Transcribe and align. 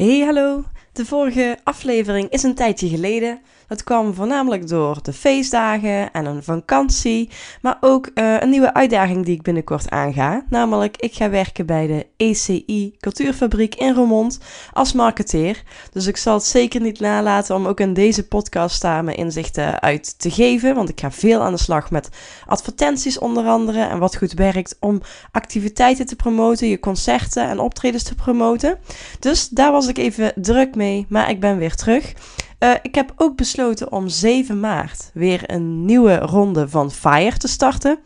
Hey, 0.00 0.22
hallo. 0.22 0.64
De 1.00 1.06
vorige 1.06 1.58
aflevering 1.62 2.30
is 2.30 2.42
een 2.42 2.54
tijdje 2.54 2.88
geleden. 2.88 3.40
Dat 3.70 3.84
kwam 3.84 4.14
voornamelijk 4.14 4.68
door 4.68 4.98
de 5.02 5.12
feestdagen 5.12 6.12
en 6.12 6.26
een 6.26 6.42
vakantie, 6.42 7.30
maar 7.62 7.76
ook 7.80 8.10
uh, 8.14 8.40
een 8.40 8.50
nieuwe 8.50 8.74
uitdaging 8.74 9.24
die 9.24 9.34
ik 9.34 9.42
binnenkort 9.42 9.90
aanga. 9.90 10.44
Namelijk, 10.48 10.96
ik 10.96 11.14
ga 11.14 11.30
werken 11.30 11.66
bij 11.66 11.86
de 11.86 12.06
ECI 12.16 12.94
Cultuurfabriek 12.98 13.74
in 13.74 13.94
Roermond 13.94 14.38
als 14.72 14.92
marketeer. 14.92 15.62
Dus 15.92 16.06
ik 16.06 16.16
zal 16.16 16.34
het 16.34 16.44
zeker 16.44 16.80
niet 16.80 17.00
nalaten 17.00 17.54
om 17.54 17.66
ook 17.66 17.80
in 17.80 17.94
deze 17.94 18.26
podcast 18.26 18.82
daar 18.82 19.04
mijn 19.04 19.16
inzichten 19.16 19.80
uit 19.80 20.18
te 20.18 20.30
geven, 20.30 20.74
want 20.74 20.88
ik 20.88 21.00
ga 21.00 21.10
veel 21.10 21.40
aan 21.40 21.52
de 21.52 21.58
slag 21.58 21.90
met 21.90 22.08
advertenties 22.46 23.18
onder 23.18 23.46
andere 23.46 23.80
en 23.80 23.98
wat 23.98 24.16
goed 24.16 24.32
werkt 24.32 24.76
om 24.80 25.00
activiteiten 25.32 26.06
te 26.06 26.16
promoten, 26.16 26.68
je 26.68 26.80
concerten 26.80 27.48
en 27.48 27.58
optredens 27.58 28.02
te 28.02 28.14
promoten. 28.14 28.78
Dus 29.20 29.48
daar 29.48 29.72
was 29.72 29.86
ik 29.86 29.98
even 29.98 30.32
druk 30.36 30.74
mee, 30.74 30.89
maar 31.08 31.30
ik 31.30 31.40
ben 31.40 31.58
weer 31.58 31.74
terug. 31.74 32.12
Uh, 32.58 32.74
ik 32.82 32.94
heb 32.94 33.12
ook 33.16 33.36
besloten 33.36 33.92
om 33.92 34.08
7 34.08 34.60
maart 34.60 35.10
weer 35.14 35.42
een 35.46 35.84
nieuwe 35.84 36.18
ronde 36.18 36.68
van 36.68 36.90
Fire 36.90 37.36
te 37.36 37.48
starten. 37.48 37.98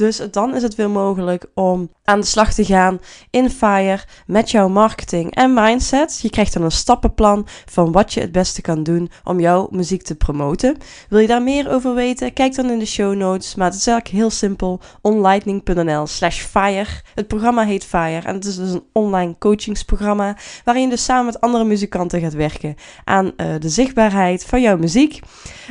Dus 0.00 0.20
dan 0.30 0.54
is 0.54 0.62
het 0.62 0.74
weer 0.74 0.90
mogelijk 0.90 1.46
om 1.54 1.90
aan 2.04 2.20
de 2.20 2.26
slag 2.26 2.52
te 2.52 2.64
gaan 2.64 2.98
in 3.30 3.50
Fire 3.50 3.98
met 4.26 4.50
jouw 4.50 4.68
marketing 4.68 5.34
en 5.34 5.54
mindset. 5.54 6.18
Je 6.22 6.30
krijgt 6.30 6.52
dan 6.52 6.62
een 6.62 6.70
stappenplan 6.70 7.46
van 7.64 7.92
wat 7.92 8.12
je 8.12 8.20
het 8.20 8.32
beste 8.32 8.60
kan 8.60 8.82
doen 8.82 9.10
om 9.24 9.40
jouw 9.40 9.68
muziek 9.70 10.02
te 10.02 10.14
promoten. 10.14 10.76
Wil 11.08 11.18
je 11.18 11.26
daar 11.26 11.42
meer 11.42 11.70
over 11.70 11.94
weten? 11.94 12.32
Kijk 12.32 12.54
dan 12.54 12.70
in 12.70 12.78
de 12.78 12.86
show 12.86 13.14
notes. 13.14 13.54
Maar 13.54 13.66
het 13.66 13.76
is 13.76 13.86
eigenlijk 13.86 14.16
heel 14.16 14.30
simpel. 14.30 14.80
onlightning.nl 15.00 16.06
slash 16.06 16.40
fire. 16.40 16.90
Het 17.14 17.28
programma 17.28 17.64
heet 17.64 17.84
Fire 17.84 18.26
en 18.26 18.34
het 18.34 18.44
is 18.44 18.56
dus 18.56 18.72
een 18.72 18.84
online 18.92 19.38
coachingsprogramma 19.38 20.36
waarin 20.64 20.82
je 20.84 20.90
dus 20.90 21.04
samen 21.04 21.24
met 21.24 21.40
andere 21.40 21.64
muzikanten 21.64 22.20
gaat 22.20 22.34
werken 22.34 22.74
aan 23.04 23.24
uh, 23.24 23.54
de 23.58 23.68
zichtbaarheid 23.68 24.44
van 24.44 24.60
jouw 24.60 24.76
muziek. 24.76 25.20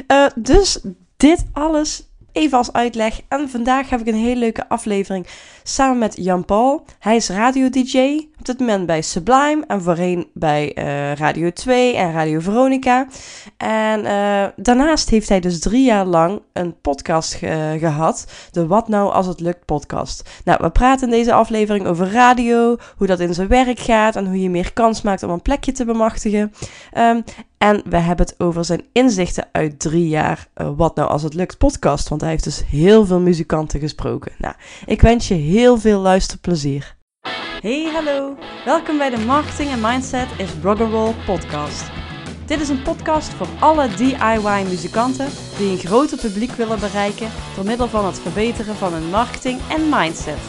Uh, 0.07 0.25
dus 0.35 0.79
dit 1.17 1.45
alles 1.53 2.08
Even 2.39 2.57
als 2.57 2.73
uitleg. 2.73 3.21
En 3.27 3.49
vandaag 3.49 3.89
heb 3.89 3.99
ik 3.99 4.07
een 4.07 4.15
hele 4.15 4.39
leuke 4.39 4.69
aflevering 4.69 5.27
samen 5.63 5.97
met 5.97 6.15
Jan 6.17 6.45
Paul. 6.45 6.85
Hij 6.99 7.15
is 7.15 7.29
radio-dj 7.29 8.27
op 8.39 8.45
dit 8.45 8.59
moment 8.59 8.85
bij 8.85 9.01
Sublime 9.01 9.63
en 9.67 9.81
voorheen 9.81 10.27
bij 10.33 10.77
uh, 10.77 11.13
Radio 11.13 11.51
2 11.51 11.95
en 11.95 12.11
Radio 12.11 12.39
Veronica. 12.39 13.07
En 13.57 13.99
uh, 13.99 14.45
daarnaast 14.55 15.09
heeft 15.09 15.29
hij 15.29 15.39
dus 15.39 15.59
drie 15.59 15.83
jaar 15.83 16.05
lang 16.05 16.41
een 16.53 16.75
podcast 16.81 17.33
ge 17.33 17.77
gehad, 17.79 18.25
de 18.51 18.67
Wat 18.67 18.87
Nou 18.87 19.11
Als 19.11 19.27
Het 19.27 19.39
Lukt 19.39 19.65
podcast. 19.65 20.29
Nou, 20.43 20.57
we 20.61 20.69
praten 20.69 21.07
in 21.07 21.13
deze 21.13 21.33
aflevering 21.33 21.85
over 21.87 22.11
radio, 22.11 22.77
hoe 22.97 23.07
dat 23.07 23.19
in 23.19 23.33
zijn 23.33 23.47
werk 23.47 23.79
gaat 23.79 24.15
en 24.15 24.25
hoe 24.25 24.41
je 24.41 24.49
meer 24.49 24.73
kans 24.73 25.01
maakt 25.01 25.23
om 25.23 25.29
een 25.29 25.41
plekje 25.41 25.71
te 25.71 25.85
bemachtigen. 25.85 26.53
Um, 26.97 27.23
en 27.59 27.81
we 27.85 27.97
hebben 27.97 28.25
het 28.25 28.35
over 28.37 28.65
zijn 28.65 28.83
inzichten 28.91 29.47
uit 29.51 29.79
drie 29.79 30.07
jaar 30.07 30.47
uh, 30.57 30.69
Wat 30.75 30.95
Nou 30.95 31.09
Als 31.09 31.23
Het 31.23 31.33
Lukt 31.33 31.57
podcast. 31.57 32.09
Want 32.09 32.21
hij 32.21 32.29
heeft 32.29 32.43
dus 32.43 32.63
heel 32.67 33.05
veel 33.05 33.19
muzikanten 33.19 33.79
gesproken. 33.79 34.31
Nou, 34.37 34.53
ik 34.85 35.01
wens 35.01 35.27
je 35.27 35.33
veel 35.67 35.99
luisterplezier. 35.99 36.95
Hey, 37.61 37.89
hallo. 37.93 38.37
Welkom 38.65 38.97
bij 38.97 39.09
de 39.09 39.17
Marketing 39.17 39.69
en 39.69 39.81
Mindset 39.81 40.27
is 40.37 40.49
Rock'n'Roll 40.61 41.13
podcast. 41.25 41.91
Dit 42.45 42.61
is 42.61 42.69
een 42.69 42.81
podcast 42.81 43.29
voor 43.29 43.47
alle 43.59 43.87
DIY-muzikanten 43.87 45.27
die 45.57 45.71
een 45.71 45.77
groter 45.77 46.17
publiek 46.17 46.51
willen 46.51 46.79
bereiken 46.79 47.29
door 47.55 47.65
middel 47.65 47.87
van 47.87 48.05
het 48.05 48.19
verbeteren 48.19 48.75
van 48.75 48.93
hun 48.93 49.09
marketing 49.09 49.59
en 49.69 49.89
mindset. 49.89 50.39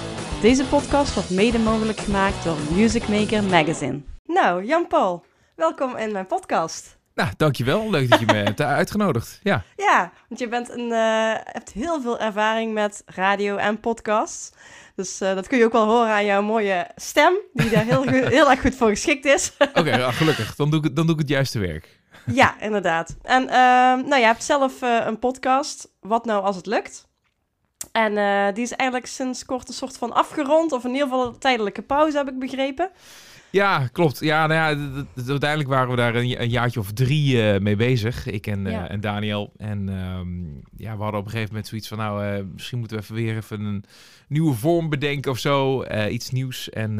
Deze 0.40 0.66
podcast 0.66 1.14
wordt 1.14 1.30
mede 1.30 1.58
mogelijk 1.58 1.98
gemaakt 1.98 2.44
door 2.44 2.56
Music 2.74 3.08
Maker 3.08 3.44
Magazine. 3.44 4.00
Nou, 4.24 4.64
Jan-Paul, 4.64 5.24
welkom 5.56 5.96
in 5.96 6.12
mijn 6.12 6.26
podcast. 6.26 6.98
Nou, 7.14 7.30
dankjewel. 7.36 7.90
Leuk 7.90 8.10
dat 8.10 8.20
je 8.20 8.26
me 8.26 8.32
hebt 8.50 8.60
uitgenodigd. 8.60 9.40
Ja, 9.42 9.62
ja 9.76 10.12
want 10.28 10.40
je 10.40 10.48
bent 10.48 10.70
een, 10.70 10.90
uh, 10.90 11.32
hebt 11.34 11.72
heel 11.72 12.00
veel 12.00 12.18
ervaring 12.18 12.72
met 12.72 13.02
radio 13.06 13.56
en 13.56 13.80
podcasts. 13.80 14.52
Dus 15.00 15.22
uh, 15.22 15.34
dat 15.34 15.46
kun 15.46 15.58
je 15.58 15.64
ook 15.64 15.72
wel 15.72 15.86
horen 15.86 16.10
aan 16.10 16.24
jouw 16.24 16.42
mooie 16.42 16.86
stem, 16.96 17.38
die 17.52 17.70
daar 17.70 17.84
heel, 17.84 18.02
heel 18.36 18.50
erg 18.50 18.60
goed 18.60 18.74
voor 18.74 18.88
geschikt 18.88 19.24
is. 19.24 19.52
Oké, 19.58 19.78
okay, 19.78 19.98
nou, 19.98 20.12
gelukkig. 20.12 20.54
Dan 20.54 20.70
doe, 20.70 20.84
ik, 20.84 20.96
dan 20.96 21.06
doe 21.06 21.14
ik 21.14 21.20
het 21.20 21.28
juiste 21.28 21.58
werk. 21.58 22.00
ja, 22.40 22.60
inderdaad. 22.60 23.16
En 23.22 23.42
uh, 23.42 23.50
nou, 24.08 24.16
je 24.16 24.24
hebt 24.24 24.44
zelf 24.44 24.82
uh, 24.82 25.06
een 25.06 25.18
podcast, 25.18 25.88
Wat 26.00 26.24
Nou 26.24 26.44
Als 26.44 26.56
Het 26.56 26.66
Lukt. 26.66 27.08
En 27.92 28.14
die 28.54 28.64
is 28.64 28.72
eigenlijk 28.72 29.10
sinds 29.10 29.44
kort 29.44 29.68
een 29.68 29.74
soort 29.74 29.96
van 29.96 30.12
afgerond, 30.12 30.72
of 30.72 30.84
in 30.84 30.90
ieder 30.90 31.08
geval 31.08 31.26
een 31.26 31.38
tijdelijke 31.38 31.82
pauze, 31.82 32.16
heb 32.16 32.28
ik 32.28 32.38
begrepen. 32.38 32.90
Ja, 33.50 33.86
klopt. 33.86 34.20
Ja, 34.20 34.46
nou 34.46 34.76
ja, 34.76 35.00
uiteindelijk 35.28 35.68
waren 35.68 35.90
we 35.90 35.96
daar 35.96 36.14
een, 36.14 36.42
een 36.42 36.48
jaartje 36.48 36.80
of 36.80 36.92
drie 36.92 37.36
uh, 37.36 37.60
mee 37.60 37.76
bezig. 37.76 38.26
Ik 38.26 38.46
en, 38.46 38.66
uh, 38.66 38.90
en 38.90 39.00
Daniel. 39.00 39.52
En 39.56 39.88
um, 39.88 40.62
ja, 40.76 40.96
we 40.96 41.02
hadden 41.02 41.20
op 41.20 41.26
een 41.26 41.30
gegeven 41.30 41.52
moment 41.52 41.68
zoiets 41.68 41.88
van... 41.88 41.98
nou, 41.98 42.24
uh, 42.24 42.44
misschien 42.52 42.78
moeten 42.78 42.96
we 42.96 43.02
even 43.02 43.14
weer 43.14 43.36
even 43.36 43.60
een 43.60 43.84
nieuwe 44.28 44.54
vorm 44.54 44.88
bedenken 44.88 45.30
of 45.30 45.38
zo. 45.38 45.84
iets 46.08 46.30
nieuws. 46.30 46.70
En 46.70 46.94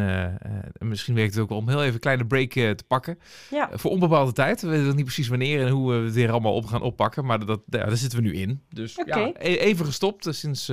misschien 0.78 1.15
werkt 1.15 1.34
het 1.34 1.43
ook 1.43 1.49
wel 1.49 1.59
om 1.59 1.69
heel 1.69 1.83
even 1.83 1.94
een 1.94 2.00
kleine 2.00 2.27
break 2.27 2.50
te 2.50 2.84
pakken. 2.87 3.19
Ja. 3.50 3.71
voor 3.72 3.91
onbepaalde 3.91 4.33
tijd. 4.33 4.60
We 4.60 4.69
weten 4.69 4.97
niet 4.97 5.05
precies 5.05 5.28
wanneer 5.28 5.66
en 5.66 5.72
hoe 5.72 5.93
we 5.93 6.05
het 6.05 6.15
weer 6.15 6.31
allemaal 6.31 6.55
op 6.55 6.66
gaan 6.66 6.83
oppakken. 6.83 7.25
Maar 7.25 7.47
dat, 7.47 7.60
ja, 7.66 7.84
daar 7.84 7.97
zitten 7.97 8.19
we 8.22 8.25
nu 8.25 8.34
in. 8.34 8.60
Dus 8.69 8.99
okay. 8.99 9.27
ja, 9.27 9.33
e 9.39 9.56
even 9.56 9.84
gestopt 9.84 10.27
sinds, 10.31 10.72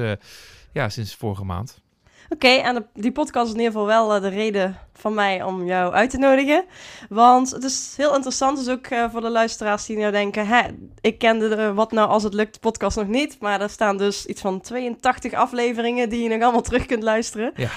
ja, 0.74 0.90
sinds 0.90 1.16
vorige 1.16 1.44
maand. 1.44 1.82
Oké, 2.30 2.46
okay, 2.46 2.60
en 2.60 2.88
die 2.94 3.12
podcast 3.12 3.46
is 3.46 3.54
in 3.54 3.60
ieder 3.60 3.72
geval 3.72 3.88
wel 3.88 4.16
uh, 4.16 4.22
de 4.22 4.28
reden 4.28 4.78
van 4.94 5.14
mij 5.14 5.44
om 5.44 5.66
jou 5.66 5.94
uit 5.94 6.10
te 6.10 6.18
nodigen. 6.18 6.66
Want 7.10 7.52
het 7.52 7.64
is 7.64 7.94
heel 7.98 8.16
interessant, 8.16 8.58
dus 8.58 8.70
ook 8.70 8.90
uh, 8.90 9.06
voor 9.12 9.22
de 9.22 9.30
luisteraars 9.30 9.86
die 9.86 9.98
nou 9.98 10.12
denken... 10.12 10.48
Hè, 10.48 10.62
ik 11.02 11.18
kende 11.18 11.50
de 11.50 11.74
Wat 11.74 11.92
Nou 11.92 12.10
Als 12.10 12.24
Het 12.24 12.34
Lukt 12.34 12.60
podcast 12.60 12.98
nog 12.98 13.08
niet, 13.08 13.40
maar 13.40 13.62
er 13.62 13.70
staan 13.70 13.98
dus 13.98 14.26
iets 14.26 14.42
van 14.42 14.62
82 14.62 15.34
afleveringen 15.34 16.10
die 16.10 16.24
je 16.24 16.30
nog 16.30 16.42
allemaal 16.42 16.62
terug 16.62 16.86
kunt 16.86 17.04
luisteren. 17.04 17.52
Ja. 17.56 17.70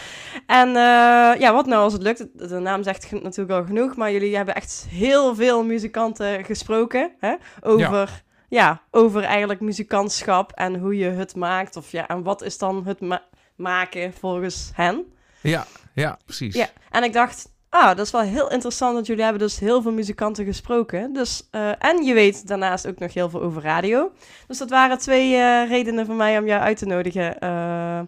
En 0.47 0.69
uh, 0.69 1.41
ja, 1.41 1.53
Wat 1.53 1.67
Nou 1.67 1.83
Als 1.83 1.93
Het 1.93 2.03
Lukt, 2.03 2.49
de 2.49 2.59
naam 2.59 2.83
zegt 2.83 3.11
natuurlijk 3.23 3.59
al 3.59 3.67
genoeg, 3.67 3.97
maar 3.97 4.13
jullie 4.13 4.37
hebben 4.37 4.55
echt 4.55 4.87
heel 4.89 5.35
veel 5.35 5.65
muzikanten 5.65 6.45
gesproken 6.45 7.13
hè, 7.19 7.35
over... 7.61 7.99
Ja 7.99 8.29
ja, 8.51 8.83
over 8.91 9.23
eigenlijk 9.23 9.61
muzikantschap 9.61 10.53
en 10.53 10.79
hoe 10.79 10.97
je 10.97 11.09
het 11.09 11.37
maakt. 11.37 11.77
Of 11.77 11.93
ja, 11.93 12.09
en 12.09 12.23
wat 12.23 12.43
is 12.43 12.59
dan 12.59 12.87
het 12.87 13.01
ma 13.01 13.23
maken 13.61 14.13
volgens 14.13 14.71
hen. 14.75 15.05
Ja, 15.41 15.67
ja, 15.95 16.19
precies. 16.25 16.55
Ja, 16.55 16.69
en 16.91 17.05
ik 17.05 17.13
dacht, 17.13 17.53
ah, 17.69 17.97
dat 17.97 18.07
is 18.07 18.13
wel 18.13 18.21
heel 18.21 18.51
interessant, 18.51 18.95
want 18.95 19.07
jullie 19.07 19.23
hebben 19.23 19.43
dus 19.43 19.59
heel 19.59 19.83
veel 19.83 19.93
muzikanten 19.93 20.45
gesproken. 20.45 21.13
Dus, 21.13 21.49
uh, 21.53 21.71
en 21.79 22.05
je 22.05 22.15
weet 22.15 22.47
daarnaast 22.47 22.87
ook 22.87 22.99
nog 22.99 23.15
heel 23.15 23.31
veel 23.31 23.41
over 23.41 23.63
radio. 23.63 24.13
Dus 24.47 24.59
dat 24.59 24.71
waren 24.71 24.99
twee 24.99 25.33
uh, 25.33 25.69
redenen 25.69 26.07
voor 26.07 26.15
mij 26.15 26.39
om 26.39 26.47
jou 26.47 26.63
uit 26.63 26.79
te 26.79 26.87
nodigen. 26.87 27.37
Uh, 27.45 28.01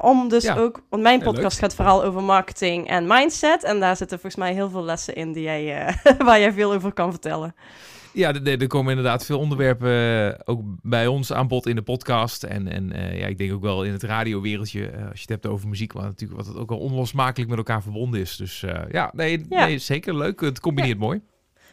om 0.00 0.28
dus 0.28 0.50
ook, 0.50 0.82
want 0.88 1.02
mijn 1.02 1.20
podcast 1.20 1.58
gaat 1.58 1.74
vooral 1.74 2.04
over 2.04 2.22
marketing 2.22 2.88
en 2.88 3.06
mindset. 3.06 3.64
En 3.64 3.80
daar 3.80 3.96
zitten 3.96 4.20
volgens 4.20 4.42
mij 4.42 4.52
heel 4.52 4.70
veel 4.70 4.84
lessen 4.84 5.14
in 5.14 5.32
die 5.32 5.42
jij, 5.42 5.94
waar 6.18 6.40
jij 6.40 6.52
veel 6.52 6.72
over 6.72 6.92
kan 6.92 7.10
vertellen. 7.10 7.54
Ja, 8.18 8.34
er, 8.34 8.66
komen 8.66 8.90
inderdaad 8.90 9.24
veel 9.24 9.38
onderwerpen 9.38 9.90
eh, 9.90 10.40
ook 10.44 10.60
bij 10.82 11.06
ons 11.06 11.32
aan 11.32 11.48
bod 11.48 11.66
in 11.66 11.74
de 11.74 11.82
podcast. 11.82 12.42
En, 12.42 12.68
en 12.68 12.96
uh, 12.96 13.18
ja, 13.18 13.26
ik 13.26 13.38
denk 13.38 13.52
ook 13.52 13.62
wel 13.62 13.84
in 13.84 13.92
het 13.92 14.02
radiowereldje, 14.02 14.80
uh, 14.80 15.08
als 15.08 15.14
je 15.14 15.20
het 15.20 15.28
hebt 15.28 15.46
over 15.46 15.68
muziek, 15.68 15.92
wat 15.92 16.02
natuurlijk 16.02 16.40
wat 16.40 16.48
het 16.48 16.56
ook 16.56 16.70
al 16.70 16.78
onlosmakelijk 16.78 17.50
met 17.50 17.58
elkaar 17.58 17.82
verbonden 17.82 18.20
is. 18.20 18.36
Dus 18.36 18.64
ja, 18.90 19.10
nee, 19.14 19.46
ja. 19.48 19.64
nee, 19.64 19.78
zeker 19.78 20.16
leuk. 20.16 20.40
Het 20.40 20.60
combineert 20.60 20.98
mooi. 20.98 21.22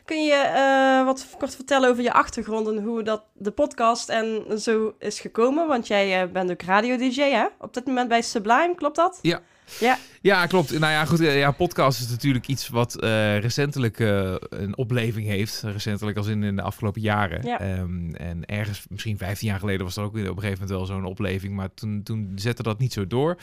Kun 0.06 0.24
je 0.24 1.02
wat 1.06 1.36
kort 1.38 1.56
vertellen 1.56 1.90
over 1.90 2.04
je 2.04 2.14
achtergrond 2.14 2.68
en 2.68 2.84
hoe 2.84 3.04
dat 3.04 3.26
de 3.34 3.52
podcast 3.52 4.10
en 4.10 4.44
zo 4.60 4.96
is 5.00 5.20
gekomen? 5.20 5.68
Want 5.68 5.88
jij 5.88 6.32
bent 6.32 6.52
ook 6.52 6.62
radio-dj, 6.62 7.22
hè? 7.22 7.46
Op 7.60 7.74
dit 7.74 7.86
moment 7.86 8.08
bij 8.08 8.22
Sublime, 8.22 8.74
klopt 8.76 8.96
dat? 8.96 9.20
Ja, 9.22 9.42
ja. 9.80 9.98
ja, 10.22 10.46
klopt. 10.46 10.80
Nou 10.80 10.92
ja, 10.92 11.06
goed. 11.06 11.20
Ja, 11.20 11.52
podcast 11.52 12.00
is 12.00 12.10
natuurlijk 12.10 12.48
iets 12.48 12.68
wat 12.68 13.04
uh, 13.04 13.40
recentelijk 13.40 14.00
uh, 14.00 14.36
een 14.50 14.78
opleving 14.78 15.28
heeft. 15.28 15.64
Recentelijk 15.66 16.18
als 16.18 16.28
in, 16.28 16.44
in 16.44 16.56
de 16.56 16.62
afgelopen 16.62 17.02
jaren. 17.02 17.46
Ja. 17.46 17.80
Um, 17.80 18.16
en 18.16 18.46
ergens, 18.46 18.86
misschien 18.90 19.18
15 19.18 19.48
jaar 19.48 19.60
geleden, 19.60 19.86
was 19.86 19.98
er 19.98 20.04
ook 20.04 20.10
op 20.10 20.16
een 20.16 20.26
gegeven 20.26 20.52
moment 20.52 20.70
wel 20.70 20.86
zo'n 20.86 21.06
opleving. 21.06 21.56
Maar 21.56 21.74
toen, 21.74 22.04
toen 22.04 22.32
zette 22.36 22.64
dat 22.64 22.80
niet 22.80 22.94
zo 22.94 23.08
door. 23.08 23.38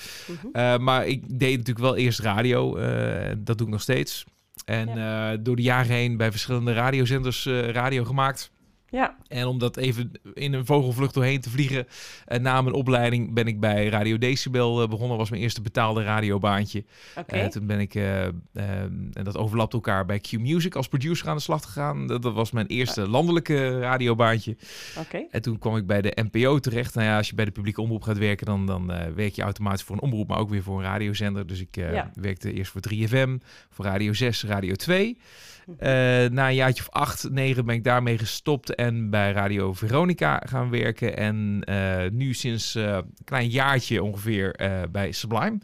Uh, 0.53 0.79
maar 0.79 1.07
ik 1.07 1.39
deed 1.39 1.57
natuurlijk 1.57 1.79
wel 1.79 1.97
eerst 1.97 2.19
radio. 2.19 2.75
dat 3.39 3.59
doe 3.59 3.67
ik 3.67 3.73
nog 3.73 3.83
steeds. 3.83 4.25
En 4.65 4.89
ja. 4.95 5.37
door 5.37 5.57
de 5.57 5.63
jaren 5.63 5.93
heen 5.93 6.17
bij 6.17 6.31
verschillende 6.31 6.73
radiozenders 6.73 7.47
radio 7.47 8.05
gemaakt. 8.05 8.51
Ja. 8.93 9.17
En 9.29 9.47
om 9.47 9.59
dat 9.59 9.77
even 9.77 10.13
in 10.35 10.53
een 10.53 10.67
vogelvlucht 10.67 11.15
doorheen 11.15 11.41
te 11.41 11.51
vliegen, 11.51 11.87
uh, 12.29 12.39
na 12.39 12.63
mijn 12.63 12.75
opleiding 12.75 13.35
ben 13.35 13.47
ik 13.47 13.61
bij 13.61 13.89
Radio 13.89 14.19
Decibel 14.19 14.83
uh, 14.83 14.89
begonnen. 14.89 15.17
was 15.17 15.31
mijn 15.31 15.43
eerste 15.43 15.63
betaalde 15.63 16.03
radiobaantje. 16.03 16.85
Okay. 17.17 17.49
toen 17.49 17.67
ben 17.67 17.81
ik, 17.81 17.95
en 17.95 19.13
dat 19.13 19.37
overlapt 19.37 19.73
elkaar, 19.73 20.07
bij 20.07 20.19
Q 20.19 20.33
Music 20.33 20.75
als 20.75 20.89
producer 20.89 21.29
aan 21.29 21.37
de 21.37 21.43
slag 21.43 21.65
gegaan. 21.65 22.07
Dat, 22.07 22.23
dat 22.23 22.33
was 22.33 22.51
mijn 22.51 22.67
eerste 22.67 23.09
landelijke 23.09 23.79
radiobaantje. 23.81 24.57
En 25.31 25.43
toen 25.43 25.59
kwam 25.59 25.77
ik 25.77 25.87
bij 25.87 26.03
de 26.03 26.17
NPO 26.31 26.59
terecht. 26.59 26.95
Nou 26.95 27.07
ja, 27.07 27.17
als 27.17 27.29
je 27.29 27.35
bij 27.35 27.45
de 27.45 27.51
publieke 27.51 27.81
omroep 27.81 28.03
gaat 28.03 28.19
werken, 28.19 28.47
dan, 28.47 28.67
dan 28.67 28.87
werk 29.15 29.35
je 29.35 29.43
automatisch 29.43 29.83
voor 29.83 29.97
een 29.97 30.03
omroep, 30.03 30.29
maar 30.29 30.39
ook 30.39 30.51
weer 30.51 30.63
voor 30.63 30.79
een 30.79 30.85
radiozender. 30.85 31.47
Dus 31.47 31.61
ik 31.61 31.77
ja. 31.77 32.11
werkte 32.15 32.53
eerst 32.53 32.73
voor 32.73 32.83
3FM, 32.95 33.45
voor 33.71 33.85
Radio 33.85 34.13
6, 34.13 34.45
Radio 34.45 34.75
2. 34.75 35.19
Uh, 35.69 35.77
na 36.31 36.49
een 36.49 36.55
jaartje 36.55 36.83
of 36.83 36.91
acht, 36.91 37.31
negen 37.31 37.65
ben 37.65 37.75
ik 37.75 37.85
daarmee 37.85 38.19
gestopt 38.19 38.75
en 38.83 39.11
bij 39.11 39.33
Radio 39.33 39.73
Veronica 39.73 40.43
gaan 40.47 40.71
werken. 40.71 41.17
En 41.17 41.63
uh, 41.69 42.11
nu 42.11 42.35
sinds 42.35 42.77
uh, 42.77 42.85
een 42.85 43.15
klein 43.25 43.49
jaartje 43.49 44.03
ongeveer 44.03 44.57
bij 44.91 45.13
Sublime. 45.13 45.59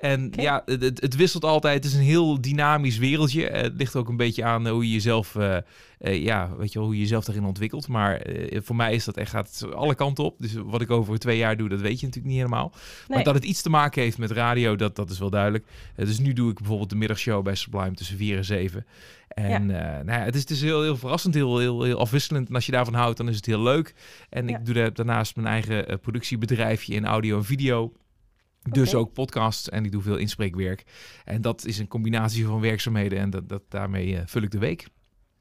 En 0.00 0.32
ja, 0.36 0.62
het, 0.64 1.00
het, 1.00 1.16
wisselt 1.16 1.44
altijd. 1.44 1.84
Het 1.84 1.92
is 1.92 1.98
een 1.98 2.04
heel 2.04 2.40
dynamisch 2.40 2.98
wereldje. 2.98 3.46
Het 3.46 3.72
ligt 3.76 3.96
ook 3.96 4.08
een 4.08 4.16
beetje 4.16 4.44
aan 4.44 4.68
hoe 4.68 4.86
je 4.86 4.92
jezelf, 4.92 5.34
uh, 5.34 5.56
uh, 6.00 6.22
ja, 6.22 6.56
weet 6.56 6.72
je 6.72 6.78
wel, 6.78 6.88
hoe 6.88 6.96
je 6.96 7.02
jezelf 7.02 7.24
daarin 7.24 7.44
ontwikkelt. 7.44 7.88
Maar 7.88 8.30
uh, 8.30 8.60
voor 8.62 8.76
mij 8.76 8.94
is 8.94 9.04
dat 9.04 9.16
echt, 9.16 9.30
gaat 9.30 9.66
alle 9.74 9.94
kanten 9.94 10.24
op. 10.24 10.38
Dus 10.38 10.54
wat 10.54 10.80
ik 10.80 10.90
over 10.90 11.18
twee 11.18 11.36
jaar 11.36 11.56
doe, 11.56 11.68
dat 11.68 11.80
weet 11.80 12.00
je 12.00 12.06
natuurlijk 12.06 12.34
niet 12.34 12.42
helemaal. 12.42 12.72
Nee. 12.72 13.16
Maar 13.16 13.24
dat 13.24 13.34
het 13.34 13.44
iets 13.44 13.62
te 13.62 13.70
maken 13.70 14.02
heeft 14.02 14.18
met 14.18 14.30
radio, 14.30 14.76
dat, 14.76 14.96
dat 14.96 15.10
is 15.10 15.18
wel 15.18 15.30
duidelijk. 15.30 15.64
dus 15.96 16.18
nu 16.18 16.32
doe 16.32 16.50
ik 16.50 16.58
bijvoorbeeld 16.58 16.90
de 16.90 16.96
middagshow 16.96 17.44
bij 17.44 17.54
Sublime 17.54 17.94
tussen 17.94 18.16
4 18.16 18.36
en 18.36 18.44
7. 18.44 18.86
En 19.28 19.68
ja. 19.68 20.02
nou 20.02 20.18
ja, 20.18 20.24
het 20.24 20.34
is, 20.34 20.40
het 20.40 20.50
is 20.50 20.62
heel, 20.62 20.82
heel 20.82 20.96
verrassend, 20.96 21.34
heel, 21.34 21.58
heel, 21.58 21.82
heel 21.82 21.98
afwisselend. 21.98 22.48
En 22.48 22.54
als 22.54 22.66
je 22.66 22.72
daarvan 22.72 22.94
houdt, 22.94 23.16
dan 23.16 23.28
is 23.28 23.36
het 23.36 23.46
heel 23.46 23.62
leuk. 23.62 23.94
En 24.28 24.48
ik 24.48 24.66
doe 24.66 24.92
daarnaast 24.92 25.36
mijn 25.36 25.46
eigen 25.46 26.00
productiebedrijfje 26.00 26.94
in 26.94 27.06
audio 27.06 27.36
en 27.36 27.44
video. 27.44 27.92
Dus 28.62 28.94
ook 28.94 29.12
podcasts 29.12 29.68
en 29.68 29.84
ik 29.84 29.92
doe 29.92 30.02
veel 30.02 30.16
inspreekwerk. 30.16 30.84
En 31.24 31.40
dat 31.40 31.64
is 31.64 31.78
een 31.78 31.88
combinatie 31.88 32.46
van 32.46 32.60
werkzaamheden 32.60 33.18
en 33.18 33.30
dat, 33.30 33.48
dat, 33.48 33.62
daarmee 33.68 34.08
uh, 34.08 34.20
vul 34.24 34.42
ik 34.42 34.50
de 34.50 34.58
week. 34.58 34.86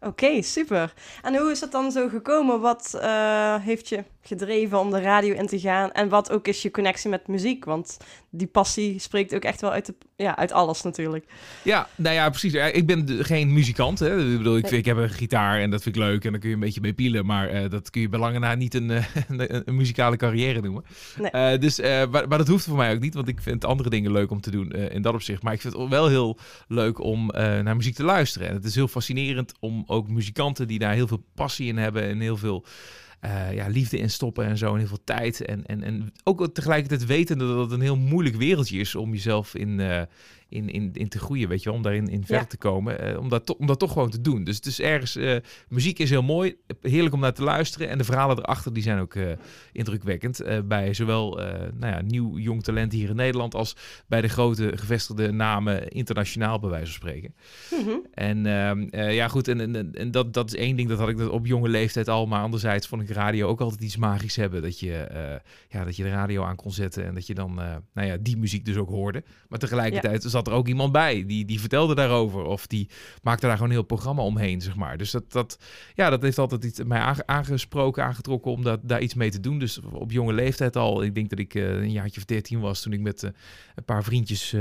Oké, 0.02 0.42
super. 0.42 0.94
En 1.22 1.38
hoe 1.38 1.52
is 1.52 1.60
dat 1.60 1.72
dan 1.72 1.92
zo 1.92 2.08
gekomen? 2.08 2.60
Wat 2.60 2.92
uh, 2.96 3.56
heeft 3.56 3.90
je 3.90 4.04
gedreven 4.22 4.80
om 4.80 4.92
de 4.92 5.02
radio 5.02 5.34
in 5.34 5.48
te 5.48 5.60
gaan? 5.60 5.92
En 5.92 6.10
wat 6.10 6.32
ook 6.32 6.48
is 6.48 6.62
je 6.62 6.72
connectie 6.72 7.10
met 7.10 7.28
muziek? 7.28 7.66
Want 7.66 7.98
die 8.32 8.48
passie 8.48 9.00
spreekt 9.00 9.36
ook 9.36 9.44
echt 9.44 9.62
wel 9.62 9.72
uit, 9.72 9.86
de, 9.86 9.96
ja, 10.16 10.38
uit 10.38 10.52
alles 10.52 10.82
natuurlijk. 10.82 11.26
Ja, 11.64 11.88
nou 11.96 12.16
ja, 12.16 12.30
precies. 12.30 12.54
Ik 12.54 12.86
ben 12.86 13.26
geen 13.26 13.54
muzikant. 13.54 14.00
Hè. 14.00 14.32
Ik 14.32 14.38
bedoel, 14.38 14.58
ik, 14.58 14.72
ik 14.72 14.86
heb 14.86 14.98
een 14.98 15.10
gitaar 15.10 15.60
en 15.60 15.70
dat 15.70 15.82
vind 15.82 15.96
ik 15.96 16.02
leuk 16.02 16.26
en 16.26 16.32
daar 16.32 16.40
kun 16.40 16.50
je 16.50 16.56
een 16.56 16.62
beetje 16.62 16.82
mee 16.82 16.94
pielen. 16.94 17.26
Maar 17.26 17.54
uh, 17.54 17.70
dat 17.70 17.90
kun 17.90 18.02
je 18.02 18.10
bij 18.10 18.20
lange 18.20 18.40
na 18.40 18.56
niet 18.56 18.74
een, 18.74 18.90
een, 19.28 19.68
een 19.68 19.76
muzikale 19.76 20.18
carrière 20.18 20.62
noemen. 20.62 20.84
Nee. 21.18 21.54
Uh, 21.54 21.60
dus, 21.60 21.80
maar, 21.80 22.28
maar, 22.28 22.38
dat 22.38 22.48
hoeft 22.48 22.66
voor 22.66 22.78
mij 22.78 22.94
ook 22.94 23.00
niet, 23.00 23.14
want 23.14 23.28
ik 23.28 23.42
vind 23.42 23.66
andere 23.66 23.90
dingen 23.90 24.12
leuk 24.12 24.32
om 24.32 24.42
te 24.42 24.52
doen 24.52 24.72
in 24.72 25.02
dat 25.02 25.14
opzicht. 25.14 25.44
Maar 25.44 25.54
ik 25.54 25.62
vind 25.62 25.74
het 25.74 25.90
wel 25.90 26.08
heel 26.08 26.38
leuk 26.68 27.00
om 27.00 27.26
naar 27.36 27.76
muziek 27.76 27.96
te 27.96 28.04
luisteren. 28.04 28.48
En 28.48 28.54
het 28.54 28.66
is 28.66 28.76
heel 28.76 28.88
fascinerend 28.88 29.54
om 29.60 29.84
ook 29.88 30.08
muzikanten 30.08 30.68
die 30.68 30.80
daar 30.80 30.94
heel 30.94 31.08
veel 31.08 31.24
passie 31.36 31.68
in 31.68 31.78
hebben 31.78 32.04
en 32.04 32.20
heel 32.20 32.38
veel 32.38 32.66
uh, 33.26 33.54
ja, 33.54 33.68
liefde 33.68 33.98
in 33.98 34.10
stoppen 34.10 34.46
en 34.46 34.58
zo 34.58 34.72
en 34.72 34.78
heel 34.78 34.88
veel 34.88 35.04
tijd. 35.04 35.42
En, 35.42 35.66
en, 35.66 35.84
en 35.84 36.14
ook 36.24 36.48
tegelijkertijd 36.54 37.06
wetende 37.06 37.48
dat 37.48 37.60
het 37.60 37.72
een 37.72 37.82
heel 37.82 37.98
moeilijk 37.98 38.36
wereldje 38.36 38.80
is 38.80 38.96
om 38.96 39.12
jezelf 39.12 39.56
in, 39.56 39.80
uh, 39.80 40.02
in, 40.50 40.70
in, 40.70 40.90
in 40.94 41.10
te 41.10 41.20
groeien, 41.20 41.50
weet 41.50 41.64
je 41.64 41.70
wel, 41.70 41.78
om 41.78 41.84
daarin 41.84 42.08
in 42.08 42.26
verder 42.26 42.48
te 42.48 42.58
komen. 42.58 43.10
Uh, 43.10 43.20
om, 43.20 43.30
dat 43.30 43.56
om 43.56 43.68
dat 43.68 43.80
toch 43.80 43.92
gewoon 43.92 44.10
te 44.10 44.22
doen. 44.22 44.44
Dus 44.44 44.56
het 44.56 44.66
is 44.66 44.82
ergens, 44.82 45.18
muziek 45.70 46.00
is 46.00 46.10
heel 46.10 46.24
mooi, 46.24 46.56
heerlijk 46.82 47.14
om 47.14 47.20
naar 47.20 47.34
te 47.34 47.44
luisteren. 47.44 47.90
En 47.90 47.98
de 47.98 48.04
verhalen 48.04 48.38
erachter, 48.38 48.74
die 48.74 48.84
zijn 48.84 49.00
ook 49.00 49.16
indrukwekkend. 49.72 50.44
bij 50.66 50.94
zowel 50.94 51.36
nou 51.74 51.94
ja, 51.94 52.02
nieuw 52.02 52.38
jong 52.38 52.64
talent 52.64 52.92
hier 52.92 53.10
in 53.10 53.16
Nederland, 53.16 53.56
als 53.56 53.76
bij 54.08 54.22
de 54.22 54.28
grote 54.28 54.72
gevestigde 54.76 55.32
namen 55.32 55.88
internationaal, 55.88 56.60
bij 56.60 56.70
wijze 56.70 56.86
van 56.86 56.94
spreken. 56.94 57.36
Mm 57.72 57.86
-hmm. 57.86 58.06
En 58.14 58.46
ehm, 58.46 59.12
ja, 59.12 59.28
goed, 59.28 59.48
en, 59.48 59.76
en, 59.76 59.94
en 59.94 60.12
dat, 60.12 60.34
dat 60.34 60.54
is 60.54 60.60
één 60.60 60.76
ding, 60.76 60.90
dat 60.90 61.00
had 61.00 61.10
ik 61.10 61.18
dat 61.18 61.30
op 61.30 61.46
jonge 61.46 61.70
leeftijd 61.70 62.08
al. 62.08 62.26
Maar 62.26 62.42
anderzijds 62.42 62.88
vond 62.88 63.02
ik 63.02 63.09
radio 63.14 63.48
ook 63.48 63.62
altijd 63.62 63.82
iets 63.82 63.98
magisch 63.98 64.36
hebben. 64.36 64.62
Dat 64.62 64.80
je, 64.80 65.08
ja, 65.70 65.84
dat 65.84 65.96
je 65.96 66.04
de 66.04 66.10
radio 66.10 66.44
aan 66.44 66.56
kon 66.56 66.72
zetten 66.72 67.06
en 67.06 67.14
dat 67.14 67.28
je 67.28 67.34
dan, 67.34 67.54
nou 67.94 68.08
ja, 68.08 68.18
die 68.20 68.38
muziek 68.38 68.66
dus 68.66 68.76
ook 68.76 68.90
hoorde. 68.90 69.24
Maar 69.48 69.60
tegelijkertijd 69.60 70.24
ja 70.24 70.30
zat 70.30 70.48
er 70.48 70.54
ook 70.54 70.68
iemand 70.68 70.92
bij 70.92 71.26
die, 71.26 71.46
die 71.46 71.60
vertelde 71.60 71.96
daarover. 71.96 72.44
Of 72.44 72.68
die 72.68 72.90
maakte 73.22 73.46
daar 73.46 73.56
gewoon 73.56 73.70
een 73.70 73.76
heel 73.76 73.86
programma 73.86 74.22
omheen, 74.22 74.62
zeg 74.62 74.76
maar. 74.76 74.98
Dus 74.98 75.12
dat, 75.12 75.32
dat, 75.32 75.60
ja, 75.94 76.10
dat 76.10 76.22
heeft 76.22 76.38
altijd 76.38 76.64
iets 76.64 76.84
mij 76.84 77.16
aangesproken, 77.26 78.04
aangetrokken 78.04 78.52
om 78.52 78.64
dat, 78.64 78.80
daar 78.84 79.02
iets 79.02 79.14
mee 79.14 79.30
te 79.30 79.40
doen. 79.40 79.60
Dus 79.60 79.80
op 79.92 80.12
jonge 80.12 80.34
leeftijd 80.34 80.76
al. 80.76 81.04
Ik 81.04 81.16
denk 81.16 81.30
dat 81.30 81.40
ik 81.40 81.54
uh, 81.54 81.70
een 81.70 81.92
jaartje 81.92 82.20
of 82.20 82.26
13 82.26 82.60
was 82.60 82.82
toen 82.82 82.94
ik 82.94 83.00
met 83.00 83.24
een 83.24 83.86
paar 83.86 84.04
vriendjes 84.04 84.52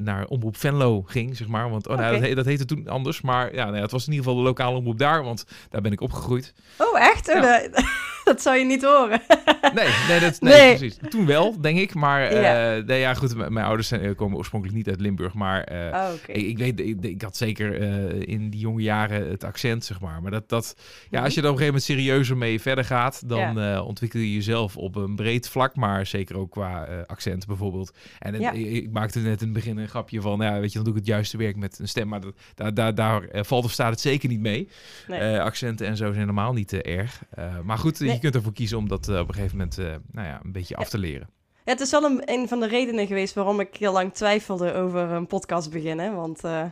naar 0.00 0.26
Omroep 0.28 0.56
Venlo 0.56 1.02
ging, 1.02 1.36
zeg 1.36 1.48
maar. 1.48 1.70
Want 1.70 1.88
oh, 1.88 1.96
nou, 1.96 2.20
dat, 2.20 2.36
dat, 2.36 2.44
heette 2.44 2.64
toen 2.64 2.88
anders. 2.88 3.20
Maar 3.20 3.54
ja, 3.54 3.64
nou, 3.64 3.82
het 3.82 3.90
was 3.90 4.06
in 4.06 4.12
ieder 4.12 4.26
geval 4.26 4.42
de 4.42 4.48
lokale 4.48 4.76
omroep 4.76 4.98
daar, 4.98 5.22
want 5.22 5.44
daar 5.70 5.80
ben 5.80 5.92
ik 5.92 6.00
opgegroeid. 6.00 6.54
Oh, 6.78 7.00
echt? 7.00 7.26
Ja. 7.26 7.55
that 7.62 7.84
dat 8.30 8.42
zou 8.42 8.56
je 8.56 8.64
niet 8.64 8.84
horen. 8.84 9.20
nee, 9.74 9.88
nee, 10.08 10.20
dat, 10.20 10.40
nee, 10.40 10.52
nee, 10.52 10.76
precies. 10.76 10.98
Toen 11.08 11.26
wel, 11.26 11.60
denk 11.60 11.78
ik. 11.78 11.94
Maar 11.94 12.34
ja, 12.34 12.82
nee, 12.86 13.00
ja 13.00 13.14
goed, 13.14 13.36
mijn 13.36 13.66
ouders 13.66 13.88
zijn, 13.88 14.14
komen 14.14 14.38
oorspronkelijk 14.38 14.78
niet 14.78 14.88
uit 14.88 15.00
Limburg, 15.00 15.34
maar 15.34 15.72
uh, 15.72 15.78
oh, 15.78 16.14
okay. 16.14 16.36
ik, 16.36 16.46
ik, 16.46 16.58
weet, 16.58 16.80
ik, 16.80 17.04
ik, 17.04 17.22
had 17.22 17.36
zeker 17.36 17.80
uh, 17.80 18.20
in 18.20 18.50
die 18.50 18.60
jonge 18.60 18.82
jaren 18.82 19.30
het 19.30 19.44
accent, 19.44 19.84
zeg 19.84 20.00
maar. 20.00 20.22
Maar 20.22 20.30
dat, 20.30 20.48
dat 20.48 20.76
ja, 21.10 21.22
als 21.22 21.34
je 21.34 21.40
er 21.40 21.46
op 21.46 21.52
een 21.52 21.58
gegeven 21.58 21.66
moment 21.66 21.82
serieuzer 21.82 22.36
mee 22.36 22.60
verder 22.60 22.84
gaat, 22.84 23.28
dan 23.28 23.54
ja. 23.54 23.82
ontwikkel 23.82 24.20
je 24.20 24.34
jezelf 24.34 24.76
op 24.76 24.96
een 24.96 25.16
breed 25.16 25.48
vlak, 25.48 25.76
maar 25.76 26.06
zeker 26.06 26.36
ook 26.36 26.50
qua 26.50 27.04
accent 27.06 27.46
bijvoorbeeld. 27.46 27.92
En 28.18 28.40
ja. 28.40 28.52
ik, 28.52 28.66
ik, 28.66 28.90
maakte 28.90 29.18
net 29.18 29.40
in 29.40 29.46
het 29.46 29.56
begin 29.56 29.76
een 29.76 29.88
grapje 29.88 30.20
van, 30.20 30.40
ja, 30.40 30.60
weet 30.60 30.72
je, 30.72 30.74
dan 30.74 30.84
doe 30.84 30.92
ik 30.92 30.98
het 30.98 31.08
juiste 31.08 31.36
werk 31.36 31.56
met 31.56 31.78
een 31.78 31.88
stem, 31.88 32.08
maar 32.08 32.20
dat, 32.20 32.34
daar, 32.54 32.74
daar, 32.74 32.94
daar 32.94 33.22
valt 33.32 33.64
of 33.64 33.72
staat 33.72 33.90
het 33.90 34.00
zeker 34.00 34.28
niet 34.28 34.40
mee. 34.40 34.68
Nee. 35.06 35.40
accenten 35.40 35.86
en 35.86 35.96
zo 35.96 36.04
zijn 36.04 36.18
helemaal 36.18 36.52
niet 36.52 36.72
erg. 36.72 37.22
maar 37.64 37.78
goed, 37.78 38.00
nee. 38.00 38.15
Je 38.16 38.22
kunt 38.22 38.34
ervoor 38.34 38.52
kiezen 38.52 38.78
om 38.78 38.88
dat 38.88 39.08
op 39.08 39.28
een 39.28 39.34
gegeven 39.34 39.56
moment, 39.56 39.76
nou 40.12 40.26
ja, 40.26 40.40
een 40.44 40.52
beetje 40.52 40.76
af 40.76 40.88
te 40.88 40.98
leren. 40.98 41.28
Ja, 41.64 41.72
het 41.72 41.80
is 41.80 41.90
wel 41.90 42.04
een, 42.04 42.22
een 42.24 42.48
van 42.48 42.60
de 42.60 42.68
redenen 42.68 43.06
geweest 43.06 43.34
waarom 43.34 43.60
ik 43.60 43.76
heel 43.76 43.92
lang 43.92 44.14
twijfelde 44.14 44.74
over 44.74 45.00
een 45.00 45.26
podcast 45.26 45.70
beginnen. 45.70 46.14
Want 46.14 46.44
uh, 46.44 46.64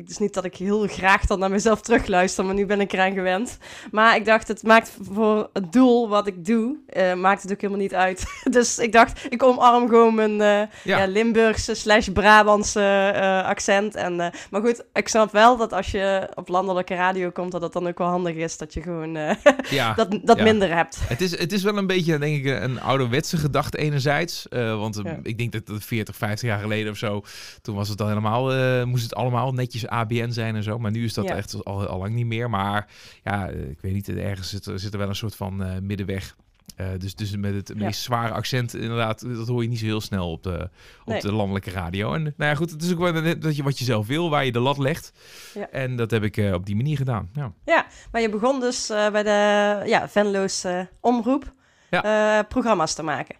het 0.00 0.10
is 0.10 0.18
niet 0.18 0.34
dat 0.34 0.44
ik 0.44 0.56
heel 0.56 0.86
graag 0.86 1.26
dan 1.26 1.38
naar 1.38 1.50
mezelf 1.50 1.80
terugluister, 1.80 2.44
maar 2.44 2.54
nu 2.54 2.66
ben 2.66 2.80
ik 2.80 2.92
eraan 2.92 3.12
gewend. 3.12 3.58
Maar 3.90 4.16
ik 4.16 4.24
dacht, 4.24 4.48
het 4.48 4.62
maakt 4.62 4.96
voor 5.12 5.50
het 5.52 5.72
doel 5.72 6.08
wat 6.08 6.26
ik 6.26 6.44
doe, 6.44 6.76
uh, 6.96 7.14
maakt 7.14 7.42
het 7.42 7.52
ook 7.52 7.60
helemaal 7.60 7.82
niet 7.82 7.94
uit. 7.94 8.24
dus 8.50 8.78
ik 8.78 8.92
dacht, 8.92 9.26
ik 9.28 9.42
omarm 9.42 9.88
gewoon 9.88 10.14
mijn 10.14 10.30
uh, 10.30 10.38
ja. 10.38 10.68
Ja, 10.82 11.06
Limburgse 11.06 11.74
slash 11.74 12.08
Brabantse 12.08 13.12
uh, 13.14 13.44
accent. 13.44 13.94
En, 13.94 14.16
maar 14.50 14.60
goed, 14.60 14.84
ik 14.92 15.08
snap 15.08 15.32
wel 15.32 15.56
dat 15.56 15.72
als 15.72 15.90
je 15.90 16.28
op 16.34 16.48
landelijke 16.48 16.94
radio 16.94 17.30
komt, 17.30 17.52
dat 17.52 17.62
het 17.62 17.72
dan 17.72 17.88
ook 17.88 17.98
wel 17.98 18.08
handig 18.08 18.34
is 18.34 18.56
dat 18.56 18.74
je 18.74 18.82
gewoon 18.82 19.14
ja. 19.70 19.94
dat, 19.94 20.18
dat 20.22 20.40
minder 20.40 20.74
hebt. 20.74 20.98
Het 21.02 21.20
is, 21.20 21.38
het 21.38 21.52
is 21.52 21.62
wel 21.62 21.76
een 21.76 21.86
beetje, 21.86 22.18
denk 22.18 22.44
ik, 22.44 22.62
een 22.62 22.80
ouderwetse 22.80 23.36
gedachte 23.36 23.78
enerzijds. 23.78 24.46
want 24.50 25.02
ik 25.22 25.38
denk 25.38 25.52
dat 25.52 25.68
het 25.68 25.84
40, 25.84 26.16
50 26.16 26.48
jaar 26.48 26.60
geleden 26.60 26.92
of 26.92 26.98
zo, 26.98 27.22
toen 27.62 27.74
was 27.74 27.88
het 27.88 27.98
dan 27.98 28.08
helemaal, 28.08 28.86
moest 28.86 29.02
het 29.02 29.14
allemaal 29.14 29.52
netjes 29.52 29.87
ABN 29.88 30.30
zijn 30.30 30.56
en 30.56 30.62
zo. 30.62 30.78
Maar 30.78 30.90
nu 30.90 31.04
is 31.04 31.14
dat 31.14 31.24
ja. 31.24 31.34
echt 31.34 31.64
al, 31.64 31.86
al 31.86 31.98
lang 31.98 32.14
niet 32.14 32.26
meer. 32.26 32.50
Maar 32.50 32.86
ja, 33.24 33.48
ik 33.48 33.80
weet 33.80 33.92
niet, 33.92 34.08
ergens 34.08 34.48
zit, 34.48 34.70
zit 34.74 34.92
er 34.92 34.98
wel 34.98 35.08
een 35.08 35.16
soort 35.16 35.36
van 35.36 35.62
uh, 35.62 35.78
middenweg. 35.82 36.36
Uh, 36.80 36.86
dus, 36.98 37.14
dus 37.14 37.36
met 37.36 37.54
het 37.54 37.74
meest 37.74 37.98
ja. 37.98 38.04
zware 38.04 38.32
accent, 38.32 38.74
inderdaad, 38.74 39.34
dat 39.36 39.48
hoor 39.48 39.62
je 39.62 39.68
niet 39.68 39.78
zo 39.78 39.84
heel 39.84 40.00
snel 40.00 40.30
op 40.30 40.42
de, 40.42 40.70
op 41.00 41.12
nee. 41.12 41.20
de 41.20 41.32
landelijke 41.32 41.70
radio. 41.70 42.14
En 42.14 42.22
nou 42.22 42.50
ja, 42.50 42.54
goed, 42.54 42.70
het 42.70 42.82
is 42.82 42.92
ook 42.92 42.98
wel 42.98 43.38
dat 43.38 43.56
je 43.56 43.62
wat 43.62 43.78
je 43.78 43.84
zelf 43.84 44.06
wil, 44.06 44.30
waar 44.30 44.44
je 44.44 44.52
de 44.52 44.60
lat 44.60 44.78
legt. 44.78 45.12
Ja. 45.54 45.70
En 45.70 45.96
dat 45.96 46.10
heb 46.10 46.22
ik 46.22 46.36
uh, 46.36 46.52
op 46.52 46.66
die 46.66 46.76
manier 46.76 46.96
gedaan. 46.96 47.30
Ja, 47.32 47.52
ja 47.64 47.86
maar 48.12 48.20
je 48.20 48.28
begon 48.28 48.60
dus 48.60 48.90
uh, 48.90 49.10
bij 49.10 49.22
de 49.22 49.82
ja, 49.88 50.08
Venlo's 50.08 50.66
omroep 51.00 51.52
programma's 52.48 52.94
te 52.94 53.02
maken. 53.02 53.36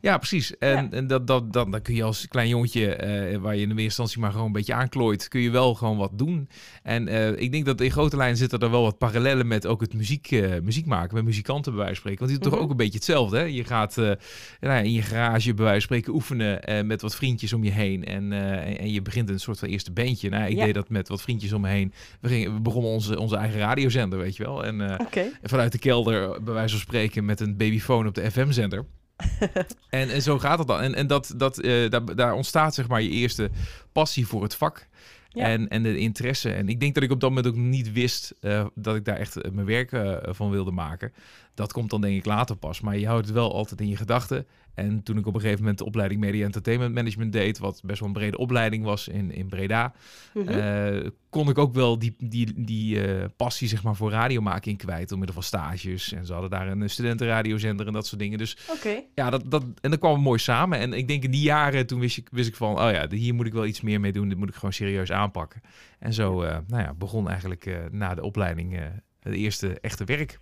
Ja, 0.00 0.18
precies. 0.18 0.58
En, 0.58 0.68
ja. 0.68 0.88
en 0.90 1.06
dat, 1.06 1.26
dat, 1.26 1.52
dat, 1.52 1.72
dan 1.72 1.82
kun 1.82 1.94
je 1.94 2.02
als 2.02 2.28
klein 2.28 2.48
jongetje, 2.48 3.30
uh, 3.32 3.38
waar 3.38 3.56
je 3.56 3.62
in 3.62 3.68
de 3.68 3.74
eerste 3.74 3.84
instantie 3.84 4.20
maar 4.20 4.30
gewoon 4.30 4.46
een 4.46 4.52
beetje 4.52 4.74
aanklooit, 4.74 5.28
kun 5.28 5.40
je 5.40 5.50
wel 5.50 5.74
gewoon 5.74 5.96
wat 5.96 6.10
doen. 6.18 6.48
En 6.82 7.08
uh, 7.08 7.30
ik 7.30 7.52
denk 7.52 7.64
dat 7.64 7.80
in 7.80 7.90
grote 7.90 8.16
lijnen 8.16 8.36
zitten 8.36 8.58
er 8.58 8.70
wel 8.70 8.82
wat 8.82 8.98
parallellen 8.98 9.46
met 9.46 9.66
ook 9.66 9.80
het 9.80 9.94
muziek, 9.94 10.30
uh, 10.30 10.60
muziek 10.62 10.86
maken, 10.86 11.14
met 11.14 11.24
muzikanten 11.24 11.72
bij 11.72 11.80
wijze 11.80 12.00
van 12.00 12.00
spreken. 12.00 12.26
Want 12.26 12.30
die 12.30 12.40
doen 12.40 12.48
mm 12.48 12.58
-hmm. 12.58 12.58
toch 12.58 12.64
ook 12.64 12.70
een 12.70 12.84
beetje 12.84 12.98
hetzelfde. 12.98 13.36
Hè? 13.36 13.44
Je 13.44 13.64
gaat 13.64 13.96
nou 13.96 14.16
ja, 14.60 14.78
in 14.78 14.92
je 14.92 15.02
garage 15.02 15.54
bij 15.54 15.64
wijze 15.64 15.86
van 15.86 15.96
spreken 15.96 16.14
oefenen 16.14 16.86
met 16.86 17.02
wat 17.02 17.14
vriendjes 17.14 17.52
om 17.52 17.64
je 17.64 17.70
heen. 17.70 18.04
En, 18.04 18.32
en, 18.32 18.78
en, 18.78 18.92
je 18.92 19.02
begint 19.02 19.28
een 19.28 19.40
soort 19.40 19.58
van 19.58 19.68
eerste 19.68 19.92
bandje. 19.92 20.28
Nou, 20.28 20.50
ik 20.50 20.56
ja. 20.56 20.64
deed 20.64 20.74
dat 20.74 20.88
met 20.88 21.08
wat 21.08 21.22
vriendjes 21.22 21.52
om 21.52 21.60
me 21.60 21.68
heen. 21.68 21.92
We, 22.20 22.28
gingen, 22.28 22.54
we 22.54 22.60
begonnen 22.60 22.90
onze, 22.90 23.18
onze 23.18 23.36
eigen 23.36 23.58
radiozender, 23.58 24.18
weet 24.18 24.36
je 24.36 24.42
wel. 24.42 24.64
En, 24.64 25.00
okay. 25.00 25.32
en 25.42 25.48
vanuit 25.48 25.72
de 25.72 25.78
kelder, 25.78 26.42
bij 26.42 26.54
wijze 26.54 26.74
van 26.74 26.80
spreken, 26.80 27.24
met 27.24 27.40
een 27.40 27.56
babyfoon 27.56 28.06
op 28.06 28.14
de 28.14 28.30
FM-zender. 28.30 28.84
en, 29.90 30.10
en 30.10 30.22
zo 30.22 30.38
gaat 30.38 30.58
het 30.58 30.68
dan. 30.68 30.80
En, 30.80 30.94
en 30.94 31.06
dat, 31.06 31.34
dat, 31.36 31.64
uh, 31.64 31.90
daar, 31.90 32.14
daar 32.14 32.34
ontstaat 32.34 32.74
zeg 32.74 32.88
maar 32.88 33.02
je 33.02 33.10
eerste 33.10 33.50
passie 33.92 34.26
voor 34.26 34.42
het 34.42 34.54
vak. 34.54 34.86
En, 35.32 35.68
en 35.68 35.82
de 35.82 35.98
interesse. 35.98 36.52
En 36.52 36.68
ik 36.68 36.80
denk 36.80 36.94
dat 36.94 37.02
ik 37.02 37.10
op 37.10 37.20
dat 37.20 37.28
moment 37.28 37.46
ook 37.46 37.56
niet 37.56 37.92
wist 37.92 38.34
uh, 38.40 38.66
dat 38.74 38.96
ik 38.96 39.04
daar 39.04 39.16
echt 39.16 39.52
mijn 39.52 39.66
werk 39.66 39.92
uh, 39.92 40.16
van 40.22 40.50
wilde 40.50 40.70
maken. 40.70 41.12
Dat 41.54 41.72
komt 41.72 41.90
dan 41.90 42.00
denk 42.00 42.16
ik 42.16 42.24
later 42.24 42.56
pas. 42.56 42.80
Maar 42.80 42.98
je 42.98 43.06
houdt 43.06 43.26
het 43.26 43.34
wel 43.34 43.54
altijd 43.54 43.80
in 43.80 43.88
je 43.88 43.96
gedachten. 43.96 44.46
En 44.74 45.02
toen 45.02 45.18
ik 45.18 45.26
op 45.26 45.34
een 45.34 45.40
gegeven 45.40 45.60
moment 45.60 45.78
de 45.78 45.84
opleiding 45.84 46.20
Media 46.20 46.44
Entertainment 46.44 46.94
Management 46.94 47.32
deed, 47.32 47.58
wat 47.58 47.80
best 47.84 48.00
wel 48.00 48.08
een 48.08 48.14
brede 48.14 48.38
opleiding 48.38 48.84
was 48.84 49.08
in, 49.08 49.32
in 49.32 49.48
Breda, 49.48 49.92
mm 50.34 51.10
kon 51.32 51.48
ik 51.48 51.58
ook 51.58 51.74
wel 51.74 51.98
die, 51.98 52.14
die, 52.18 52.64
die 52.64 53.08
uh, 53.08 53.24
passie 53.36 53.68
zeg 53.68 53.82
maar, 53.82 53.96
voor 53.96 54.10
radiomaking 54.10 54.78
kwijt 54.78 55.08
door 55.08 55.18
middel 55.18 55.34
van 55.34 55.42
stages. 55.42 56.12
En 56.12 56.26
ze 56.26 56.32
hadden 56.32 56.50
daar 56.50 56.68
een 56.68 56.90
studentenradiozender 56.90 57.86
en 57.86 57.92
dat 57.92 58.06
soort 58.06 58.20
dingen. 58.20 58.38
Dus 58.38 58.56
okay. 58.70 59.06
ja, 59.14 59.30
dat, 59.30 59.50
dat, 59.50 59.64
en 59.80 59.90
dat 59.90 59.98
kwam 59.98 60.20
mooi 60.20 60.38
samen. 60.38 60.78
En 60.78 60.92
ik 60.92 61.08
denk 61.08 61.24
in 61.24 61.30
die 61.30 61.42
jaren, 61.42 61.86
toen 61.86 62.00
wist 62.00 62.16
ik, 62.16 62.28
wist 62.30 62.48
ik 62.48 62.54
van, 62.54 62.80
oh 62.80 62.90
ja, 62.90 63.06
hier 63.10 63.34
moet 63.34 63.46
ik 63.46 63.52
wel 63.52 63.66
iets 63.66 63.80
meer 63.80 64.00
mee 64.00 64.12
doen. 64.12 64.28
Dit 64.28 64.38
moet 64.38 64.48
ik 64.48 64.54
gewoon 64.54 64.72
serieus 64.72 65.12
aanpakken. 65.12 65.60
En 65.98 66.12
zo 66.12 66.42
uh, 66.42 66.56
nou 66.66 66.82
ja, 66.82 66.94
begon 66.94 67.28
eigenlijk 67.28 67.88
na 67.90 68.14
de 68.14 68.22
opleiding 68.22 68.78
het 69.20 69.34
eerste 69.34 69.80
echte 69.80 70.04
werk. 70.04 70.38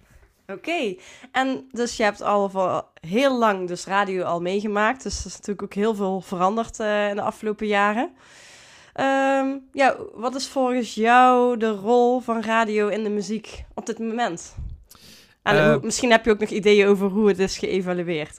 Oké, 0.53 0.95
en 1.33 1.69
dus 1.73 1.97
je 1.97 2.03
hebt 2.03 2.23
al 2.23 2.49
voor 2.49 2.85
heel 3.01 3.39
lang 3.39 3.69
dus 3.69 3.85
radio 3.85 4.23
al 4.23 4.41
meegemaakt. 4.41 5.03
Dus 5.03 5.21
er 5.21 5.27
is 5.27 5.33
natuurlijk 5.33 5.63
ook 5.63 5.75
heel 5.75 5.95
veel 5.95 6.21
veranderd 6.21 6.81
uh, 6.81 7.09
in 7.09 7.17
de 7.17 7.23
afgelopen 7.23 7.67
jaren. 7.67 8.11
Um, 9.01 9.69
ja, 9.73 9.97
wat 10.15 10.35
is 10.35 10.49
volgens 10.49 10.95
jou 10.95 11.57
de 11.57 11.71
rol 11.71 12.21
van 12.21 12.43
radio 12.43 12.89
in 12.89 13.03
de 13.03 13.11
muziek 13.11 13.65
op 13.75 13.87
dit 13.87 13.99
moment? 13.99 14.55
En 15.43 15.57
uh, 15.57 15.81
misschien 15.81 16.11
heb 16.11 16.25
je 16.25 16.31
ook 16.31 16.41
nog 16.41 16.49
ideeën 16.49 16.87
over 16.87 17.09
hoe 17.09 17.29
het 17.29 17.39
is 17.39 17.59
geëvalueerd. 17.59 18.39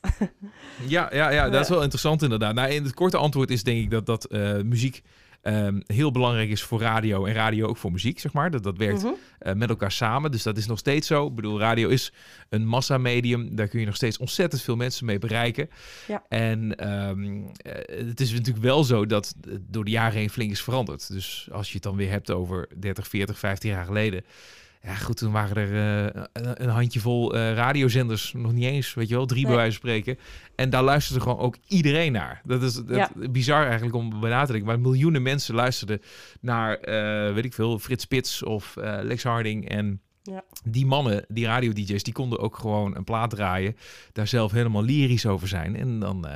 ja, 0.88 1.10
ja, 1.14 1.30
ja, 1.30 1.50
dat 1.50 1.62
is 1.62 1.70
wel 1.70 1.82
interessant 1.82 2.22
inderdaad. 2.22 2.54
Nou, 2.54 2.70
in 2.70 2.84
het 2.84 2.94
korte 2.94 3.18
antwoord 3.18 3.52
is 3.52 3.64
denk 3.64 3.84
ik 3.84 3.92
dat, 3.92 4.06
dat 4.06 4.28
uh, 4.30 4.62
muziek 4.62 5.02
um, 5.44 5.82
heel 5.86 6.12
belangrijk 6.12 6.50
is 6.50 6.62
voor 6.62 6.82
radio 6.82 7.26
en 7.26 7.34
radio 7.34 7.68
ook 7.68 7.78
voor 7.78 7.92
muziek, 7.92 8.20
zeg 8.20 8.34
maar. 8.34 8.52
Dat, 8.52 8.64
dat 8.64 8.78
werkt 8.78 9.04
uh-huh. 9.04 9.18
uh, 9.42 9.54
met 9.54 9.70
elkaar 9.70 9.92
samen. 9.92 10.32
Dus 10.32 10.44
dat 10.44 10.58
is 10.58 10.66
nog 10.66 10.80
steeds 10.80 11.08
zo. 11.08 11.28
Ik 11.28 11.36
bedoel, 11.36 11.60
radio 11.60 11.90
is 11.90 12.14
een 12.50 12.66
massamedium. 12.66 13.56
Daar 13.56 13.68
kun 13.68 13.80
je 13.80 13.86
nog 13.86 13.96
steeds 13.96 14.18
ontzettend 14.18 14.62
veel 14.62 14.76
mensen 14.76 15.06
mee 15.06 15.20
bereiken. 15.20 15.70
Ja. 16.08 16.24
En 16.30 16.90
um, 16.92 17.52
het 17.86 18.20
is 18.20 18.32
natuurlijk 18.32 18.66
wel 18.66 18.84
zo 18.84 19.06
dat 19.06 19.36
door 19.60 19.86
de 19.86 19.92
jaren 19.92 20.18
heen 20.18 20.30
flink 20.30 20.52
is 20.52 20.62
veranderd. 20.62 21.12
Dus 21.12 21.48
als 21.52 21.68
je 21.68 21.74
het 21.74 21.84
dan 21.84 21.96
weer 21.96 22.10
hebt 22.10 22.32
over 22.32 22.70
30, 22.80 23.08
40, 23.08 23.40
15 23.40 23.70
jaar 23.70 23.86
geleden 23.86 24.24
ja, 24.84 24.96
goed, 24.96 25.18
toen 25.18 25.32
waren 25.32 25.56
er 25.56 26.14
uh, 26.14 26.24
een 26.34 26.70
handjevol 26.70 27.36
uh, 27.36 27.54
radiozenders, 27.54 28.34
nog 28.34 28.54
niet 28.54 28.64
eens, 28.64 28.94
weet 28.94 29.10
je 29.10 29.16
wel, 29.16 29.26
drie 29.26 29.42
nee. 29.42 29.52
bij 29.52 29.62
wijze 29.62 29.80
van 29.80 29.90
spreken. 29.90 30.18
En 30.56 30.70
daar 30.70 30.84
luisterde 30.84 31.22
gewoon 31.22 31.38
ook 31.38 31.56
iedereen 31.68 32.12
naar. 32.12 32.42
Dat 32.46 32.64
is 32.64 32.74
dat, 32.74 32.96
ja. 32.96 33.12
bizar 33.30 33.66
eigenlijk 33.66 33.96
om 33.96 34.20
bij 34.20 34.30
na 34.30 34.46
te 34.46 34.52
denken. 34.52 34.70
Maar 34.70 34.80
miljoenen 34.80 35.22
mensen 35.22 35.56
luisterden 35.56 36.02
naar, 36.40 36.78
uh, 36.78 37.34
weet 37.34 37.46
ik 37.46 37.54
veel, 37.54 37.80
Frits 37.80 38.04
Spits 38.04 38.44
of 38.44 38.74
Lex 39.02 39.24
Harding 39.24 39.70
en... 39.70 40.02
Ja. 40.24 40.44
Die 40.64 40.86
mannen, 40.86 41.26
die 41.28 41.46
radio-dj's, 41.46 42.04
die 42.04 42.14
konden 42.14 42.40
ook 42.40 42.58
gewoon 42.58 42.96
een 42.96 43.04
plaat 43.04 43.30
draaien. 43.30 43.76
Daar 44.14 44.28
zelf 44.28 44.52
helemaal 44.52 44.84
lyrisch 44.84 45.26
over 45.26 45.48
zijn. 45.48 45.76
En 45.76 46.00
dan 46.00 46.26
uh, 46.28 46.32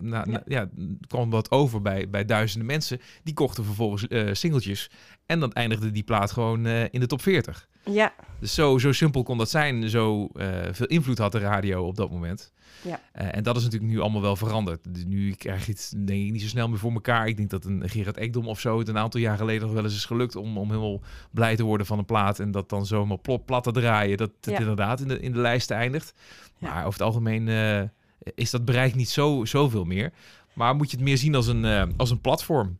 na, 0.00 0.24
ja. 0.28 0.42
ja. 0.46 0.68
kwam 1.06 1.30
wat 1.30 1.50
over 1.50 1.82
bij, 1.82 2.10
bij 2.10 2.24
duizenden 2.24 2.66
mensen. 2.66 3.00
Die 3.22 3.34
kochten 3.34 3.64
vervolgens 3.64 4.06
uh, 4.08 4.28
singeltjes. 4.32 4.90
En 5.26 5.40
dan 5.40 5.52
eindigde 5.52 5.90
die 5.90 6.02
plaat 6.02 6.32
gewoon 6.32 6.66
uh, 6.66 6.82
in 6.82 7.00
de 7.00 7.06
top 7.06 7.22
40. 7.22 7.68
Ja. 7.84 8.14
Dus 8.40 8.54
zo, 8.54 8.78
zo 8.78 8.92
simpel 8.92 9.22
kon 9.22 9.38
dat 9.38 9.50
zijn. 9.50 9.88
Zo 9.88 10.28
veel 10.70 10.86
invloed 10.86 11.18
had 11.18 11.32
de 11.32 11.38
radio 11.38 11.86
op 11.86 11.96
dat 11.96 12.10
moment. 12.10 12.52
Ja. 12.82 13.00
en 13.12 13.42
dat 13.42 13.56
is 13.56 13.62
natuurlijk 13.62 13.92
nu 13.92 14.00
allemaal 14.00 14.22
wel 14.22 14.36
veranderd. 14.36 14.94
Dus 14.94 15.04
nu 15.04 15.32
krijg 15.32 15.66
je 15.66 15.72
het 15.72 15.94
denk 15.96 16.24
ik 16.24 16.32
niet 16.32 16.42
zo 16.42 16.48
snel 16.48 16.68
meer 16.68 16.78
voor 16.78 16.92
elkaar. 16.92 17.26
Ik 17.26 17.36
denk 17.36 17.50
dat 17.50 17.64
een 17.64 17.88
Gerard 17.88 18.16
Ekdom 18.16 18.48
of 18.48 18.60
zo 18.60 18.78
het 18.78 18.88
een 18.88 18.98
aantal 18.98 19.20
jaar 19.20 19.36
geleden 19.36 19.62
nog 19.62 19.72
wel 19.72 19.84
eens 19.84 19.94
is 19.94 20.04
gelukt 20.04 20.36
om, 20.36 20.58
om 20.58 20.68
helemaal 20.68 21.00
blij 21.30 21.56
te 21.56 21.62
worden 21.62 21.86
van 21.86 21.98
een 21.98 22.04
plaat 22.04 22.38
en 22.38 22.50
dat 22.50 22.68
dan 22.68 22.86
zomaar 22.86 23.18
plop 23.18 23.46
plat 23.46 23.62
te 23.62 23.72
draaien. 23.72 24.16
Dat 24.16 24.30
het 24.40 24.50
ja. 24.50 24.58
inderdaad 24.58 25.00
in 25.00 25.08
de, 25.08 25.20
in 25.20 25.32
de 25.32 25.38
lijst 25.38 25.70
eindigt. 25.70 26.14
Maar 26.58 26.78
over 26.78 26.98
het 26.98 27.08
algemeen 27.08 27.46
uh, 27.46 27.82
is 28.34 28.50
dat 28.50 28.64
bereik 28.64 28.94
niet 28.94 29.10
zo, 29.10 29.44
zoveel 29.44 29.84
meer. 29.84 30.12
Maar 30.52 30.76
moet 30.76 30.90
je 30.90 30.96
het 30.96 31.04
meer 31.04 31.18
zien 31.18 31.34
als 31.34 31.46
een, 31.46 31.94
als 31.96 32.10
een 32.10 32.20
platform. 32.20 32.78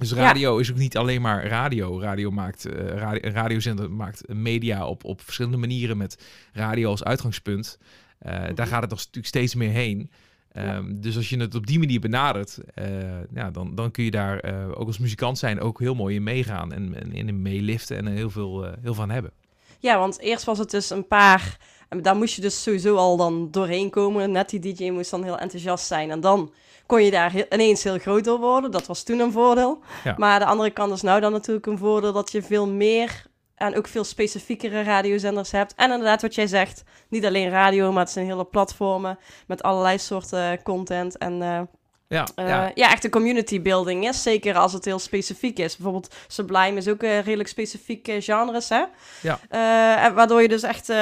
Dus 0.00 0.12
radio 0.12 0.54
ja. 0.54 0.60
is 0.60 0.70
ook 0.70 0.76
niet 0.76 0.96
alleen 0.96 1.20
maar 1.20 1.46
radio. 1.46 2.00
Radio 2.00 2.30
maakt, 2.30 2.66
uh, 2.66 2.72
radio, 2.72 3.20
een 3.22 3.32
radiozender 3.32 3.90
maakt 3.90 4.28
media 4.28 4.86
op, 4.86 5.04
op 5.04 5.20
verschillende 5.20 5.56
manieren 5.56 5.96
met 5.96 6.18
radio 6.52 6.90
als 6.90 7.04
uitgangspunt. 7.04 7.78
Uh, 8.26 8.32
mm 8.32 8.44
-hmm. 8.44 8.54
Daar 8.54 8.66
gaat 8.66 8.80
het 8.80 8.90
nog 8.90 8.98
natuurlijk 8.98 9.26
steeds 9.26 9.54
meer 9.54 9.70
heen. 9.70 10.10
Ja. 10.52 10.76
Um, 10.76 11.00
dus 11.00 11.16
als 11.16 11.28
je 11.28 11.36
het 11.36 11.54
op 11.54 11.66
die 11.66 11.78
manier 11.78 12.00
benadert, 12.00 12.58
uh, 12.78 12.86
ja, 13.34 13.50
dan, 13.50 13.74
dan 13.74 13.90
kun 13.90 14.04
je 14.04 14.10
daar 14.10 14.44
ook 14.74 14.86
als 14.86 14.98
muzikant 14.98 15.38
zijn 15.38 15.60
ook 15.60 15.78
heel 15.78 15.94
mooi 15.94 16.14
in 16.14 16.22
meegaan 16.22 16.72
en, 16.72 16.94
en 16.94 17.12
in 17.12 17.42
meeliften 17.42 17.96
en 17.96 18.06
er 18.06 18.12
heel 18.12 18.30
veel, 18.30 18.66
heel 18.82 18.94
van 18.94 19.10
hebben. 19.10 19.32
Ja, 19.78 19.98
want 19.98 20.18
eerst 20.18 20.44
was 20.44 20.58
het 20.58 20.70
dus 20.70 20.90
een 20.90 21.06
paar, 21.06 21.56
en 21.88 22.02
daar 22.02 22.16
moest 22.16 22.34
je 22.34 22.40
dus 22.40 22.62
sowieso 22.62 22.96
al 22.96 23.16
dan 23.16 23.50
doorheen 23.50 23.90
komen. 23.90 24.30
Net 24.30 24.48
die 24.48 24.74
DJ 24.74 24.90
moest 24.90 25.10
dan 25.10 25.22
heel 25.22 25.38
enthousiast 25.38 25.86
zijn 25.86 26.10
en 26.10 26.20
dan 26.20 26.52
kon 26.86 27.02
je 27.04 27.10
daar 27.10 27.30
heel, 27.30 27.46
ineens 27.50 27.82
heel 27.82 27.98
groot 27.98 28.24
door 28.24 28.38
worden. 28.38 28.70
Dat 28.70 28.86
was 28.86 29.02
toen 29.02 29.18
een 29.18 29.32
voordeel. 29.32 29.78
Ja. 30.04 30.14
Maar 30.16 30.32
aan 30.32 30.40
de 30.40 30.46
andere 30.46 30.70
kant 30.70 30.92
is 30.92 31.02
nou 31.02 31.20
dan 31.20 31.32
natuurlijk 31.32 31.66
een 31.66 31.78
voordeel 31.78 32.12
dat 32.12 32.32
je 32.32 32.42
veel 32.42 32.68
meer 32.68 33.24
en 33.56 33.76
ook 33.76 33.86
veel 33.86 34.04
specifiekere 34.04 34.82
radiozenders 34.82 35.50
hebt. 35.50 35.74
En 35.74 35.90
inderdaad, 35.90 36.22
wat 36.22 36.34
jij 36.34 36.46
zegt, 36.46 36.82
niet 37.08 37.24
alleen 37.24 37.50
radio, 37.50 37.92
maar 37.92 38.02
het 38.02 38.12
zijn 38.12 38.26
hele 38.26 38.44
platformen 38.44 39.18
met 39.46 39.62
allerlei 39.62 39.98
soorten 39.98 40.62
content. 40.62 41.18
En 41.18 41.32
uh, 41.32 41.60
ja, 42.08 42.26
uh, 42.36 42.48
ja. 42.48 42.70
ja, 42.74 42.90
echt 42.90 43.04
een 43.04 43.10
community 43.10 43.62
building 43.62 44.08
is. 44.08 44.22
Zeker 44.22 44.54
als 44.54 44.72
het 44.72 44.84
heel 44.84 44.98
specifiek 44.98 45.58
is. 45.58 45.76
Bijvoorbeeld 45.76 46.14
Sublime 46.26 46.76
is 46.76 46.88
ook 46.88 47.02
een 47.02 47.22
redelijk 47.22 47.48
specifiek 47.48 48.08
genres, 48.18 48.68
hè? 48.68 48.84
Ja. 49.22 49.38
Uh, 49.50 50.14
waardoor 50.14 50.42
je 50.42 50.48
dus 50.48 50.62
echt, 50.62 50.92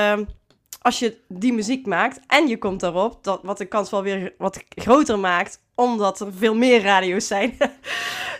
als 0.80 0.98
je 0.98 1.18
die 1.28 1.52
muziek 1.52 1.86
maakt 1.86 2.20
en 2.26 2.46
je 2.48 2.58
komt 2.58 2.80
daarop, 2.80 3.24
dat, 3.24 3.40
wat 3.42 3.58
de 3.58 3.64
kans 3.64 3.90
wel 3.90 4.02
weer 4.02 4.34
wat 4.38 4.64
groter 4.68 5.18
maakt, 5.18 5.62
omdat 5.74 6.20
er 6.20 6.32
veel 6.38 6.54
meer 6.54 6.82
radio's 6.82 7.26
zijn. 7.26 7.56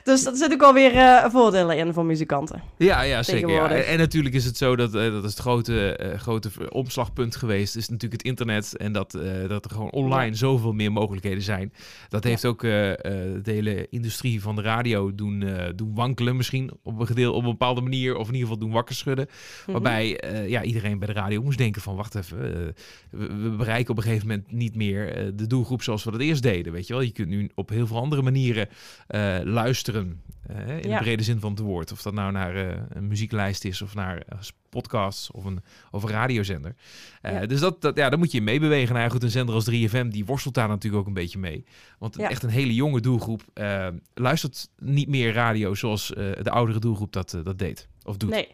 Dus 0.04 0.24
dat 0.24 0.38
zit 0.38 0.52
ook 0.52 0.62
alweer 0.62 0.94
uh, 0.94 1.24
voordelen 1.30 1.76
in 1.76 1.92
voor 1.92 2.04
muzikanten. 2.04 2.62
Ja, 2.76 3.02
ja 3.02 3.22
zeker. 3.22 3.48
Ja. 3.48 3.70
En, 3.70 3.86
en, 3.86 3.98
natuurlijk 3.98 4.34
is 4.34 4.44
het 4.44 4.56
zo 4.56 4.76
dat 4.76 4.94
uh, 4.94 5.12
dat 5.12 5.24
is 5.24 5.30
het 5.30 5.38
grote, 5.38 6.00
uh, 6.02 6.18
grote 6.18 6.50
omslagpunt 6.68 7.36
geweest. 7.36 7.76
Is 7.76 7.88
natuurlijk 7.88 8.22
het 8.22 8.30
internet. 8.30 8.76
En 8.76 8.92
dat, 8.92 9.18
dat 9.48 9.64
er 9.64 9.70
gewoon 9.70 9.90
online 9.90 10.30
ja. 10.30 10.36
zoveel 10.36 10.72
meer 10.72 10.92
mogelijkheden 10.92 11.42
zijn. 11.42 11.72
Dat 12.08 12.24
heeft 12.24 12.42
ja. 12.42 12.48
ook 12.48 12.60
de 12.60 13.40
hele 13.44 13.86
industrie 13.90 14.42
van 14.42 14.56
de 14.56 14.62
radio 14.62 15.14
doen, 15.14 15.44
doen 15.76 15.94
wankelen. 15.94 16.36
Misschien 16.36 16.70
op 16.82 17.00
een, 17.00 17.06
gedeel, 17.06 17.32
op 17.32 17.44
een 17.44 17.50
bepaalde 17.50 17.80
manier. 17.80 18.16
Of 18.16 18.28
in 18.28 18.34
ieder 18.34 18.48
geval 18.48 18.64
doen 18.64 18.72
wakker 18.72 18.94
schudden. 18.94 19.26
Mm 19.28 19.34
-hmm. 19.64 19.72
Waarbij 19.72 20.20
ja, 20.48 20.62
iedereen 20.62 20.98
bij 20.98 21.06
de 21.06 21.12
radio 21.12 21.42
moest 21.42 21.58
denken 21.58 21.82
van... 21.82 21.96
Wacht 21.96 22.14
even, 22.14 22.38
we, 22.38 22.74
we, 23.10 23.50
bereiken 23.50 23.90
op 23.90 23.96
een 23.96 24.02
gegeven 24.02 24.26
moment 24.26 24.52
niet 24.52 24.76
meer 24.76 25.32
de 25.36 25.46
doelgroep 25.46 25.82
zoals 25.82 26.04
we 26.04 26.10
dat 26.10 26.20
eerst 26.20 26.42
deden. 26.42 26.72
Weet 26.72 26.86
je 26.86 26.92
wel? 26.92 27.02
Je 27.02 27.12
kunt 27.12 27.23
nu 27.26 27.50
op 27.54 27.68
heel 27.68 27.86
veel 27.86 27.98
andere 27.98 28.22
manieren 28.22 28.68
luisteren 29.44 30.22
uh, 30.50 30.68
in 30.68 30.88
ja. 30.88 30.96
de 30.98 31.02
brede 31.02 31.22
zin 31.22 31.40
van 31.40 31.50
het 31.50 31.60
woord. 31.60 31.92
Of 31.92 32.02
dat 32.02 32.12
nou 32.12 32.32
naar 32.32 32.56
uh, 32.56 32.72
een 32.88 33.08
muzieklijst 33.08 33.64
is 33.64 33.82
of 33.82 33.94
naar 33.94 34.22
podcasts 34.68 35.30
of 35.30 35.44
een, 35.44 35.60
of 35.90 36.02
een 36.02 36.08
radiozender. 36.08 36.74
Ja. 37.22 37.46
Dus 37.46 37.60
dat, 37.60 37.80
dat, 37.80 37.96
ja, 37.96 38.08
daar 38.08 38.18
moet 38.18 38.32
je 38.32 38.38
in 38.38 38.44
meebewegen. 38.44 38.92
Nou 38.92 39.04
ja, 39.04 39.10
goed, 39.12 39.22
een 39.22 39.30
zender 39.30 39.54
als 39.54 39.70
3FM 39.70 40.08
die 40.08 40.24
worstelt 40.24 40.54
daar 40.54 40.68
natuurlijk 40.68 41.02
ook 41.02 41.08
een 41.08 41.14
beetje 41.14 41.38
mee. 41.38 41.64
Want 41.98 42.16
echt 42.16 42.42
een 42.42 42.48
hele 42.48 42.74
jonge 42.74 43.00
doelgroep 43.00 43.42
luistert 44.14 44.68
niet 44.78 45.08
meer 45.08 45.32
radio 45.32 45.74
zoals 45.74 46.06
de 46.42 46.50
oudere 46.50 46.78
doelgroep 46.78 47.12
dat, 47.12 47.38
dat 47.44 47.58
deed 47.58 47.88
of 48.02 48.16
doet. 48.16 48.30
Nee. 48.30 48.48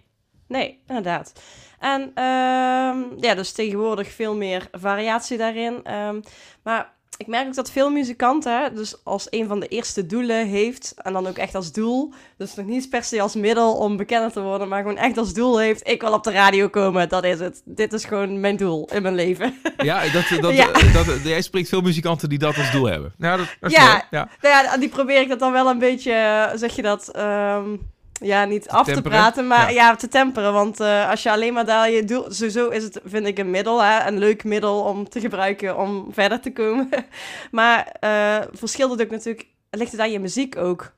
Nee, 0.47 0.81
inderdaad. 0.87 1.33
En 1.79 2.01
um, 2.01 3.15
ja, 3.21 3.35
dus 3.35 3.53
tegenwoordig 3.53 4.09
veel 4.09 4.37
meer 4.37 4.69
variatie 4.73 5.39
daarin. 5.39 5.95
Um, 5.95 6.21
maar 6.63 6.93
ik 7.21 7.27
merk 7.27 7.47
ook 7.47 7.55
dat 7.55 7.71
veel 7.71 7.91
muzikanten, 7.91 8.75
dus 8.75 9.05
als 9.05 9.27
een 9.31 9.47
van 9.47 9.61
de 9.61 9.69
eerste 9.69 10.07
doelen 10.07 10.47
heeft, 10.47 10.95
en 10.97 11.13
dan 11.13 11.27
ook 11.27 11.37
echt 11.37 11.55
als 11.55 11.73
doel, 11.73 12.13
dus 12.37 12.55
nog 12.55 12.67
niet 12.67 12.91
per 12.91 13.05
se 13.05 13.21
als 13.21 13.35
middel 13.35 13.75
om 13.75 13.97
bekender 13.97 14.33
te 14.33 14.41
worden, 14.41 14.69
maar 14.69 14.83
gewoon 14.83 14.97
echt 14.97 15.19
als 15.19 15.33
doel 15.33 15.59
heeft, 15.59 15.89
ik 15.89 16.01
wil 16.01 16.13
op 16.13 16.25
de 16.25 16.31
radio 16.31 16.69
komen, 16.69 17.09
dat 17.09 17.25
is 17.25 17.41
het. 17.41 17.63
Dit 17.65 17.93
is 17.93 18.05
gewoon 18.05 18.41
mijn 18.41 18.57
doel 18.57 18.89
in 18.93 19.03
mijn 19.03 19.15
leven. 19.15 19.55
Ja, 19.77 20.01
dat, 20.13 20.41
dat, 20.41 20.55
ja. 20.55 20.73
dat, 20.73 21.07
dat 21.07 21.23
jij 21.23 21.43
spreekt 21.43 21.69
veel 21.69 21.81
muzikanten 21.81 22.29
die 22.29 22.39
dat 22.39 22.57
als 22.57 22.73
doel 22.73 22.85
hebben. 22.85 23.13
Nou, 23.17 23.39
dat, 23.39 23.57
dat 23.61 23.71
ja, 23.71 24.07
ja. 24.11 24.29
Nou 24.41 24.65
ja, 24.65 24.77
die 24.77 24.89
probeer 24.89 25.21
ik 25.21 25.29
dat 25.29 25.39
dan 25.39 25.53
wel 25.53 25.71
een 25.71 25.79
beetje, 25.79 26.51
zeg 26.55 26.77
je 26.77 26.83
dat... 26.83 27.19
Um, 27.19 27.91
ja, 28.21 28.45
niet 28.45 28.69
af 28.69 28.87
te 28.87 29.03
praten, 29.03 29.47
maar 29.47 29.73
ja. 29.73 29.89
ja. 29.89 29.97
te 29.97 30.09
temperen. 30.09 30.53
Want 30.53 30.81
uh, 30.81 31.11
als 31.11 31.23
je 31.23 31.31
alleen 31.31 31.53
maar 31.53 31.65
daar 31.65 31.91
je 31.91 32.05
doel... 32.05 32.25
Sowieso 32.29 32.69
is 32.69 32.83
het, 32.83 33.01
vind 33.05 33.27
ik, 33.27 33.39
een 33.39 33.51
middel, 33.51 33.83
hè, 33.83 34.07
een 34.07 34.19
leuk 34.19 34.45
middel 34.45 34.81
om 34.81 35.09
te 35.09 35.21
gebruiken 35.21 35.79
om 35.79 36.09
verder 36.13 36.41
te 36.41 36.53
komen. 36.53 36.89
maar 37.51 37.97
uh, 38.01 38.37
verschilt 38.53 38.91
het 38.91 39.03
ook 39.03 39.11
natuurlijk... 39.11 39.47
Ligt 39.71 39.93
het 39.93 40.01
aan 40.01 40.11
je 40.11 40.21
muziek 40.21 40.57
ook? 40.57 40.93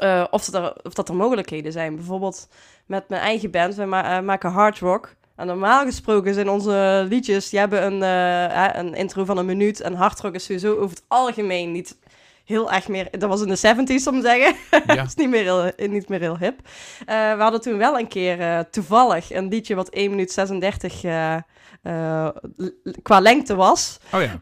Uh, 0.00 0.24
of, 0.30 0.44
dat 0.44 0.62
er, 0.62 0.76
of 0.82 0.94
dat 0.94 1.08
er 1.08 1.14
mogelijkheden 1.14 1.72
zijn. 1.72 1.96
Bijvoorbeeld 1.96 2.48
met 2.86 3.08
mijn 3.08 3.22
eigen 3.22 3.50
band, 3.50 3.74
we 3.74 3.84
ma 3.84 4.20
maken 4.20 4.50
hard 4.50 4.78
rock. 4.78 5.14
En 5.36 5.46
normaal 5.46 5.84
gesproken 5.84 6.34
zijn 6.34 6.48
onze 6.48 7.06
liedjes, 7.08 7.48
die 7.48 7.58
hebben 7.58 7.86
een, 7.86 8.02
een 8.78 8.94
intro 8.94 9.24
van 9.24 9.38
een 9.38 9.46
minuut. 9.46 9.80
En 9.80 9.94
hard 9.94 10.20
rock 10.20 10.34
is 10.34 10.44
sowieso 10.44 10.74
over 10.74 10.96
het 10.96 11.04
algemeen 11.08 11.72
niet 11.72 11.96
heel 12.46 12.72
erg 12.72 12.88
meer... 12.88 13.08
Dat 13.10 13.28
was 13.28 13.42
in 13.42 13.48
de 13.48 13.58
70s, 13.58 14.08
om 14.08 14.20
te 14.20 14.26
zeggen. 14.26 14.54
Ja. 14.86 14.94
dat 14.94 15.06
is 15.06 15.14
niet 15.14 15.28
meer 15.28 15.42
heel, 15.42 15.88
niet 15.88 16.08
meer 16.08 16.20
heel 16.20 16.38
hip. 16.38 16.60
Uh, 16.60 17.34
we 17.36 17.42
hadden 17.42 17.60
toen 17.60 17.78
wel 17.78 17.98
een 17.98 18.08
keer 18.08 18.40
uh, 18.40 18.58
toevallig 18.70 19.32
een 19.32 19.48
liedje 19.48 19.74
wat 19.74 19.88
1 19.88 20.10
minuut 20.10 20.32
36 20.32 21.04
uh, 21.04 21.36
uh, 21.82 22.28
qua 23.02 23.20
lengte 23.20 23.54
was. 23.54 23.98
Oh 24.12 24.20
ja. 24.20 24.38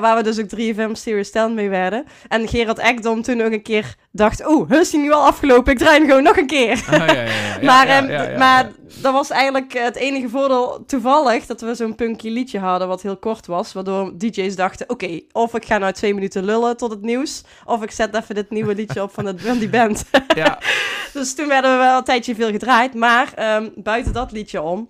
Waar 0.00 0.16
we 0.16 0.22
dus 0.22 0.40
ook 0.40 0.46
3FM 0.56 0.92
Serious 0.92 1.30
Talent 1.30 1.54
mee 1.54 1.68
werden. 1.68 2.04
En 2.28 2.48
Gerard 2.48 2.78
Ekdom 2.78 3.22
toen 3.22 3.42
ook 3.42 3.52
een 3.52 3.62
keer 3.62 3.94
dacht... 4.12 4.46
Oeh, 4.48 4.70
is 4.70 4.92
nu 4.92 5.12
al 5.12 5.26
afgelopen? 5.26 5.72
Ik 5.72 5.78
draai 5.78 5.98
hem 5.98 6.08
gewoon 6.08 6.22
nog 6.22 6.36
een 6.36 6.46
keer. 6.46 6.84
Oh, 6.90 7.06
ja, 7.06 7.58
maar 7.62 8.04
um, 8.04 8.38
maar 8.38 8.70
dat 9.00 9.12
was 9.12 9.30
eigenlijk 9.30 9.72
het 9.72 9.96
enige 9.96 10.28
voordeel 10.28 10.84
toevallig... 10.86 11.46
dat 11.46 11.60
we 11.60 11.74
zo'n 11.74 11.94
punky 11.94 12.28
liedje 12.28 12.58
hadden 12.58 12.88
wat 12.88 13.02
heel 13.02 13.16
kort 13.16 13.46
was. 13.46 13.72
Waardoor 13.72 14.18
DJ's 14.18 14.56
dachten... 14.56 14.90
Oké, 14.90 15.20
of 15.32 15.54
ik 15.54 15.64
ga 15.64 15.78
nou 15.78 15.92
twee 15.92 16.14
minuten 16.14 16.44
lullen 16.44 16.76
tot 16.76 16.90
het 16.90 17.02
nieuws... 17.02 17.39
of 17.64 17.82
ik 17.82 17.90
zet 17.90 18.14
even 18.14 18.34
dit 18.34 18.50
nieuwe 18.50 18.74
liedje 18.74 19.02
op 19.02 19.12
van, 19.12 19.26
het, 19.26 19.42
van 19.46 19.58
die 19.58 19.68
band. 19.68 20.04
ja. 20.34 20.58
dus 21.12 21.34
toen 21.34 21.48
werden 21.48 21.70
we 21.70 21.76
wel 21.76 21.98
een 21.98 22.04
tijdje 22.04 22.34
veel 22.34 22.50
gedraaid. 22.50 22.94
Maar 22.94 23.56
um, 23.56 23.72
buiten 23.76 24.12
dat 24.12 24.32
liedje 24.32 24.62
om 24.62 24.88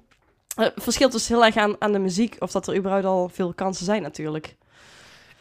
het 0.54 0.74
eh, 0.74 0.82
verschilt 0.82 1.12
dus 1.12 1.28
heel 1.28 1.44
erg 1.44 1.56
aan, 1.56 1.76
aan 1.78 1.92
de 1.92 1.98
muziek 1.98 2.36
of 2.38 2.50
dat 2.50 2.66
er 2.66 2.76
überhaupt 2.76 3.04
al 3.04 3.30
veel 3.32 3.52
kansen 3.52 3.84
zijn 3.84 4.02
natuurlijk. 4.02 4.56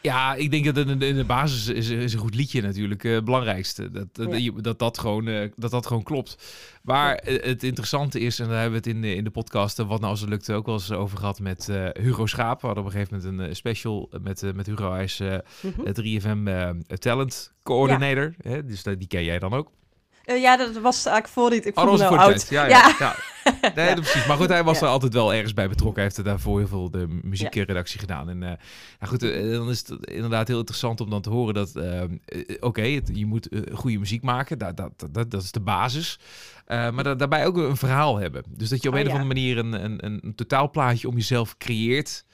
Ja, 0.02 0.34
ik 0.34 0.50
denk 0.50 0.64
dat 0.64 0.76
in 0.76 0.98
de, 0.98 1.06
in 1.06 1.16
de 1.16 1.24
basis 1.24 1.68
is, 1.68 1.88
is, 1.88 2.12
een 2.12 2.18
goed 2.18 2.34
liedje 2.34 2.62
natuurlijk 2.62 3.04
uh, 3.04 3.14
het 3.14 3.24
belangrijkste. 3.24 3.90
Dat 3.90 4.06
dat, 4.12 4.52
dat, 4.62 4.78
dat, 4.78 4.98
gewoon, 4.98 5.26
uh, 5.26 5.48
dat 5.56 5.70
dat 5.70 5.86
gewoon 5.86 6.02
klopt. 6.02 6.36
Maar 6.82 7.20
het 7.24 7.62
interessante 7.62 8.20
is, 8.20 8.38
en 8.38 8.48
daar 8.48 8.60
hebben 8.60 8.82
we 8.82 8.88
het 8.88 8.96
in 8.96 9.02
de, 9.02 9.14
in 9.14 9.24
de 9.24 9.30
podcast 9.30 9.76
Wat 9.76 10.00
Nou 10.00 10.04
Als 10.04 10.20
Het 10.20 10.28
Lukt 10.28 10.52
ook 10.52 10.66
wel 10.66 10.74
eens 10.74 10.92
over 10.92 11.18
gehad 11.18 11.40
met 11.40 11.68
Hugo 11.92 12.26
Schaap. 12.26 12.60
We 12.60 12.66
hadden 12.66 12.84
op 12.84 12.90
een 12.92 12.98
gegeven 12.98 13.20
moment 13.20 13.48
een 13.48 13.56
special 13.56 14.10
met, 14.22 14.54
met 14.54 14.66
Hugo. 14.66 14.92
Hij 14.92 15.04
is 15.04 15.20
mm 15.20 15.72
-hmm. 15.76 16.20
3FM 16.20 16.98
Talent 16.98 17.52
Coordinator. 17.62 18.34
Ja. 18.38 18.50
Hè? 18.50 18.64
Dus 18.64 18.82
die 18.82 19.06
ken 19.06 19.24
jij 19.24 19.38
dan 19.38 19.52
ook. 19.52 19.70
Uh, 20.26 20.40
ja, 20.40 20.56
dat 20.56 20.78
was 20.78 21.06
eigenlijk 21.06 21.28
voor 21.28 21.50
dit. 21.50 21.66
Ik 21.66 21.78
oh, 21.78 21.92
oh, 21.92 22.10
me 22.10 22.16
oud. 22.16 22.46
Ja, 22.48 22.66
ja, 22.66 22.94
ja. 22.98 23.16
Nee, 23.74 23.94
precies. 24.00 24.26
Maar 24.26 24.36
goed, 24.36 24.48
hij 24.48 24.64
was 24.64 24.80
er 24.80 24.88
altijd 24.88 25.12
wel 25.12 25.34
ergens 25.34 25.54
bij 25.54 25.68
betrokken. 25.68 26.02
Hij 26.02 26.04
heeft 26.04 26.16
er 26.16 26.24
daarvoor 26.24 26.58
heel 26.58 26.68
veel 26.68 26.90
de 26.90 27.20
muziekredactie 27.22 28.00
gedaan. 28.00 28.28
En 28.28 28.36
uh, 28.36 28.48
nou 28.48 28.58
goed, 29.00 29.22
uh, 29.22 29.52
dan 29.52 29.70
is 29.70 29.78
het 29.78 30.06
inderdaad 30.06 30.48
heel 30.48 30.58
interessant 30.58 31.00
om 31.00 31.10
dan 31.10 31.22
te 31.22 31.30
horen 31.30 31.54
dat... 31.54 31.76
Oké, 31.76 32.56
okay, 32.60 33.02
je 33.12 33.26
moet 33.26 33.48
goede 33.72 33.98
muziek 33.98 34.22
maken. 34.22 34.58
Dat, 34.58 34.76
dat, 34.76 34.92
dat, 35.10 35.30
dat 35.30 35.42
is 35.42 35.52
de 35.52 35.60
basis. 35.60 36.18
maar 36.66 37.02
da 37.02 37.14
daarbij 37.14 37.46
ook 37.46 37.56
een 37.56 37.76
verhaal 37.76 38.16
hebben. 38.16 38.42
Dus 38.48 38.68
dat 38.68 38.82
je 38.82 38.88
op 38.88 38.94
oh, 38.94 39.00
een 39.00 39.06
of 39.06 39.12
andere 39.12 39.34
manier 39.34 39.58
een, 39.58 39.84
een, 39.84 40.24
een 40.24 40.34
totaalplaatje 40.34 41.08
om 41.08 41.14
jezelf 41.14 41.56
creëert... 41.56 42.24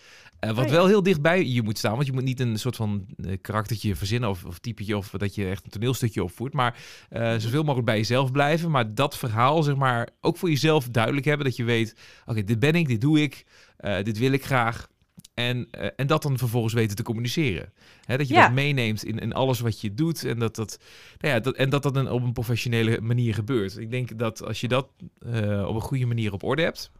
Uh, 0.40 0.50
wat 0.50 0.64
oh 0.64 0.70
wel 0.70 0.86
heel 0.86 1.02
dichtbij 1.02 1.46
je 1.46 1.62
moet 1.62 1.78
staan. 1.78 1.94
Want 1.94 2.06
je 2.06 2.12
moet 2.12 2.24
niet 2.24 2.40
een 2.40 2.58
soort 2.58 2.76
van 2.76 3.06
uh, 3.16 3.36
karaktertje 3.40 3.96
verzinnen 3.96 4.30
of, 4.30 4.44
of 4.44 4.58
typetje 4.58 4.96
of 4.96 5.10
dat 5.10 5.34
je 5.34 5.48
echt 5.48 5.64
een 5.64 5.70
toneelstukje 5.70 6.22
opvoert. 6.22 6.52
Maar 6.52 6.78
uh, 7.10 7.34
zoveel 7.36 7.62
mogelijk 7.62 7.86
bij 7.86 7.96
jezelf 7.96 8.32
blijven. 8.32 8.70
Maar 8.70 8.94
dat 8.94 9.16
verhaal, 9.16 9.62
zeg 9.62 9.76
maar, 9.76 10.08
ook 10.20 10.36
voor 10.36 10.48
jezelf 10.48 10.88
duidelijk 10.88 11.26
hebben. 11.26 11.46
Dat 11.46 11.56
je 11.56 11.64
weet, 11.64 11.96
oké, 12.26 12.44
dit 12.44 12.58
ben 12.58 12.74
ik, 12.74 12.88
dit 12.88 13.00
doe 13.00 13.22
ik, 13.22 13.46
dit 14.02 14.18
wil 14.18 14.32
ik 14.32 14.44
graag. 14.44 14.88
En, 15.34 15.70
en 15.96 16.06
dat 16.06 16.22
dan 16.22 16.38
vervolgens 16.38 16.74
weten 16.74 16.96
te 16.96 17.02
communiceren. 17.02 17.72
Hè, 18.04 18.16
dat 18.16 18.28
je 18.28 18.34
dat 18.34 18.52
meeneemt 18.52 19.04
in, 19.04 19.18
in 19.18 19.32
alles 19.32 19.60
wat 19.60 19.80
je 19.80 19.94
doet. 19.94 20.24
En 20.24 20.38
dat 20.38 20.56
dat, 20.56 20.78
nou 21.18 21.34
ja, 21.34 21.40
dat, 21.40 21.54
en 21.54 21.70
dat 21.70 21.82
dat 21.82 21.94
dan 21.94 22.10
op 22.10 22.22
een 22.22 22.32
professionele 22.32 23.00
manier 23.00 23.34
gebeurt. 23.34 23.78
Ik 23.78 23.90
denk 23.90 24.18
dat 24.18 24.44
als 24.44 24.60
je 24.60 24.68
dat 24.68 24.88
op 25.66 25.74
een 25.74 25.80
goede 25.80 26.06
manier 26.06 26.32
op 26.32 26.42
orde 26.42 26.62
hebt 26.62 26.90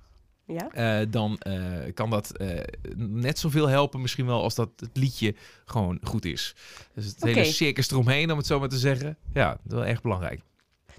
ja? 0.46 1.00
Uh, 1.00 1.06
dan 1.10 1.40
uh, 1.46 1.54
kan 1.94 2.10
dat 2.10 2.32
uh, 2.40 2.60
net 2.96 3.38
zoveel 3.38 3.66
helpen 3.66 4.00
misschien 4.00 4.26
wel 4.26 4.42
als 4.42 4.54
dat 4.54 4.68
het 4.76 4.96
liedje 4.96 5.34
gewoon 5.64 5.98
goed 6.02 6.24
is. 6.24 6.54
Dus 6.94 7.06
het 7.06 7.16
okay. 7.16 7.32
hele 7.32 7.44
circus 7.44 7.90
eromheen, 7.90 8.30
om 8.30 8.38
het 8.38 8.46
zo 8.46 8.58
maar 8.58 8.68
te 8.68 8.78
zeggen. 8.78 9.16
Ja, 9.34 9.48
dat 9.48 9.60
is 9.66 9.72
wel 9.72 9.86
erg 9.86 10.02
belangrijk. 10.02 10.40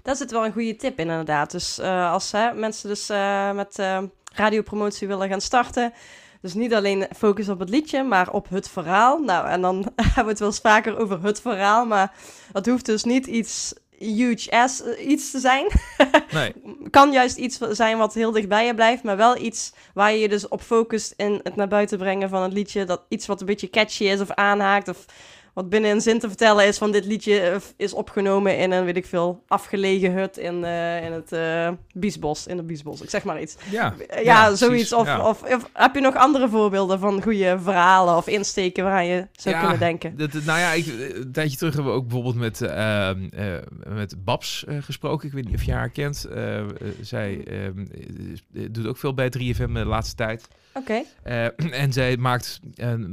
Dat 0.02 0.20
is 0.20 0.30
wel 0.30 0.44
een 0.44 0.52
goede 0.52 0.76
tip 0.76 0.98
inderdaad. 0.98 1.50
Dus 1.50 1.80
als 1.80 2.32
mensen 2.54 2.88
dus 2.88 3.08
met 3.54 3.82
radiopromotie 4.32 5.08
willen 5.08 5.28
gaan 5.28 5.40
starten... 5.40 5.92
Dus 6.40 6.54
niet 6.54 6.74
alleen 6.74 7.06
focus 7.16 7.48
op 7.48 7.58
het 7.58 7.68
liedje, 7.68 8.02
maar 8.02 8.30
op 8.30 8.48
het 8.48 8.68
verhaal. 8.68 9.18
Nou, 9.18 9.48
en 9.48 9.60
dan 9.60 9.92
hebben 10.02 10.24
we 10.24 10.30
het 10.30 10.38
wel 10.38 10.48
eens 10.48 10.58
vaker 10.58 10.98
over 10.98 11.24
het 11.24 11.40
verhaal. 11.40 11.86
Maar 11.86 12.12
dat 12.52 12.66
hoeft 12.66 12.86
dus 12.86 13.04
niet 13.04 13.26
iets 13.26 13.74
huge 13.98 14.50
ass 14.50 14.82
eh, 14.82 15.08
iets 15.08 15.30
te 15.30 15.38
zijn. 15.38 15.66
nee. 16.30 16.52
Kan 16.90 17.12
juist 17.12 17.36
iets 17.36 17.58
zijn 17.70 17.98
wat 17.98 18.14
heel 18.14 18.32
dichtbij 18.32 18.66
je 18.66 18.74
blijft, 18.74 19.02
maar 19.02 19.16
wel 19.16 19.36
iets 19.36 19.72
waar 19.94 20.12
je 20.12 20.18
je 20.18 20.28
dus 20.28 20.48
op 20.48 20.60
focust 20.60 21.14
in 21.16 21.40
het 21.42 21.56
naar 21.56 21.68
buiten 21.68 21.98
brengen 21.98 22.28
van 22.28 22.42
het 22.42 22.52
liedje. 22.52 22.84
Dat 22.84 23.02
iets 23.08 23.26
wat 23.26 23.40
een 23.40 23.46
beetje 23.46 23.70
catchy 23.70 24.04
is 24.04 24.20
of 24.20 24.30
aanhaakt 24.30 24.88
of 24.88 25.04
wat 25.58 25.68
binnen 25.68 25.90
een 25.90 26.00
zin 26.00 26.18
te 26.18 26.28
vertellen 26.28 26.66
is 26.66 26.78
van 26.78 26.92
dit 26.92 27.04
liedje 27.04 27.40
eh, 27.40 27.56
is 27.76 27.92
opgenomen 27.92 28.58
in 28.58 28.70
een, 28.70 28.84
weet 28.84 28.96
ik 28.96 29.06
veel, 29.06 29.42
afgelegen 29.48 30.12
hut 30.12 30.36
in, 30.36 30.54
uh, 30.54 31.04
in 31.04 31.12
het 31.12 31.32
uh, 31.32 31.70
Biesbos, 31.92 32.46
in 32.46 32.56
het 32.56 32.66
Biesbos. 32.66 33.00
Ik 33.00 33.10
zeg 33.10 33.24
maar 33.24 33.40
iets. 33.40 33.56
Ja, 33.70 33.94
ja, 34.22 34.54
zoiets. 34.54 34.92
Of, 34.92 35.18
Of, 35.18 35.42
of, 35.42 35.70
heb 35.72 35.94
je 35.94 36.00
nog 36.00 36.16
andere 36.16 36.48
voorbeelden 36.48 36.98
van 36.98 37.22
goede 37.22 37.58
verhalen 37.62 38.16
of 38.16 38.26
insteken 38.26 38.84
waaraan 38.84 39.06
je 39.06 39.26
zou 39.32 39.58
kunnen 39.58 39.78
denken? 39.78 40.16
Dat, 40.16 40.32
nou 40.32 40.58
ja, 40.58 40.72
ik, 40.72 40.86
een 40.86 41.32
tijdje 41.32 41.56
terug 41.56 41.74
hebben 41.74 41.92
we 41.92 41.98
ook 41.98 42.06
bijvoorbeeld 42.06 42.36
met, 42.36 42.60
ehm, 42.60 43.28
met 43.88 44.24
Babs 44.24 44.64
gesproken. 44.80 45.26
Ik 45.26 45.34
weet 45.34 45.44
niet 45.44 45.54
of 45.54 45.62
je 45.62 45.72
haar 45.72 45.90
kent. 45.90 46.26
zij 47.00 47.44
ehm, 47.44 47.86
doet 48.70 48.86
ook 48.86 48.96
veel 48.96 49.14
bij 49.14 49.28
3FM 49.28 49.72
de 49.72 49.84
laatste 49.84 50.14
tijd. 50.14 50.48
Oké. 50.74 51.02
en 51.82 51.92
zij 51.92 52.16
maakt, 52.16 52.60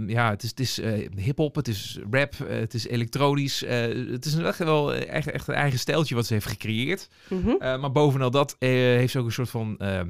ja, 0.07 0.29
het 0.29 0.43
is, 0.43 0.49
het 0.49 0.59
is 0.59 0.81
hip-hop, 1.15 1.55
het 1.55 1.67
is 1.67 1.99
rap, 2.11 2.33
eh, 2.33 2.34
het 2.47 2.73
is 2.73 2.87
elektronisch. 2.87 3.63
Uh, 3.63 3.71
het 4.11 4.25
is 4.25 4.35
echt 4.35 4.57
wel 4.57 4.93
echt, 4.93 5.31
echt 5.31 5.47
een 5.47 5.53
eigen 5.53 5.79
stijltje 5.79 6.15
wat 6.15 6.25
ze 6.25 6.33
heeft 6.33 6.45
gecreëerd. 6.45 7.09
Mm 7.29 7.57
maar 7.57 7.91
bovenal 7.91 8.31
dat 8.31 8.55
heeft 8.59 9.11
ze 9.11 9.19
ook 9.19 9.25
een 9.25 9.31
soort 9.31 9.49
van 9.49 9.77
ehm, 9.77 10.09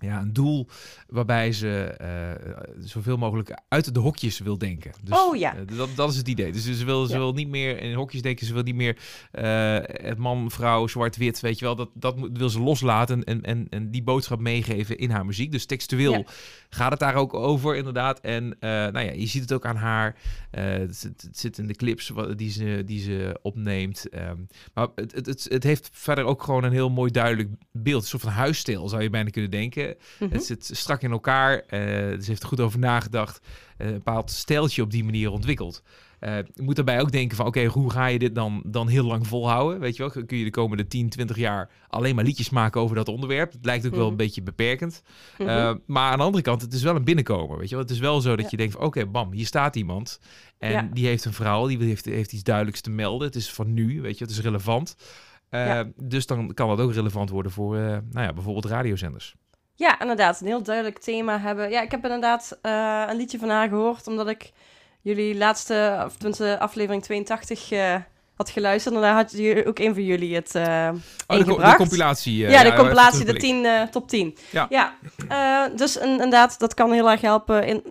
ja, 0.00 0.20
een 0.20 0.32
doel 0.32 0.68
waarbij 1.08 1.52
ze 1.52 1.94
uh, 2.00 2.84
zoveel 2.84 3.16
mogelijk 3.16 3.58
uit 3.68 3.94
de 3.94 4.00
hokjes 4.00 4.38
wil 4.38 4.58
denken. 4.58 4.92
Dus, 5.02 5.18
oh 5.18 5.36
ja. 5.36 5.56
Uh, 5.56 5.76
dat, 5.76 5.88
dat 5.94 6.10
is 6.10 6.16
het 6.16 6.28
idee. 6.28 6.52
Dus 6.52 6.64
ze 6.78 6.84
wil, 6.84 7.06
ze 7.06 7.18
wil 7.18 7.32
niet 7.32 7.48
meer 7.48 7.80
in 7.80 7.94
hokjes 7.94 8.22
denken. 8.22 8.46
Ze 8.46 8.52
wil 8.52 8.62
niet 8.62 8.74
meer 8.74 8.96
uh, 9.32 9.78
het 9.82 10.18
man, 10.18 10.50
vrouw, 10.50 10.86
zwart-wit, 10.86 11.40
weet 11.40 11.58
je 11.58 11.64
wel. 11.64 11.76
Dat, 11.76 11.90
dat 11.94 12.16
wil 12.32 12.48
ze 12.48 12.60
loslaten 12.60 13.24
en, 13.24 13.42
en, 13.42 13.66
en 13.70 13.90
die 13.90 14.02
boodschap 14.02 14.40
meegeven 14.40 14.98
in 14.98 15.10
haar 15.10 15.26
muziek. 15.26 15.52
Dus 15.52 15.66
textueel 15.66 16.24
gaat 16.68 16.90
het 16.90 17.00
daar 17.00 17.14
ook 17.14 17.34
over, 17.34 17.76
inderdaad. 17.76 18.20
En 18.20 18.56
nou 18.60 19.00
ja, 19.00 19.12
je 19.12 19.26
ziet 19.26 19.42
het 19.42 19.52
ook 19.52 19.66
aan 19.66 19.76
haar. 19.76 20.16
Het, 20.50 21.02
het, 21.02 21.28
zit 21.32 21.58
in 21.58 21.66
de 21.66 21.74
clips 21.74 22.12
die 22.36 22.50
ze, 22.50 22.82
die 22.86 23.00
ze 23.00 23.38
opneemt. 23.42 24.06
Um, 24.14 24.46
maar 24.74 24.88
het, 24.94 25.12
het, 25.12 25.26
het, 25.26 25.46
het 25.48 25.62
heeft 25.62 25.88
verder 25.92 26.24
ook 26.24 26.42
gewoon 26.42 26.64
een 26.64 26.72
heel 26.72 26.90
mooi 26.90 27.10
duidelijk 27.10 27.48
beeld. 27.72 28.02
Een 28.02 28.08
soort 28.08 28.22
van 28.22 28.32
huisstijl 28.32 28.88
zou 28.88 29.02
je 29.02 29.10
bijna 29.10 29.30
kunnen 29.30 29.50
denken. 29.50 29.85
Mhm. 30.18 30.32
Het 30.32 30.44
zit 30.44 30.70
strak 30.72 31.02
in 31.02 31.10
elkaar. 31.10 31.64
Ze 31.70 32.24
heeft 32.26 32.42
er 32.42 32.48
goed 32.48 32.60
over 32.60 32.78
nagedacht. 32.78 33.40
Uh, 33.78 33.86
een 33.86 33.92
bepaald 33.92 34.30
steltje 34.30 34.82
op 34.82 34.90
die 34.90 35.04
manier 35.04 35.30
ontwikkeld. 35.30 35.82
Uh, 36.20 36.36
je 36.36 36.62
moet 36.62 36.76
daarbij 36.76 37.00
ook 37.00 37.12
denken 37.12 37.36
van, 37.36 37.46
oké, 37.46 37.64
hoe 37.64 37.90
ga 37.90 38.06
je 38.06 38.18
dit 38.18 38.34
dan, 38.34 38.62
dan 38.66 38.88
heel 38.88 39.04
lang 39.04 39.26
volhouden? 39.26 39.80
Weet 39.80 39.96
je 39.96 40.02
wel, 40.02 40.24
kun 40.24 40.38
je 40.38 40.44
de 40.44 40.50
komende 40.50 40.86
10, 40.86 41.08
20 41.08 41.36
jaar 41.36 41.70
alleen 41.88 42.14
maar 42.14 42.24
liedjes 42.24 42.50
maken 42.50 42.80
over 42.80 42.96
dat 42.96 43.08
onderwerp? 43.08 43.52
Het 43.52 43.64
lijkt 43.64 43.86
ook 43.86 43.94
wel 43.94 44.00
mhm. 44.00 44.10
een 44.10 44.16
beetje 44.16 44.42
beperkend. 44.42 45.02
Mhm. 45.38 45.76
maar 45.86 46.10
aan 46.10 46.18
de 46.18 46.24
andere 46.24 46.42
kant, 46.42 46.62
het 46.62 46.72
is 46.72 46.82
wel 46.82 46.96
een 46.96 47.04
binnenkomen, 47.04 47.58
weet 47.58 47.68
je 47.68 47.74
wel? 47.74 47.84
Het 47.84 47.92
is 47.92 47.98
wel 47.98 48.20
zo 48.20 48.36
dat 48.36 48.50
je 48.50 48.56
denkt 48.56 48.72
van, 48.72 48.82
oké, 48.82 49.06
bam, 49.06 49.32
hier 49.32 49.46
staat 49.46 49.76
iemand. 49.76 50.20
En 50.58 50.90
die 50.92 51.06
heeft 51.06 51.24
een 51.24 51.32
verhaal, 51.32 51.66
die 51.66 51.78
heeft, 51.78 52.04
heeft 52.04 52.32
iets 52.32 52.42
duidelijks 52.42 52.80
te 52.80 52.90
melden. 52.90 53.26
Het 53.26 53.36
is 53.36 53.52
van 53.52 53.74
nu, 53.74 54.00
weet 54.00 54.18
je, 54.18 54.24
het 54.24 54.32
is 54.32 54.40
relevant. 54.40 54.96
Dus 55.96 56.26
dan 56.26 56.54
kan 56.54 56.68
dat 56.68 56.80
ook 56.80 56.92
relevant 56.92 57.30
worden 57.30 57.52
voor, 57.52 57.76
nou 57.76 58.26
ja, 58.26 58.32
bijvoorbeeld 58.32 58.64
radiozenders. 58.64 59.34
Ja, 59.76 60.00
inderdaad. 60.00 60.40
Een 60.40 60.46
heel 60.46 60.62
duidelijk 60.62 60.98
thema 60.98 61.38
hebben. 61.38 61.70
Ja, 61.70 61.82
ik 61.82 61.90
heb 61.90 62.04
inderdaad 62.04 62.58
uh, 62.62 63.04
een 63.08 63.16
liedje 63.16 63.38
van 63.38 63.48
haar 63.48 63.68
gehoord, 63.68 64.06
omdat 64.06 64.28
ik 64.28 64.52
jullie 65.00 65.36
laatste, 65.36 66.02
of 66.06 66.16
tenminste 66.16 66.58
aflevering 66.58 67.02
82, 67.02 67.70
uh, 67.70 67.94
eh, 67.94 68.00
had 68.36 68.50
geluisterd. 68.50 68.94
En 68.94 69.00
daar 69.00 69.14
had 69.14 69.32
je 69.32 69.64
ook 69.66 69.78
een 69.78 69.94
van 69.94 70.04
jullie 70.04 70.34
het 70.34 70.54
uh, 70.54 70.88
oh, 71.26 71.38
de, 71.38 71.44
de, 71.44 71.74
compilatie. 71.76 72.36
ja, 72.36 72.62
de 72.62 72.74
compilatie, 72.74 73.24
de 73.24 73.36
10, 73.36 73.88
top 73.90 74.08
10. 74.08 74.36
Ja, 74.50 74.66
ja 74.70 74.94
dus 75.68 75.96
inderdaad, 75.96 76.58
dat 76.58 76.74
kan 76.74 76.92
heel 76.92 77.10
erg 77.10 77.20
helpen 77.20 77.66
in, 77.66 77.82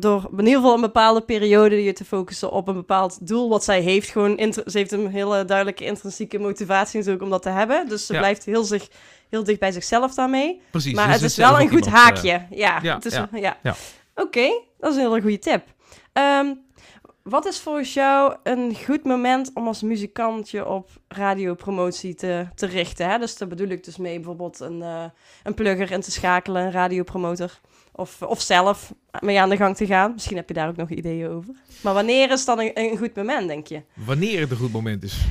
door 0.00 0.28
in 0.32 0.38
ieder 0.38 0.60
geval 0.60 0.74
een 0.74 0.80
bepaalde 0.80 1.20
periode 1.20 1.84
je 1.84 1.92
te 1.92 2.04
focussen 2.04 2.50
op 2.50 2.68
een 2.68 2.74
bepaald 2.74 3.26
doel 3.26 3.48
wat 3.48 3.64
zij 3.64 3.80
heeft. 3.80 4.10
Gewoon 4.10 4.52
ze 4.52 4.78
heeft 4.78 4.92
een 4.92 5.08
hele 5.08 5.44
duidelijke 5.44 5.84
intrinsieke 5.84 6.38
motivatie 6.38 6.96
natuurlijk 6.98 7.24
om 7.24 7.30
dat 7.30 7.42
te 7.42 7.48
hebben. 7.48 7.88
Dus 7.88 8.06
ze 8.06 8.16
blijft 8.16 8.44
heel 8.44 8.64
zich 8.64 8.88
heel 9.32 9.44
dicht 9.44 9.60
bij 9.60 9.72
zichzelf 9.72 10.14
daarmee. 10.14 10.60
Precies. 10.70 10.94
Maar 10.94 11.06
dus 11.06 11.14
het 11.14 11.30
is 11.30 11.36
wel 11.36 11.60
een 11.60 11.68
goed 11.68 11.86
haakje. 11.86 12.46
Uh, 12.50 12.58
ja, 12.58 12.78
ja, 12.82 12.94
het 12.94 13.04
is, 13.04 13.12
ja. 13.12 13.28
ja. 13.32 13.56
ja. 13.62 13.74
Oké, 14.14 14.26
okay, 14.26 14.64
dat 14.78 14.90
is 14.90 14.96
een 14.96 15.02
hele 15.02 15.20
goede 15.20 15.38
tip. 15.38 15.64
Um, 16.12 16.60
wat 17.22 17.46
is 17.46 17.60
volgens 17.60 17.94
jou 17.94 18.36
een 18.42 18.76
goed 18.84 19.04
moment 19.04 19.50
om 19.54 19.66
als 19.66 19.82
muzikant 19.82 20.50
je 20.50 20.66
op 20.66 20.90
radiopromotie 21.08 22.14
te, 22.14 22.46
te 22.54 22.66
richten? 22.66 23.10
Hè? 23.10 23.18
Dus 23.18 23.36
daar 23.36 23.48
bedoel 23.48 23.68
ik 23.68 23.84
dus 23.84 23.96
mee 23.96 24.16
bijvoorbeeld 24.16 24.60
een, 24.60 24.78
uh, 24.78 25.04
een 25.42 25.54
plugger 25.54 25.90
in 25.90 26.00
te 26.00 26.10
schakelen, 26.10 26.62
een 26.62 26.72
radiopromotor. 26.72 27.60
Of, 27.94 28.22
of 28.22 28.40
zelf 28.40 28.94
mee 29.20 29.40
aan 29.40 29.48
de 29.48 29.56
gang 29.56 29.76
te 29.76 29.86
gaan. 29.86 30.12
Misschien 30.12 30.36
heb 30.36 30.48
je 30.48 30.54
daar 30.54 30.68
ook 30.68 30.76
nog 30.76 30.90
ideeën 30.90 31.28
over. 31.28 31.54
Maar 31.80 31.94
wanneer 31.94 32.30
is 32.30 32.44
dan 32.44 32.60
een, 32.60 32.70
een 32.74 32.98
goed 32.98 33.14
moment, 33.14 33.48
denk 33.48 33.66
je? 33.66 33.82
Wanneer 33.94 34.40
het 34.40 34.50
een 34.50 34.56
goed 34.56 34.72
moment 34.72 35.02
is? 35.02 35.26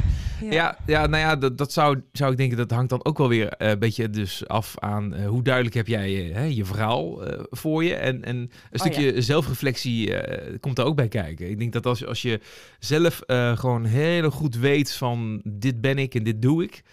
Ja, 0.49 0.77
ja, 0.85 1.07
nou 1.07 1.23
ja, 1.23 1.35
dat, 1.35 1.57
dat 1.57 1.73
zou, 1.73 2.01
zou 2.11 2.31
ik 2.31 2.37
denken, 2.37 2.57
dat 2.57 2.71
hangt 2.71 2.89
dan 2.89 3.05
ook 3.05 3.17
wel 3.17 3.27
weer 3.27 3.53
uh, 3.57 3.69
een 3.69 3.79
beetje 3.79 4.09
dus 4.09 4.47
af 4.47 4.75
aan 4.79 5.13
uh, 5.13 5.27
hoe 5.27 5.43
duidelijk 5.43 5.75
heb 5.75 5.87
jij 5.87 6.11
uh, 6.11 6.51
je 6.51 6.65
verhaal 6.65 7.21
voor 7.49 7.83
je. 7.83 7.95
En, 7.95 8.23
en 8.23 8.35
een 8.35 8.51
oh, 8.71 8.79
stukje 8.79 9.15
ja. 9.15 9.21
zelfreflectie 9.21 10.13
komt 10.59 10.77
er 10.77 10.85
ook 10.85 10.95
bij 10.95 11.07
kijken. 11.07 11.49
Ik 11.49 11.59
denk 11.59 11.73
dat 11.73 11.85
als, 11.85 12.05
als 12.05 12.21
je 12.21 12.39
zelf 12.79 13.21
gewoon 13.55 13.85
heel 13.85 14.29
goed 14.29 14.55
weet 14.55 14.93
van 14.93 15.41
dit 15.43 15.81
ben 15.81 15.97
ik 15.97 16.15
en 16.15 16.23
dit 16.23 16.41
doe 16.41 16.63
ik, 16.63 16.83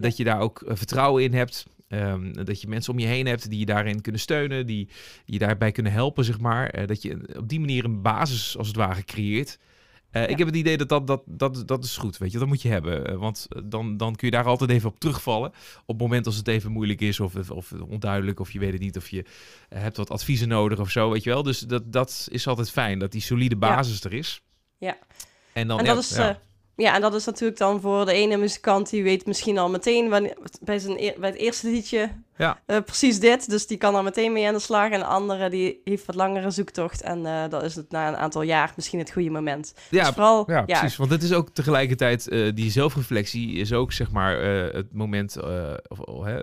dat 0.00 0.16
je 0.16 0.24
daar 0.24 0.40
ook 0.40 0.62
vertrouwen 0.66 1.22
in 1.22 1.34
hebt. 1.34 1.66
Um, 1.94 2.44
dat 2.44 2.60
je 2.60 2.68
mensen 2.68 2.92
om 2.92 2.98
je 2.98 3.06
heen 3.06 3.26
hebt 3.26 3.50
die 3.50 3.58
je 3.58 3.66
daarin 3.66 4.00
kunnen 4.00 4.20
steunen, 4.20 4.66
die 4.66 4.88
je 5.24 5.38
daarbij 5.38 5.72
kunnen 5.72 5.92
helpen, 5.92 6.24
zeg 6.24 6.40
maar. 6.40 6.86
dat 6.86 7.02
je 7.02 7.36
op 7.38 7.48
die 7.48 7.60
manier 7.60 7.84
een 7.84 8.02
basis 8.02 8.56
als 8.58 8.66
het 8.66 8.76
ware 8.76 9.04
creëert. 9.04 9.58
Uh, 10.12 10.28
Ik 10.28 10.38
heb 10.38 10.46
het 10.46 10.56
idee 10.56 10.76
dat 10.76 10.88
dat, 10.88 11.06
dat, 11.06 11.22
dat, 11.26 11.68
dat 11.68 11.84
is 11.84 11.96
goed, 11.96 12.18
weet 12.18 12.32
je. 12.32 12.38
Dat 12.38 12.48
moet 12.48 12.62
je 12.62 12.68
hebben. 12.68 13.10
Uh, 13.10 13.16
want 13.16 13.48
dan, 13.64 13.96
dan 13.96 14.16
kun 14.16 14.28
je 14.28 14.34
daar 14.34 14.44
altijd 14.44 14.70
even 14.70 14.88
op 14.88 15.00
terugvallen. 15.00 15.48
Op 15.86 15.86
het 15.86 15.98
moment 15.98 16.26
als 16.26 16.36
het 16.36 16.48
even 16.48 16.72
moeilijk 16.72 17.00
is 17.00 17.20
of, 17.20 17.50
of 17.50 17.72
onduidelijk... 17.72 18.40
of 18.40 18.50
je 18.50 18.58
weet 18.58 18.72
het 18.72 18.80
niet 18.80 18.96
of 18.96 19.08
je 19.08 19.24
hebt 19.68 19.96
wat 19.96 20.10
adviezen 20.10 20.48
nodig 20.48 20.78
of 20.78 20.90
zo, 20.90 21.10
weet 21.10 21.22
je 21.22 21.30
wel. 21.30 21.42
Dus 21.42 21.58
dat, 21.58 21.92
dat 21.92 22.28
is 22.30 22.46
altijd 22.46 22.70
fijn, 22.70 22.98
dat 22.98 23.12
die 23.12 23.20
solide 23.20 23.56
basis 23.56 23.98
ja. 24.02 24.10
er 24.10 24.16
is. 24.16 24.42
Ja. 24.78 24.98
En, 25.52 25.68
dan, 25.68 25.78
en 25.78 25.84
dat 25.84 25.98
is... 25.98 26.16
Ja. 26.16 26.40
Ja, 26.76 26.94
en 26.94 27.00
dat 27.00 27.14
is 27.14 27.24
natuurlijk 27.24 27.58
dan 27.58 27.80
voor 27.80 28.04
de 28.04 28.12
ene 28.12 28.36
muzikant 28.36 28.90
die 28.90 29.02
weet 29.02 29.26
misschien 29.26 29.58
al 29.58 29.70
meteen 29.70 30.08
wanneer, 30.08 30.36
bij, 30.60 30.78
zijn, 30.78 30.96
bij 30.96 31.30
het 31.30 31.38
eerste 31.38 31.68
liedje 31.68 32.10
ja. 32.36 32.60
Uh, 32.66 32.76
precies 32.84 33.20
dit. 33.20 33.50
Dus 33.50 33.66
die 33.66 33.76
kan 33.76 33.96
er 33.96 34.02
meteen 34.02 34.32
mee 34.32 34.46
aan 34.46 34.54
de 34.54 34.60
slag. 34.60 34.90
En 34.90 34.98
de 34.98 35.04
andere 35.04 35.50
die 35.50 35.80
heeft 35.84 36.06
wat 36.06 36.14
langere 36.14 36.50
zoektocht. 36.50 37.02
En 37.02 37.18
uh, 37.18 37.42
dan 37.48 37.62
is 37.62 37.74
het 37.74 37.90
na 37.90 38.08
een 38.08 38.16
aantal 38.16 38.42
jaar 38.42 38.72
misschien 38.76 38.98
het 38.98 39.12
goede 39.12 39.30
moment. 39.30 39.74
Ja, 39.90 40.04
dus 40.04 40.14
vooral, 40.14 40.50
ja, 40.50 40.62
precies. 40.62 40.96
Want 40.96 41.10
het 41.10 41.22
is 41.22 41.32
ook 41.32 41.50
tegelijkertijd, 41.50 42.26
uh, 42.28 42.52
die 42.54 42.70
zelfreflectie 42.70 43.52
is 43.54 43.72
ook 43.72 43.92
zeg 43.92 44.10
maar 44.10 44.38
het 44.72 44.92
moment 44.92 45.36
of, 45.88 45.98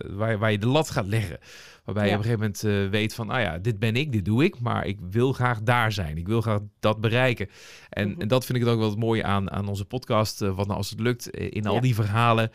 waar, 0.10 0.38
waar 0.38 0.52
je 0.52 0.58
de 0.58 0.68
lat 0.68 0.90
gaat 0.90 1.08
leggen. 1.08 1.40
Waarbij 1.84 2.06
je 2.06 2.12
op 2.12 2.18
een 2.18 2.24
gegeven 2.24 2.54
moment 2.64 2.92
weet 2.92 3.14
van, 3.14 3.30
ah 3.30 3.42
ja, 3.42 3.58
dit 3.58 3.80
ben 3.80 3.96
ik, 3.96 4.12
dit 4.12 4.26
doe 4.26 4.44
ik, 4.44 4.60
maar 4.60 4.86
ik 4.86 5.00
wil 5.10 5.34
graag 5.34 5.62
daar 5.62 5.92
zijn. 5.92 6.18
Ik 6.18 6.28
wil 6.28 6.42
graag 6.42 6.60
dat 6.80 7.02
bereiken. 7.02 7.50
En, 7.90 8.08
mm 8.08 8.14
-hmm. 8.14 8.22
en 8.22 8.28
dat 8.28 8.46
vind 8.46 8.58
ik 8.58 8.64
het 8.64 8.74
ook 8.74 8.80
wel 8.80 8.90
het 8.90 9.00
mooie 9.00 9.24
aan, 9.24 9.52
aan 9.52 9.68
onze 9.68 9.86
podcast. 9.86 10.40
wat 10.40 10.66
nou 10.66 10.74
als 10.78 10.90
het 10.90 11.00
lukt, 11.00 11.30
in 11.30 11.66
al 11.66 11.82
die 11.82 11.96
verhalen 11.96 12.52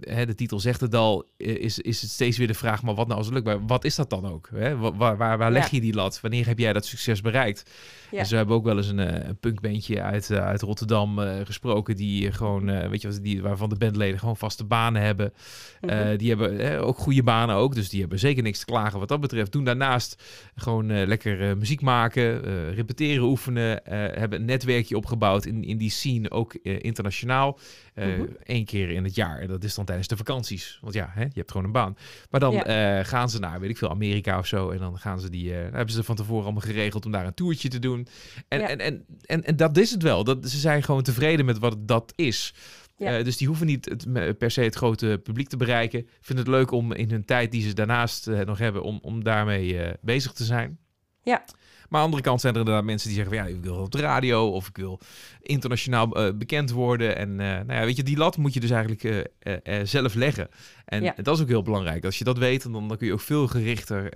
hè, 0.00 0.26
de 0.26 0.34
titel 0.34 0.60
zegt 0.60 0.80
het 0.80 0.94
al, 0.94 1.24
is, 1.36 1.78
is 1.78 2.02
het 2.02 2.10
steeds 2.10 2.38
weer 2.38 2.46
de 2.46 2.54
vraag, 2.54 2.82
maar 2.82 2.94
wat 2.94 3.06
nou 3.06 3.18
als 3.18 3.26
het 3.26 3.34
lukt? 3.34 3.46
Maar 3.46 3.66
wat 3.66 3.84
is 3.84 3.94
dat 3.94 4.10
dan 4.10 4.26
ook? 4.26 4.48
Hè? 4.54 4.76
Waar, 4.76 5.16
waar, 5.16 5.38
waar 5.38 5.52
leg 5.52 5.70
je 5.70 5.80
die 5.80 5.94
lat? 5.94 6.20
Wanneer 6.20 6.46
heb 6.46 6.58
jij 6.58 6.72
dat 6.72 6.86
succes 6.86 7.20
bereikt? 7.20 7.70
Ja. 8.10 8.18
Dus 8.18 8.30
we 8.30 8.36
hebben 8.36 8.56
ook 8.56 8.64
wel 8.64 8.76
eens 8.76 8.88
een, 8.88 9.28
een 9.28 9.38
punkbeentje 9.38 10.02
uit, 10.02 10.30
uh, 10.30 10.46
uit 10.46 10.62
Rotterdam 10.62 11.18
gesproken, 11.44 11.96
die 11.96 12.32
gewoon, 12.32 12.88
weet 12.88 13.02
je 13.02 13.08
wat, 13.08 13.22
die, 13.22 13.42
waarvan 13.42 13.68
de 13.68 13.76
bandleden 13.76 14.18
gewoon 14.18 14.36
vaste 14.36 14.64
banen 14.64 15.02
hebben. 15.02 15.32
Mm 15.80 15.88
-hmm. 15.88 16.16
die 16.16 16.28
hebben 16.28 16.80
ook 16.80 16.98
goede 16.98 17.22
banen 17.22 17.56
ook, 17.56 17.74
dus 17.74 17.88
die 17.88 18.00
hebben 18.00 18.18
zeker 18.18 18.42
niks 18.42 18.58
te 18.58 18.64
klagen 18.64 18.98
wat 18.98 19.08
dat 19.08 19.20
betreft. 19.20 19.52
Doen 19.52 19.64
daarnaast 19.64 20.22
gewoon 20.54 21.04
lekker 21.04 21.56
muziek 21.56 21.80
maken, 21.80 22.40
repeteren, 22.74 23.24
oefenen, 23.24 23.80
hebben 23.90 24.38
een 24.38 24.44
netwerkje 24.44 24.96
opgebouwd 24.96 25.44
in, 25.44 25.64
in 25.64 25.76
die 25.76 25.90
scene, 25.90 26.30
ook 26.30 26.54
internationaal. 26.62 27.58
Uh, 27.96 28.06
mm 28.06 28.14
-hmm. 28.14 28.36
één 28.42 28.64
keer 28.64 28.90
in 28.90 29.04
het 29.04 29.14
jaar. 29.14 29.38
En 29.38 29.48
dat 29.48 29.64
is 29.64 29.74
dan 29.74 29.84
tijdens 29.84 30.08
de 30.08 30.16
vakanties. 30.16 30.78
Want 30.80 30.94
ja, 30.94 31.10
hè, 31.14 31.22
je 31.22 31.30
hebt 31.34 31.50
gewoon 31.50 31.66
een 31.66 31.72
baan. 31.72 31.96
Maar 32.30 32.40
dan 32.40 32.52
ja. 32.52 32.98
uh, 32.98 33.04
gaan 33.04 33.30
ze 33.30 33.38
naar, 33.38 33.60
weet 33.60 33.70
ik 33.70 33.78
veel, 33.78 33.90
Amerika 33.90 34.38
of 34.38 34.46
zo. 34.46 34.70
En 34.70 34.78
dan 34.78 34.98
gaan 34.98 35.20
ze 35.20 35.30
die, 35.30 35.50
uh, 35.50 35.56
hebben 35.56 35.90
ze 35.90 36.02
van 36.02 36.16
tevoren 36.16 36.44
allemaal 36.44 36.60
geregeld 36.60 37.06
om 37.06 37.12
daar 37.12 37.26
een 37.26 37.34
toertje 37.34 37.68
te 37.68 37.78
doen. 37.78 38.06
En, 38.48 38.60
ja. 38.60 38.68
en, 38.68 38.78
en, 38.78 39.04
en, 39.24 39.44
en, 39.44 39.56
dat 39.56 39.76
is 39.76 39.90
het 39.90 40.02
wel. 40.02 40.24
Dat, 40.24 40.48
ze 40.48 40.58
zijn 40.58 40.82
gewoon 40.82 41.02
tevreden 41.02 41.44
met 41.44 41.58
wat 41.58 41.88
dat 41.88 42.12
is. 42.16 42.54
Ja. 42.96 43.18
Uh, 43.18 43.24
dus 43.24 43.36
die 43.36 43.46
hoeven 43.46 43.66
niet 43.66 43.84
het, 43.84 44.38
per 44.38 44.50
se 44.50 44.60
het 44.60 44.74
grote 44.74 45.20
publiek 45.22 45.48
te 45.48 45.56
bereiken. 45.56 45.98
Ik 45.98 46.08
vind 46.20 46.38
het 46.38 46.48
leuk 46.48 46.70
om 46.70 46.92
in 46.92 47.10
hun 47.10 47.24
tijd 47.24 47.50
die 47.52 47.62
ze 47.62 47.72
daarnaast 47.74 48.26
nog 48.26 48.58
hebben, 48.58 48.82
om, 48.82 48.98
om 49.02 49.24
daarmee 49.24 49.92
bezig 50.00 50.32
te 50.32 50.44
zijn. 50.44 50.78
Ja. 51.22 51.44
Maar 51.88 52.00
aan 52.00 52.06
de 52.06 52.12
andere 52.14 52.22
kant 52.22 52.40
zijn 52.40 52.52
er 52.54 52.58
inderdaad 52.58 52.84
mensen 52.84 53.08
die 53.08 53.16
zeggen 53.16 53.36
van 53.36 53.46
ja, 53.46 53.56
ik 53.56 53.62
wil 53.62 53.76
op 53.76 53.90
de 53.90 54.00
radio 54.00 54.50
of 54.50 54.68
ik 54.68 54.76
wil 54.76 55.00
internationaal 55.42 56.26
uh, 56.26 56.32
bekend 56.34 56.70
worden. 56.70 57.16
En 57.16 57.30
uh, 57.30 57.36
nou 57.36 57.72
ja, 57.72 57.84
weet 57.84 57.96
je, 57.96 58.02
die 58.02 58.16
lat 58.16 58.36
moet 58.36 58.54
je 58.54 58.60
dus 58.60 58.70
eigenlijk 58.70 59.02
uh, 59.02 59.80
zelf 59.82 60.14
leggen. 60.14 60.48
En 60.84 61.02
ja. 61.02 61.14
dat 61.22 61.36
is 61.36 61.42
ook 61.42 61.48
heel 61.48 61.62
belangrijk. 61.62 62.04
Als 62.04 62.18
je 62.18 62.24
dat 62.24 62.38
weet, 62.38 62.62
dan, 62.62 62.88
dan 62.88 62.96
kun 62.96 63.06
je 63.06 63.12
ook 63.12 63.20
veel 63.20 63.46
gerichter 63.46 64.12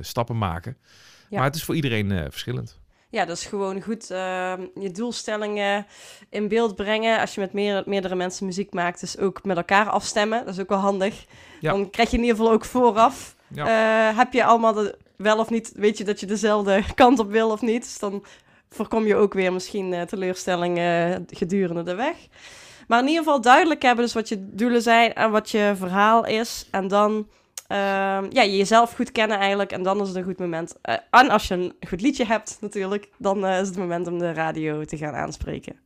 stappen 0.00 0.38
maken. 0.38 0.76
Ja. 1.28 1.36
Maar 1.36 1.46
het 1.46 1.56
is 1.56 1.64
voor 1.64 1.74
iedereen 1.74 2.26
verschillend. 2.30 2.78
Ja, 3.10 3.24
dat 3.24 3.36
is 3.36 3.46
gewoon 3.46 3.82
goed 3.82 4.10
uh, 4.10 4.52
je 4.74 4.90
doelstellingen 4.92 5.86
in 6.30 6.48
beeld 6.48 6.76
brengen. 6.76 7.20
Als 7.20 7.34
je 7.34 7.40
met 7.40 7.52
meer, 7.52 7.82
meerdere 7.86 8.14
mensen 8.14 8.46
muziek 8.46 8.72
maakt, 8.72 9.00
dus 9.00 9.18
ook 9.18 9.44
met 9.44 9.56
elkaar 9.56 9.88
afstemmen. 9.88 10.44
Dat 10.44 10.54
is 10.54 10.60
ook 10.60 10.68
wel 10.68 10.78
handig. 10.78 11.24
Ja. 11.60 11.72
Dan 11.72 11.90
krijg 11.90 12.10
je 12.10 12.16
in 12.16 12.22
ieder 12.22 12.36
geval 12.36 12.52
ook 12.52 12.64
vooraf. 12.64 13.36
Ja. 13.54 14.10
Uh, 14.10 14.18
heb 14.18 14.32
je 14.32 14.44
allemaal 14.44 14.72
de, 14.72 14.98
wel 15.18 15.38
of 15.38 15.50
niet, 15.50 15.72
weet 15.74 15.98
je 15.98 16.04
dat 16.04 16.20
je 16.20 16.26
dezelfde 16.26 16.82
kant 16.94 17.18
op 17.18 17.30
wil 17.30 17.50
of 17.50 17.60
niet. 17.60 17.82
Dus 17.82 17.98
dan 17.98 18.24
voorkom 18.68 19.06
je 19.06 19.16
ook 19.16 19.34
weer 19.34 19.52
misschien 19.52 19.92
uh, 19.92 20.02
teleurstellingen 20.02 21.26
gedurende 21.30 21.82
de 21.82 21.94
weg. 21.94 22.16
Maar 22.88 23.00
in 23.00 23.06
ieder 23.06 23.22
geval 23.22 23.40
duidelijk 23.40 23.82
hebben 23.82 24.04
dus 24.04 24.14
wat 24.14 24.28
je 24.28 24.48
doelen 24.50 24.82
zijn 24.82 25.14
en 25.14 25.30
wat 25.30 25.50
je 25.50 25.72
verhaal 25.76 26.26
is. 26.26 26.66
En 26.70 26.88
dan 26.88 27.12
uh, 27.72 27.76
ja, 28.30 28.44
jezelf 28.44 28.94
goed 28.94 29.12
kennen 29.12 29.38
eigenlijk. 29.38 29.72
En 29.72 29.82
dan 29.82 30.00
is 30.00 30.08
het 30.08 30.16
een 30.16 30.24
goed 30.24 30.38
moment. 30.38 30.74
Uh, 30.88 30.94
en 31.10 31.28
als 31.30 31.48
je 31.48 31.54
een 31.54 31.72
goed 31.88 32.00
liedje 32.00 32.24
hebt 32.24 32.58
natuurlijk, 32.60 33.08
dan 33.18 33.44
uh, 33.44 33.60
is 33.60 33.68
het 33.68 33.76
moment 33.76 34.06
om 34.06 34.18
de 34.18 34.32
radio 34.32 34.84
te 34.84 34.96
gaan 34.96 35.14
aanspreken. 35.14 35.76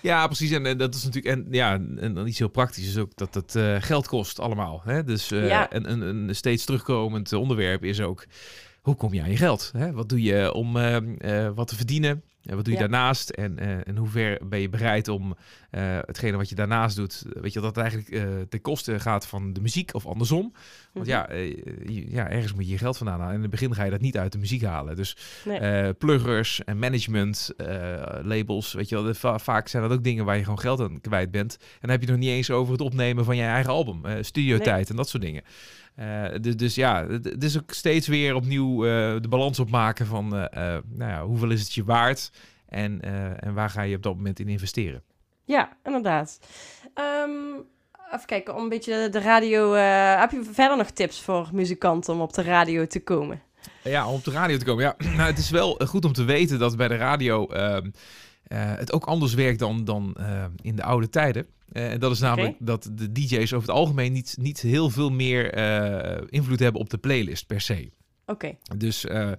Ja, 0.00 0.26
precies. 0.26 0.50
En, 0.50 0.66
en, 0.66 0.78
dat 0.78 0.94
is 0.94 1.04
natuurlijk, 1.04 1.34
en 1.34 1.46
ja, 1.50 1.72
en 1.72 2.14
dan 2.14 2.26
iets 2.26 2.38
heel 2.38 2.48
praktisch 2.48 2.88
is 2.88 2.98
ook 2.98 3.16
dat 3.16 3.34
het 3.34 3.54
uh, 3.54 3.76
geld 3.78 4.08
kost 4.08 4.40
allemaal. 4.40 4.80
Hè? 4.84 5.04
Dus 5.04 5.32
uh, 5.32 5.48
ja. 5.48 5.72
een, 5.72 5.90
een, 5.90 6.00
een 6.00 6.36
steeds 6.36 6.64
terugkomend 6.64 7.32
onderwerp 7.32 7.84
is 7.84 8.00
ook, 8.00 8.26
hoe 8.84 8.94
kom 8.94 9.14
je 9.14 9.22
aan 9.22 9.30
je 9.30 9.36
geld? 9.36 9.70
Hè? 9.76 9.92
Wat 9.92 10.08
doe 10.08 10.22
je 10.22 10.52
om 10.52 10.76
uh, 10.76 11.48
wat 11.54 11.68
te 11.68 11.76
verdienen? 11.76 12.22
En 12.42 12.56
wat 12.56 12.64
doe 12.64 12.74
je 12.74 12.80
ja. 12.80 12.88
daarnaast? 12.88 13.30
En, 13.30 13.62
uh, 13.62 13.88
en 13.88 13.96
hoe 13.96 14.08
ver 14.08 14.40
ben 14.48 14.60
je 14.60 14.68
bereid 14.68 15.08
om 15.08 15.36
hetgene 15.70 16.36
wat 16.36 16.48
je 16.48 16.54
daarnaast 16.54 16.96
doet, 16.96 17.24
weet 17.40 17.52
je, 17.52 17.60
dat 17.60 17.76
het 17.76 17.84
eigenlijk 17.84 18.50
ten 18.50 18.60
koste 18.60 19.00
gaat 19.00 19.26
van 19.26 19.52
de 19.52 19.60
muziek 19.60 19.94
of 19.94 20.06
andersom? 20.06 20.52
Want 20.92 21.06
ja, 21.06 21.28
ja, 21.86 22.28
ergens 22.28 22.54
moet 22.54 22.64
je 22.64 22.70
je 22.70 22.78
geld 22.78 22.96
vandaan 22.96 23.18
halen. 23.18 23.30
En 23.30 23.36
in 23.36 23.42
het 23.42 23.50
begin 23.50 23.74
ga 23.74 23.84
je 23.84 23.90
dat 23.90 24.00
niet 24.00 24.18
uit 24.18 24.32
de 24.32 24.38
muziek 24.38 24.62
halen. 24.62 24.96
Dus 24.96 25.16
nee. 25.44 25.92
pluggers 25.92 26.64
en 26.64 26.78
management, 26.78 27.50
labels, 28.22 28.72
weet 28.72 28.88
je 28.88 29.02
wel, 29.02 29.14
va 29.14 29.38
vaak 29.38 29.68
zijn 29.68 29.82
dat 29.82 29.92
ook 29.92 30.04
dingen 30.04 30.24
waar 30.24 30.36
je 30.36 30.42
gewoon 30.42 30.60
geld 30.60 30.80
aan 30.80 31.00
kwijt 31.00 31.30
bent. 31.30 31.56
En 31.60 31.78
dan 31.80 31.90
heb 31.90 32.00
je 32.00 32.06
nog 32.06 32.18
niet 32.18 32.28
eens 32.28 32.50
over 32.50 32.72
het 32.72 32.82
opnemen 32.82 33.24
van 33.24 33.36
je 33.36 33.42
eigen 33.42 33.72
album, 33.72 34.00
studiotijd 34.20 34.76
nee. 34.76 34.86
en 34.88 34.96
dat 34.96 35.08
soort 35.08 35.22
dingen. 35.22 35.42
Uh, 36.00 36.24
dus, 36.40 36.56
dus, 36.56 36.74
ja, 36.74 37.06
het 37.08 37.44
is 37.44 37.58
ook 37.58 37.72
steeds 37.72 38.06
weer 38.06 38.34
opnieuw 38.34 38.86
uh, 38.86 38.90
de 39.20 39.28
balans 39.28 39.58
opmaken 39.58 40.06
van 40.06 40.24
uh, 40.24 40.40
nou 40.88 41.10
ja, 41.10 41.24
hoeveel 41.24 41.50
is 41.50 41.60
het 41.60 41.72
je 41.72 41.84
waard 41.84 42.30
en, 42.68 43.00
en 43.40 43.54
waar 43.54 43.70
ga 43.70 43.82
je 43.82 43.96
op 43.96 44.02
dat 44.02 44.14
moment 44.14 44.40
in 44.40 44.48
investeren. 44.48 45.02
Ja, 45.44 45.76
inderdaad. 45.84 46.38
Um, 46.94 47.66
even 48.12 48.26
kijken, 48.26 48.54
om 48.54 48.62
een 48.62 48.68
beetje 48.68 49.08
de 49.08 49.20
radio. 49.20 49.72
heb 50.18 50.30
je 50.30 50.44
verder 50.52 50.76
nog 50.76 50.90
tips 50.90 51.20
voor 51.20 51.48
muzikanten 51.52 52.14
om 52.14 52.20
op 52.20 52.32
de 52.32 52.42
radio 52.42 52.86
te 52.86 53.02
komen? 53.02 53.42
Ja, 53.82 54.08
om 54.08 54.14
op 54.14 54.24
de 54.24 54.30
radio 54.30 54.56
te 54.56 54.64
komen. 54.64 54.84
Ja, 54.84 54.94
nou, 55.16 55.30
het 55.30 55.38
is 55.38 55.50
wel 55.50 55.80
goed 55.86 56.04
om 56.04 56.12
te 56.12 56.24
weten 56.24 56.58
dat 56.58 56.76
bij 56.76 56.88
de 56.88 56.96
radio 56.96 57.46
ehm, 57.46 57.90
het 58.54 58.92
ook 58.92 59.04
anders 59.04 59.34
werkt 59.34 59.58
dan, 59.58 59.84
dan 59.84 60.16
in 60.62 60.76
de 60.76 60.82
oude 60.82 61.08
tijden. 61.08 61.46
Uh, 61.72 61.92
en 61.92 62.00
dat 62.00 62.12
is 62.12 62.20
namelijk 62.20 62.54
okay. 62.54 62.66
dat 62.66 62.90
de 62.92 63.12
DJ's 63.12 63.52
over 63.52 63.68
het 63.68 63.76
algemeen 63.76 64.12
niet, 64.12 64.36
niet 64.40 64.60
heel 64.60 64.90
veel 64.90 65.10
meer 65.10 65.58
uh, 65.58 66.26
invloed 66.28 66.58
hebben 66.58 66.80
op 66.80 66.90
de 66.90 66.98
playlist 66.98 67.46
per 67.46 67.60
se. 67.60 67.90
Oké. 68.26 68.46
Okay. 68.46 68.58
Dus 68.76 69.04
uh, 69.04 69.32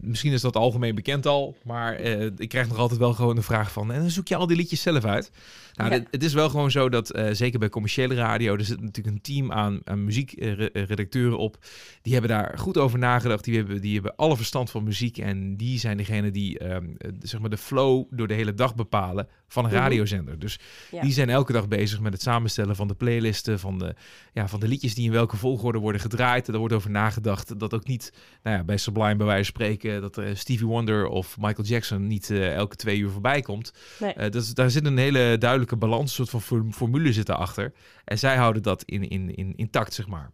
misschien 0.00 0.32
is 0.32 0.40
dat 0.40 0.56
algemeen 0.56 0.94
bekend 0.94 1.26
al, 1.26 1.56
maar 1.64 2.00
ik 2.36 2.48
krijg 2.48 2.68
nog 2.68 2.78
altijd 2.78 3.00
wel 3.00 3.12
gewoon 3.12 3.34
de 3.34 3.42
vraag 3.42 3.72
van, 3.72 3.92
en 3.92 4.00
dan 4.00 4.10
zoek 4.10 4.28
je 4.28 4.36
al 4.36 4.46
die 4.46 4.56
liedjes 4.56 4.82
zelf 4.82 5.04
uit. 5.04 5.30
Nou, 5.74 5.90
ja. 5.90 5.98
dit, 5.98 6.08
het 6.10 6.24
is 6.24 6.32
wel 6.32 6.48
gewoon 6.48 6.70
zo 6.70 6.88
dat, 6.88 7.18
zeker 7.30 7.58
bij 7.58 7.68
commerciële 7.68 8.14
radio, 8.14 8.54
er 8.56 8.64
zit 8.64 8.80
natuurlijk 8.80 9.16
een 9.16 9.22
team 9.22 9.52
aan, 9.52 9.80
aan 9.84 10.04
muziekredacteuren 10.04 11.38
op. 11.38 11.58
Die 12.02 12.12
hebben 12.12 12.30
daar 12.30 12.58
goed 12.58 12.78
over 12.78 12.98
nagedacht. 12.98 13.44
Die 13.44 13.56
hebben, 13.56 13.80
die 13.80 13.94
hebben 13.94 14.16
alle 14.16 14.36
verstand 14.36 14.70
van 14.70 14.84
muziek. 14.84 15.18
En 15.18 15.56
die 15.56 15.78
zijn 15.78 15.96
degene 15.96 16.30
die 16.30 16.72
um, 16.72 16.96
zeg 17.20 17.40
maar 17.40 17.50
de 17.50 17.56
flow 17.56 18.04
door 18.10 18.28
de 18.28 18.34
hele 18.34 18.54
dag 18.54 18.74
bepalen 18.74 19.28
van 19.48 19.64
een 19.64 19.70
radiozender. 19.70 20.38
Dus 20.38 20.58
ja. 20.90 21.02
die 21.02 21.12
zijn 21.12 21.30
elke 21.30 21.52
dag 21.52 21.68
bezig 21.68 22.00
met 22.00 22.12
het 22.12 22.22
samenstellen 22.22 22.76
van 22.76 22.88
de 22.88 22.94
playlisten, 22.94 23.60
van 23.60 23.78
de, 23.78 23.94
ja, 24.32 24.48
van 24.48 24.60
de 24.60 24.68
liedjes 24.68 24.94
die 24.94 25.04
in 25.04 25.12
welke 25.12 25.36
volgorde 25.36 25.78
worden 25.78 26.00
gedraaid. 26.00 26.48
Er 26.48 26.58
wordt 26.58 26.74
over 26.74 26.90
nagedacht 26.90 27.58
dat 27.58 27.74
ook 27.74 27.86
niet 27.86 28.12
nou 28.42 28.56
ja, 28.56 28.64
bij 28.64 28.76
Sublime 28.76 29.03
Bij 29.12 29.26
wijze 29.26 29.52
van 29.52 29.62
spreken, 29.62 30.00
dat 30.00 30.16
er 30.16 30.36
Stevie 30.36 30.66
Wonder 30.66 31.06
of 31.06 31.36
Michael 31.38 31.66
Jackson 31.68 32.06
niet 32.06 32.30
elke 32.30 32.76
twee 32.76 32.98
uur 32.98 33.10
voorbij 33.10 33.40
komt. 33.40 33.72
Nee. 33.98 34.30
dus 34.30 34.54
daar 34.54 34.70
zit 34.70 34.86
een 34.86 34.98
hele 34.98 35.36
duidelijke 35.38 35.76
balans, 35.76 36.18
een 36.18 36.26
soort 36.26 36.44
van 36.44 36.72
formule 36.72 37.12
zit 37.12 37.26
daarachter. 37.26 37.72
En 38.04 38.18
zij 38.18 38.36
houden 38.36 38.62
dat 38.62 38.82
in, 38.82 39.08
in, 39.08 39.34
in, 39.34 39.52
intact, 39.56 39.94
zeg 39.94 40.06
maar. 40.06 40.30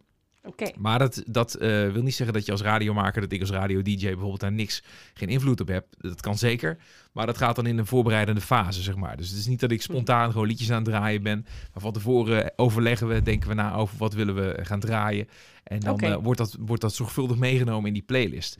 Maar 0.77 0.99
dat, 0.99 1.23
dat 1.25 1.55
uh, 1.55 1.91
wil 1.91 2.01
niet 2.01 2.15
zeggen 2.15 2.35
dat 2.35 2.45
je 2.45 2.51
als 2.51 2.61
radiomaker, 2.61 3.21
dat 3.21 3.31
ik 3.31 3.39
als 3.39 3.49
radio-dj 3.49 4.05
bijvoorbeeld 4.05 4.39
daar 4.39 4.51
niks, 4.51 4.83
geen 5.13 5.29
invloed 5.29 5.61
op 5.61 5.67
heb. 5.67 5.85
Dat 5.97 6.21
kan 6.21 6.37
zeker. 6.37 6.77
Maar 7.11 7.25
dat 7.25 7.37
gaat 7.37 7.55
dan 7.55 7.65
in 7.65 7.77
een 7.77 7.85
voorbereidende 7.85 8.41
fase, 8.41 8.81
zeg 8.81 8.95
maar. 8.95 9.17
Dus 9.17 9.29
het 9.29 9.37
is 9.37 9.47
niet 9.47 9.59
dat 9.59 9.71
ik 9.71 9.81
spontaan 9.81 10.31
gewoon 10.31 10.47
liedjes 10.47 10.71
aan 10.71 10.83
het 10.83 10.85
draaien 10.85 11.23
ben. 11.23 11.45
Maar 11.73 11.81
van 11.81 11.93
tevoren 11.93 12.53
overleggen 12.55 13.07
we, 13.07 13.21
denken 13.21 13.49
we 13.49 13.55
na 13.55 13.73
over 13.73 13.97
wat 13.97 14.13
willen 14.13 14.35
we 14.35 14.59
gaan 14.61 14.79
draaien. 14.79 15.27
En 15.63 15.79
dan 15.79 16.03
uh, 16.03 16.15
wordt, 16.15 16.39
dat, 16.39 16.57
wordt 16.59 16.81
dat 16.81 16.93
zorgvuldig 16.93 17.37
meegenomen 17.37 17.87
in 17.87 17.93
die 17.93 18.01
playlist. 18.01 18.57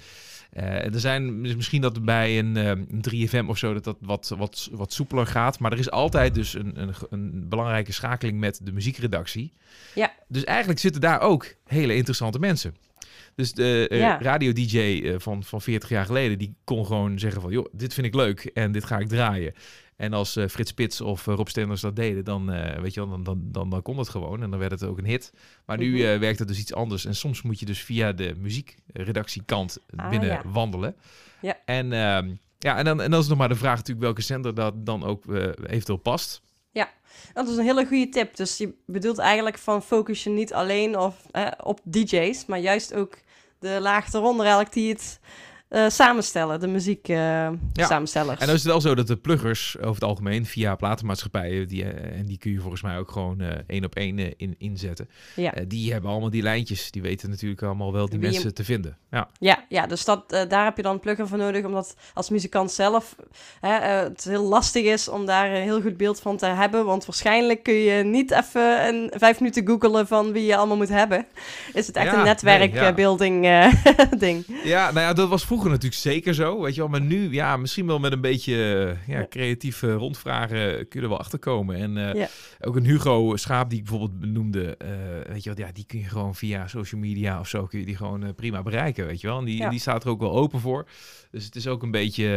Uh, 0.57 0.93
er 0.93 0.99
zijn 0.99 1.41
misschien 1.41 1.81
dat 1.81 2.05
bij 2.05 2.39
een, 2.39 2.55
uh, 2.57 2.67
een 2.67 3.03
3FM 3.09 3.45
of 3.47 3.57
zo 3.57 3.73
dat 3.73 3.83
dat 3.83 3.97
wat, 3.99 4.33
wat, 4.37 4.69
wat 4.71 4.93
soepeler 4.93 5.27
gaat. 5.27 5.59
Maar 5.59 5.71
er 5.71 5.79
is 5.79 5.91
altijd 5.91 6.33
dus 6.33 6.53
een, 6.53 6.81
een, 6.81 6.93
een 7.09 7.49
belangrijke 7.49 7.91
schakeling 7.91 8.39
met 8.39 8.59
de 8.63 8.71
muziekredactie. 8.71 9.53
Ja. 9.95 10.13
Dus 10.27 10.43
eigenlijk 10.43 10.79
zitten 10.79 11.01
daar 11.01 11.21
ook 11.21 11.55
hele 11.65 11.95
interessante 11.95 12.39
mensen. 12.39 12.75
Dus 13.41 13.53
de 13.53 13.87
uh, 13.91 14.15
radio-dj 14.19 15.13
van, 15.17 15.43
van 15.43 15.61
40 15.61 15.89
jaar 15.89 16.05
geleden, 16.05 16.37
die 16.37 16.55
kon 16.63 16.85
gewoon 16.85 17.19
zeggen 17.19 17.41
van... 17.41 17.51
joh, 17.51 17.65
dit 17.71 17.93
vind 17.93 18.07
ik 18.07 18.15
leuk 18.15 18.45
en 18.45 18.71
dit 18.71 18.85
ga 18.85 18.97
ik 18.97 19.07
draaien. 19.07 19.53
En 19.95 20.13
als 20.13 20.37
uh, 20.37 20.47
Frits 20.47 20.69
Spits 20.69 21.01
of 21.01 21.25
Rob 21.25 21.47
Stenders 21.47 21.81
dat 21.81 21.95
deden, 21.95 22.23
dan, 22.23 22.45
weet 22.81 22.93
je 22.93 22.99
wel, 22.99 23.09
dan, 23.09 23.23
dan, 23.23 23.41
dan, 23.43 23.69
dan 23.69 23.81
kon 23.81 23.97
het 23.97 24.09
gewoon. 24.09 24.43
En 24.43 24.49
dan 24.49 24.59
werd 24.59 24.71
het 24.71 24.83
ook 24.83 24.97
een 24.97 25.05
hit. 25.05 25.33
Maar 25.65 25.77
nu 25.77 25.91
mhm. 25.91 26.19
werkt 26.19 26.39
het 26.39 26.47
dus 26.47 26.59
iets 26.59 26.73
anders. 26.73 27.05
En 27.05 27.15
soms 27.15 27.41
moet 27.41 27.59
je 27.59 27.65
dus 27.65 27.83
via 27.83 28.11
de 28.11 28.35
muziekredactiekant 28.37 29.79
ah, 29.95 30.09
binnen 30.09 30.41
wandelen. 30.51 30.95
Ja. 31.41 31.57
En, 31.65 31.93
ehm, 31.93 32.33
ja, 32.57 32.77
en, 32.77 32.85
dan, 32.85 33.01
en 33.01 33.11
dan 33.11 33.19
is 33.19 33.27
nog 33.27 33.37
maar 33.37 33.49
de 33.49 33.55
vraag 33.55 33.75
natuurlijk 33.75 34.05
welke 34.05 34.21
zender 34.21 34.55
dat 34.55 34.85
dan 34.85 35.03
ook 35.03 35.25
eventueel 35.65 35.97
past. 35.97 36.41
Ja, 36.71 36.89
dat 37.33 37.47
is 37.47 37.57
een 37.57 37.65
hele 37.65 37.85
goede 37.85 38.09
tip. 38.09 38.35
Dus 38.35 38.57
je 38.57 38.73
bedoelt 38.85 39.17
eigenlijk 39.17 39.57
van 39.57 39.83
focus 39.83 40.23
je 40.23 40.29
niet 40.29 40.53
alleen 40.53 40.97
of, 40.97 41.15
op 41.63 41.79
DJ's, 41.83 42.45
maar 42.45 42.59
juist 42.59 42.93
ook 42.93 43.17
de 43.61 43.79
laag 43.81 44.13
eronder 44.13 44.45
eigenlijk 44.45 44.73
die 44.73 44.89
het 44.89 45.19
uh, 45.71 45.89
samenstellen, 45.89 46.59
de 46.59 46.67
muziek 46.67 47.07
uh, 47.07 47.17
ja. 47.17 47.51
samenstellers. 47.73 48.39
En 48.39 48.45
dan 48.45 48.55
is 48.55 48.61
het 48.61 48.71
wel 48.71 48.81
zo 48.81 48.95
dat 48.95 49.07
de 49.07 49.17
pluggers 49.17 49.77
over 49.77 49.93
het 49.93 50.03
algemeen 50.03 50.45
via 50.45 50.75
platenmaatschappijen, 50.75 51.67
die, 51.67 51.83
uh, 51.83 52.17
en 52.17 52.25
die 52.25 52.37
kun 52.37 52.51
je 52.51 52.59
volgens 52.59 52.81
mij 52.81 52.97
ook 52.97 53.11
gewoon 53.11 53.41
één 53.67 53.85
op 53.85 53.95
één 53.95 54.37
in, 54.37 54.55
inzetten. 54.57 55.09
Ja. 55.35 55.53
die 55.67 55.91
hebben 55.91 56.09
allemaal 56.11 56.29
die 56.29 56.41
lijntjes, 56.41 56.91
die 56.91 57.01
weten 57.01 57.29
natuurlijk 57.29 57.63
allemaal 57.63 57.93
wel 57.93 58.09
die 58.09 58.19
mensen 58.19 58.53
te 58.53 58.63
vinden. 58.63 58.97
Ja, 59.11 59.29
ja, 59.39 59.65
ja 59.69 59.87
dus 59.87 60.05
dat, 60.05 60.29
daar 60.29 60.63
heb 60.63 60.77
je 60.77 60.83
dan 60.83 60.93
een 60.93 60.99
plugger 60.99 61.27
voor 61.27 61.37
nodig, 61.37 61.65
omdat 61.65 61.95
als 62.13 62.29
muzikant 62.29 62.71
zelf 62.71 63.15
het 63.59 64.23
heel 64.23 64.43
lastig 64.43 64.83
is 64.83 65.07
om 65.07 65.25
daar 65.25 65.51
een 65.51 65.61
heel 65.61 65.81
goed 65.81 65.97
beeld 65.97 66.19
van 66.19 66.37
te 66.37 66.45
hebben, 66.45 66.85
want 66.85 67.05
waarschijnlijk 67.05 67.63
kun 67.63 67.73
je 67.73 68.03
niet 68.03 68.31
even 68.31 68.87
een 68.87 69.11
vijf 69.15 69.39
minuten 69.39 69.67
googelen 69.67 70.07
van 70.07 70.31
wie 70.31 70.45
je 70.45 70.55
allemaal 70.55 70.77
moet 70.77 70.89
hebben. 70.89 71.25
Is 71.73 71.87
het 71.87 71.95
echt 71.95 72.13
een 72.13 72.23
netwerkbuilding 72.23 73.41
nee, 73.41 73.71
ding. 74.17 74.45
Ja, 74.63 74.91
nou 74.91 75.05
ja, 75.05 75.13
dat 75.13 75.29
was 75.29 75.45
vroeger 75.45 75.60
natuurlijk 75.69 76.01
zeker 76.01 76.33
zo, 76.33 76.61
weet 76.61 76.75
je 76.75 76.81
wel. 76.81 76.89
Maar 76.89 77.01
nu, 77.01 77.31
ja, 77.31 77.57
misschien 77.57 77.87
wel 77.87 77.99
met 77.99 78.11
een 78.11 78.21
beetje 78.21 78.95
ja, 79.07 79.25
creatief 79.29 79.81
rondvragen 79.81 80.87
kun 80.87 80.99
je 80.99 81.01
er 81.01 81.09
wel 81.09 81.19
achter 81.19 81.39
komen. 81.39 81.75
En 81.75 82.17
uh, 82.17 82.25
ook 82.59 82.75
een 82.75 82.85
Hugo 82.85 83.35
Schaap 83.35 83.69
die 83.69 83.79
ik 83.79 83.85
bijvoorbeeld 83.85 84.19
benoemde, 84.19 84.77
uh, 84.83 85.33
weet 85.33 85.43
je 85.43 85.53
wel, 85.53 85.65
ja, 85.65 85.73
die 85.73 85.85
kun 85.85 85.99
je 85.99 86.05
gewoon 86.05 86.35
via 86.35 86.67
social 86.67 87.01
media 87.01 87.39
of 87.39 87.47
zo 87.47 87.65
kun 87.65 87.79
je 87.79 87.85
die 87.85 87.95
gewoon 87.95 88.23
uh, 88.23 88.29
prima 88.35 88.63
bereiken, 88.63 89.05
weet 89.05 89.21
je 89.21 89.27
wel. 89.27 89.39
En 89.39 89.45
die, 89.45 89.69
die 89.69 89.79
staat 89.79 90.03
er 90.03 90.09
ook 90.09 90.19
wel 90.19 90.31
open 90.31 90.59
voor. 90.59 90.87
Dus 91.31 91.45
het 91.45 91.55
is 91.55 91.67
ook 91.67 91.83
een 91.83 91.91
beetje, 91.91 92.27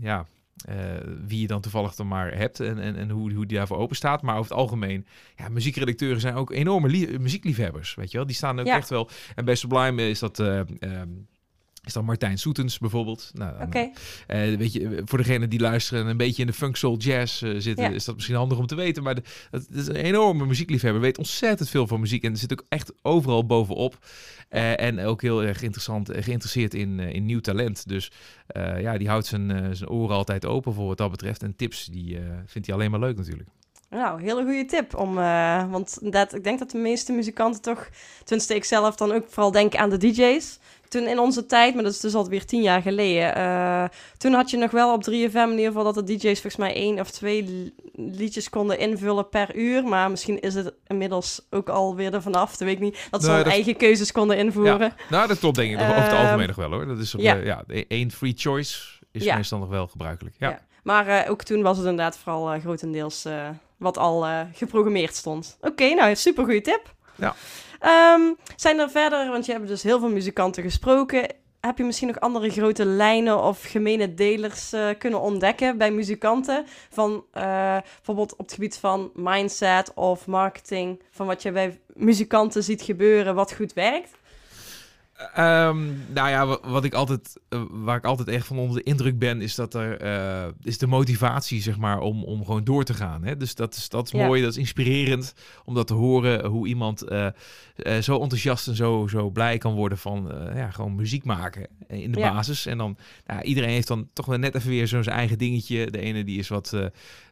ja, 0.00 0.26
uh, 0.68 0.74
wie 1.26 1.40
je 1.40 1.46
dan 1.46 1.60
toevallig 1.60 1.94
dan 1.94 2.08
maar 2.08 2.36
hebt 2.36 2.60
en, 2.60 2.78
en, 2.78 2.96
en 2.96 3.10
hoe, 3.10 3.32
hoe 3.32 3.46
die 3.46 3.56
daarvoor 3.56 3.76
open 3.76 3.96
staat. 3.96 4.22
Maar 4.22 4.36
over 4.36 4.50
het 4.50 4.60
algemeen, 4.60 5.06
ja, 5.36 5.48
muziekredacteuren 5.48 6.20
zijn 6.20 6.34
ook 6.34 6.50
enorme 6.50 7.18
muziekliefhebbers, 7.18 7.94
weet 7.94 8.10
je 8.10 8.16
wel. 8.16 8.26
Die 8.26 8.36
staan 8.36 8.60
ook 8.60 8.66
echt 8.66 8.88
wel... 8.88 9.10
En 9.34 9.44
bij 9.44 9.54
Sublime 9.54 10.08
is 10.08 10.18
dat... 10.18 10.38
Uh, 10.38 10.60
is 11.84 11.92
dan 11.92 12.04
Martijn 12.04 12.38
Soetens 12.38 12.78
bijvoorbeeld. 12.78 13.30
Nou, 13.34 13.62
Oké. 13.62 13.78
Uh, 13.78 14.56
weet 14.56 14.72
je, 14.72 15.02
voor 15.04 15.18
degene 15.18 15.48
die 15.48 15.60
luisteren 15.60 16.02
en 16.02 16.08
een 16.08 16.16
beetje 16.16 16.40
in 16.40 16.46
de 16.46 16.54
funk 16.54 16.76
soul 16.76 16.96
jazz 16.96 17.42
uh, 17.42 17.54
zitten, 17.58 17.94
is 17.94 18.04
dat 18.04 18.14
misschien 18.14 18.36
handig 18.36 18.58
om 18.58 18.66
te 18.66 18.74
weten. 18.74 19.02
Maar 19.02 19.16
het 19.50 19.66
is 19.70 19.86
een 19.86 19.94
enorme 19.94 20.46
muziekliefhebber, 20.46 21.00
weet 21.00 21.18
ontzettend 21.18 21.68
veel 21.68 21.86
van 21.86 22.00
muziek 22.00 22.24
en 22.24 22.36
zit 22.36 22.52
ook 22.52 22.64
echt 22.68 22.92
overal 23.02 23.46
bovenop. 23.46 23.98
Uh, 24.50 24.80
en 24.80 25.00
ook 25.00 25.22
heel 25.22 25.42
erg 25.42 25.62
interessant, 25.62 26.10
geïnteresseerd 26.12 26.74
in, 26.74 27.00
in 27.00 27.26
nieuw 27.26 27.40
talent. 27.40 27.88
Dus 27.88 28.12
ja, 28.78 28.98
die 28.98 29.08
houdt 29.08 29.26
zijn, 29.26 29.76
zijn 29.76 29.90
oren 29.90 30.16
altijd 30.16 30.46
open 30.46 30.74
voor 30.74 30.86
wat 30.86 30.98
dat 30.98 31.10
betreft. 31.10 31.42
En 31.42 31.56
tips, 31.56 31.86
die 31.86 32.18
vindt 32.46 32.66
hij 32.66 32.76
alleen 32.76 32.90
maar 32.90 33.00
leuk 33.00 33.16
natuurlijk. 33.16 33.48
Nou, 33.90 34.22
hele 34.22 34.42
goede 34.42 34.64
tip. 34.64 34.96
Om, 34.96 35.14
want 35.70 36.12
dat, 36.12 36.34
ik 36.34 36.44
denk 36.44 36.58
dat 36.58 36.70
de 36.70 36.78
meeste 36.78 37.12
muzikanten 37.12 37.62
toch, 37.62 37.88
tenminste 38.24 38.54
ik 38.54 38.64
zelf 38.64 38.96
dan 38.96 39.12
ook 39.12 39.24
vooral 39.28 39.50
denk 39.50 39.74
aan 39.74 39.90
de 39.90 39.96
DJ's 39.96 40.58
toen 40.98 41.08
in 41.08 41.18
onze 41.18 41.46
tijd, 41.46 41.74
maar 41.74 41.82
dat 41.82 41.92
is 41.92 42.00
dus 42.00 42.14
alweer 42.14 42.44
tien 42.44 42.62
jaar 42.62 42.82
geleden. 42.82 43.38
Uh, 43.38 43.84
toen 44.16 44.32
had 44.32 44.50
je 44.50 44.56
nog 44.56 44.70
wel 44.70 44.92
op 44.92 45.04
3FM 45.10 45.10
in 45.10 45.50
ieder 45.50 45.66
geval 45.66 45.92
dat 45.92 45.94
de 45.94 46.04
DJ's 46.04 46.40
volgens 46.40 46.56
mij 46.56 46.74
één 46.74 47.00
of 47.00 47.10
twee 47.10 47.72
liedjes 47.94 48.50
konden 48.50 48.78
invullen 48.78 49.28
per 49.28 49.56
uur. 49.56 49.84
Maar 49.84 50.10
misschien 50.10 50.40
is 50.40 50.54
het 50.54 50.74
inmiddels 50.86 51.46
ook 51.50 51.68
alweer 51.68 52.14
er 52.14 52.22
vanaf. 52.22 52.50
Dat 52.50 52.58
weet 52.58 52.76
ik 52.76 52.80
niet. 52.80 53.06
Dat 53.10 53.24
ze 53.24 53.30
nee, 53.30 53.42
eigen 53.42 53.76
keuzes 53.76 54.12
konden 54.12 54.36
invoeren. 54.36 54.78
Ja. 54.80 54.94
Nou, 55.10 55.28
dat 55.28 55.38
klopt 55.38 55.56
denk 55.56 55.72
ik. 55.72 55.80
over 55.80 55.94
het 55.94 56.12
ehm, 56.12 56.16
algemeen 56.16 56.46
nog 56.46 56.56
wel 56.56 56.70
hoor. 56.70 56.86
Dat 56.86 56.98
is 56.98 57.14
op, 57.14 57.20
ja. 57.20 57.36
Uh, 57.36 57.44
ja, 57.44 57.64
één 57.88 58.10
free 58.10 58.32
choice 58.36 58.80
is 59.12 59.24
meestal 59.24 59.58
nog 59.58 59.68
wel 59.68 59.86
gebruikelijk. 59.86 60.36
Ja. 60.38 60.60
Maar 60.82 61.08
uh, 61.08 61.30
ook 61.30 61.42
toen 61.42 61.62
was 61.62 61.76
het 61.76 61.86
inderdaad 61.86 62.18
vooral 62.18 62.60
grotendeels 62.60 63.26
wat 63.76 63.98
al 63.98 64.26
geprogrammeerd 64.52 65.14
stond. 65.14 65.56
Oké, 65.60 65.68
okay, 65.68 65.92
nou 65.92 66.16
super 66.16 66.44
goede 66.44 66.60
tip. 66.60 66.94
Ja. 67.14 67.34
Um, 67.86 68.36
zijn 68.56 68.78
er 68.78 68.90
verder, 68.90 69.30
want 69.30 69.46
je 69.46 69.52
hebt 69.52 69.68
dus 69.68 69.82
heel 69.82 69.98
veel 69.98 70.08
muzikanten 70.08 70.62
gesproken. 70.62 71.26
Heb 71.60 71.78
je 71.78 71.84
misschien 71.84 72.08
nog 72.08 72.20
andere 72.20 72.50
grote 72.50 72.84
lijnen 72.84 73.42
of 73.42 73.62
gemene 73.62 74.14
delers 74.14 74.72
uh, 74.72 74.88
kunnen 74.98 75.20
ontdekken 75.20 75.78
bij 75.78 75.90
muzikanten? 75.90 76.64
Van 76.90 77.12
uh, 77.12 77.42
bijvoorbeeld 77.96 78.32
op 78.32 78.38
het 78.38 78.52
gebied 78.52 78.76
van 78.76 79.10
mindset 79.14 79.94
of 79.94 80.26
marketing, 80.26 81.02
van 81.10 81.26
wat 81.26 81.42
je 81.42 81.52
bij 81.52 81.80
muzikanten 81.86 82.62
ziet 82.62 82.82
gebeuren, 82.82 83.34
wat 83.34 83.52
goed 83.52 83.72
werkt? 83.72 84.10
Um, 85.18 86.02
nou 86.12 86.28
ja, 86.28 86.46
wat 86.46 86.84
ik 86.84 86.94
altijd, 86.94 87.40
uh, 87.50 87.62
waar 87.70 87.96
ik 87.96 88.04
altijd 88.04 88.28
echt 88.28 88.46
van 88.46 88.58
onder 88.58 88.76
de 88.76 88.82
indruk 88.82 89.18
ben, 89.18 89.40
is 89.40 89.54
dat 89.54 89.74
er 89.74 90.02
uh, 90.02 90.52
is 90.62 90.78
de 90.78 90.86
motivatie, 90.86 91.62
zeg 91.62 91.76
maar, 91.76 92.00
om, 92.00 92.24
om 92.24 92.44
gewoon 92.44 92.64
door 92.64 92.84
te 92.84 92.94
gaan. 92.94 93.24
Hè? 93.24 93.36
Dus 93.36 93.54
dat 93.54 93.74
is, 93.74 93.88
dat 93.88 94.06
is 94.06 94.12
ja. 94.12 94.26
mooi, 94.26 94.42
dat 94.42 94.50
is 94.50 94.56
inspirerend 94.56 95.34
om 95.64 95.74
dat 95.74 95.86
te 95.86 95.94
horen, 95.94 96.46
hoe 96.46 96.66
iemand 96.66 97.12
uh, 97.12 97.28
zo 98.00 98.20
enthousiast 98.20 98.68
en 98.68 98.76
zo, 98.76 99.06
zo 99.06 99.30
blij 99.30 99.58
kan 99.58 99.74
worden 99.74 99.98
van 99.98 100.32
ja, 100.54 100.70
gewoon 100.70 100.94
muziek 100.94 101.24
maken 101.24 101.66
in 101.88 102.12
de 102.12 102.18
ja. 102.18 102.32
basis. 102.32 102.66
En 102.66 102.78
dan, 102.78 102.96
nou, 103.26 103.42
iedereen 103.42 103.70
heeft 103.70 103.88
dan 103.88 104.08
toch 104.12 104.26
wel 104.26 104.38
net 104.38 104.54
even 104.54 104.70
weer 104.70 104.88
zo'n 104.88 105.02
zijn 105.02 105.16
eigen 105.16 105.38
dingetje. 105.38 105.90
De 105.90 106.00
ene 106.00 106.24
die 106.24 106.38
is 106.38 106.48
wat 106.48 106.76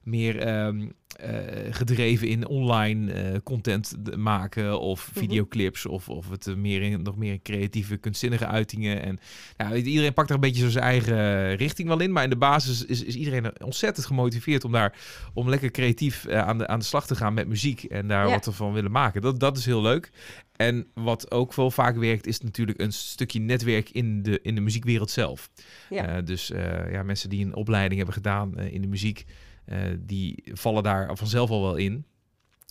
meer 0.05 0.65
um, 0.67 0.93
uh, 1.21 1.29
gedreven 1.71 2.29
in 2.29 2.47
online 2.47 3.33
uh, 3.33 3.39
content 3.45 3.95
maken 4.17 4.81
of 4.81 5.11
mhm. 5.11 5.19
videoclips 5.19 5.87
of, 5.87 6.09
of 6.09 6.31
het 6.31 6.57
meer 6.57 6.83
in, 6.83 7.03
nog 7.03 7.17
meer 7.17 7.43
creatieve, 7.43 7.97
kunstzinnige 7.97 8.47
uitingen. 8.47 9.03
En 9.03 9.19
nou, 9.57 9.75
iedereen 9.75 10.13
pakt 10.13 10.29
er 10.29 10.35
een 10.35 10.41
beetje 10.41 10.63
zo 10.63 10.71
zijn 10.71 10.85
eigen 10.85 11.57
richting 11.57 11.89
wel 11.89 12.01
in, 12.01 12.13
maar 12.13 12.25
in 12.25 12.31
de 12.31 12.37
basis 12.37 12.85
is, 12.85 13.05
is 13.05 13.15
iedereen 13.15 13.63
ontzettend 13.63 14.07
gemotiveerd 14.07 14.65
om 14.65 14.73
daar 14.73 14.99
om 15.35 15.49
lekker 15.49 15.71
creatief 15.71 16.27
uh, 16.29 16.39
aan, 16.39 16.59
de, 16.59 16.67
aan 16.67 16.79
de 16.79 16.85
slag 16.85 17.07
te 17.07 17.17
gaan 17.17 17.35
met 17.35 17.49
muziek 17.49 17.85
en 17.85 18.09
daar 18.09 18.27
ja. 18.27 18.33
wat 18.33 18.55
van 18.55 18.73
willen 18.73 18.91
maken. 18.91 19.23
Dat, 19.23 19.41
dat 19.41 19.57
is 19.57 19.65
heel 19.65 19.83
leuk. 19.83 20.11
En 20.57 20.87
wat 20.95 21.31
ook 21.31 21.55
wel 21.55 21.71
vaak 21.71 21.97
werkt, 21.97 22.27
is 22.27 22.41
natuurlijk 22.41 22.81
een 22.81 22.93
stukje 22.93 23.41
netwerk 23.41 23.91
in 23.91 24.23
de, 24.23 24.41
in 24.43 24.55
de 24.55 24.61
muziekwereld 24.61 25.11
zelf. 25.11 25.51
Ja. 25.91 26.21
dus 26.21 26.53
ja, 26.91 27.03
mensen 27.03 27.31
die 27.31 27.45
een 27.45 27.55
opleiding 27.55 27.97
hebben 27.97 28.15
gedaan 28.15 28.59
in 28.59 28.81
de 28.81 28.89
muziek. 28.89 29.25
Uh, 29.73 29.79
die 29.99 30.45
vallen 30.53 30.83
daar 30.83 31.17
vanzelf 31.17 31.51
al 31.51 31.63
wel 31.63 31.77
in. 31.77 32.05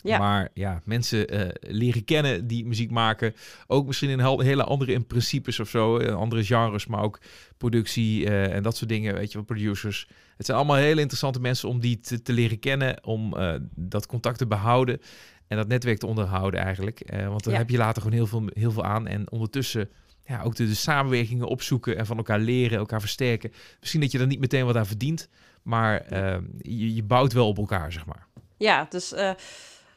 Ja. 0.03 0.17
Maar 0.17 0.49
ja, 0.53 0.81
mensen 0.85 1.33
uh, 1.33 1.49
leren 1.59 2.03
kennen 2.03 2.47
die 2.47 2.65
muziek 2.65 2.91
maken. 2.91 3.33
Ook 3.67 3.87
misschien 3.87 4.09
in 4.09 4.39
hele 4.39 4.63
andere 4.63 4.93
in 4.93 5.05
principes 5.07 5.59
of 5.59 5.69
zo. 5.69 5.99
Uh, 5.99 6.15
andere 6.15 6.43
genres, 6.43 6.87
maar 6.87 7.01
ook 7.01 7.19
productie 7.57 8.25
uh, 8.25 8.53
en 8.55 8.63
dat 8.63 8.77
soort 8.77 8.89
dingen. 8.89 9.13
Weet 9.13 9.31
je 9.31 9.37
wel, 9.37 9.45
producers. 9.45 10.07
Het 10.37 10.45
zijn 10.45 10.57
allemaal 10.57 10.75
hele 10.75 11.01
interessante 11.01 11.39
mensen 11.39 11.69
om 11.69 11.79
die 11.79 11.99
te, 11.99 12.21
te 12.21 12.33
leren 12.33 12.59
kennen. 12.59 13.03
Om 13.03 13.35
dat 13.75 14.05
contact 14.05 14.37
te 14.37 14.47
behouden. 14.47 15.01
En 15.47 15.57
dat 15.57 15.67
netwerk 15.67 15.97
te 15.97 16.07
onderhouden 16.07 16.59
eigenlijk. 16.59 17.03
want 17.27 17.43
dan 17.43 17.53
ja. 17.53 17.59
heb 17.59 17.69
je 17.69 17.77
later 17.77 18.01
gewoon 18.01 18.17
heel 18.17 18.27
veel, 18.27 18.49
heel 18.53 18.71
veel 18.71 18.83
aan. 18.83 19.07
En 19.07 19.31
ondertussen 19.31 19.89
ja, 20.25 20.41
ook 20.41 20.55
de, 20.55 20.67
de 20.67 20.73
samenwerkingen 20.73 21.47
opzoeken 21.47 21.97
en 21.97 22.05
van 22.05 22.17
elkaar 22.17 22.39
leren, 22.39 22.77
elkaar 22.77 22.99
versterken. 22.99 23.51
Misschien 23.79 24.01
dat 24.01 24.11
je 24.11 24.19
er 24.19 24.27
niet 24.27 24.39
meteen 24.39 24.65
wat 24.65 24.75
aan 24.75 24.85
verdient. 24.85 25.29
Maar 25.62 26.06
uh, 26.13 26.36
je, 26.58 26.95
je, 26.95 27.04
bouwt 27.04 27.34
wel 27.34 27.47
op 27.47 27.58
elkaar, 27.58 27.91
zeg 27.91 28.06
maar. 28.06 28.28
Ja, 28.58 28.88
dus 28.89 29.13
uh, 29.13 29.32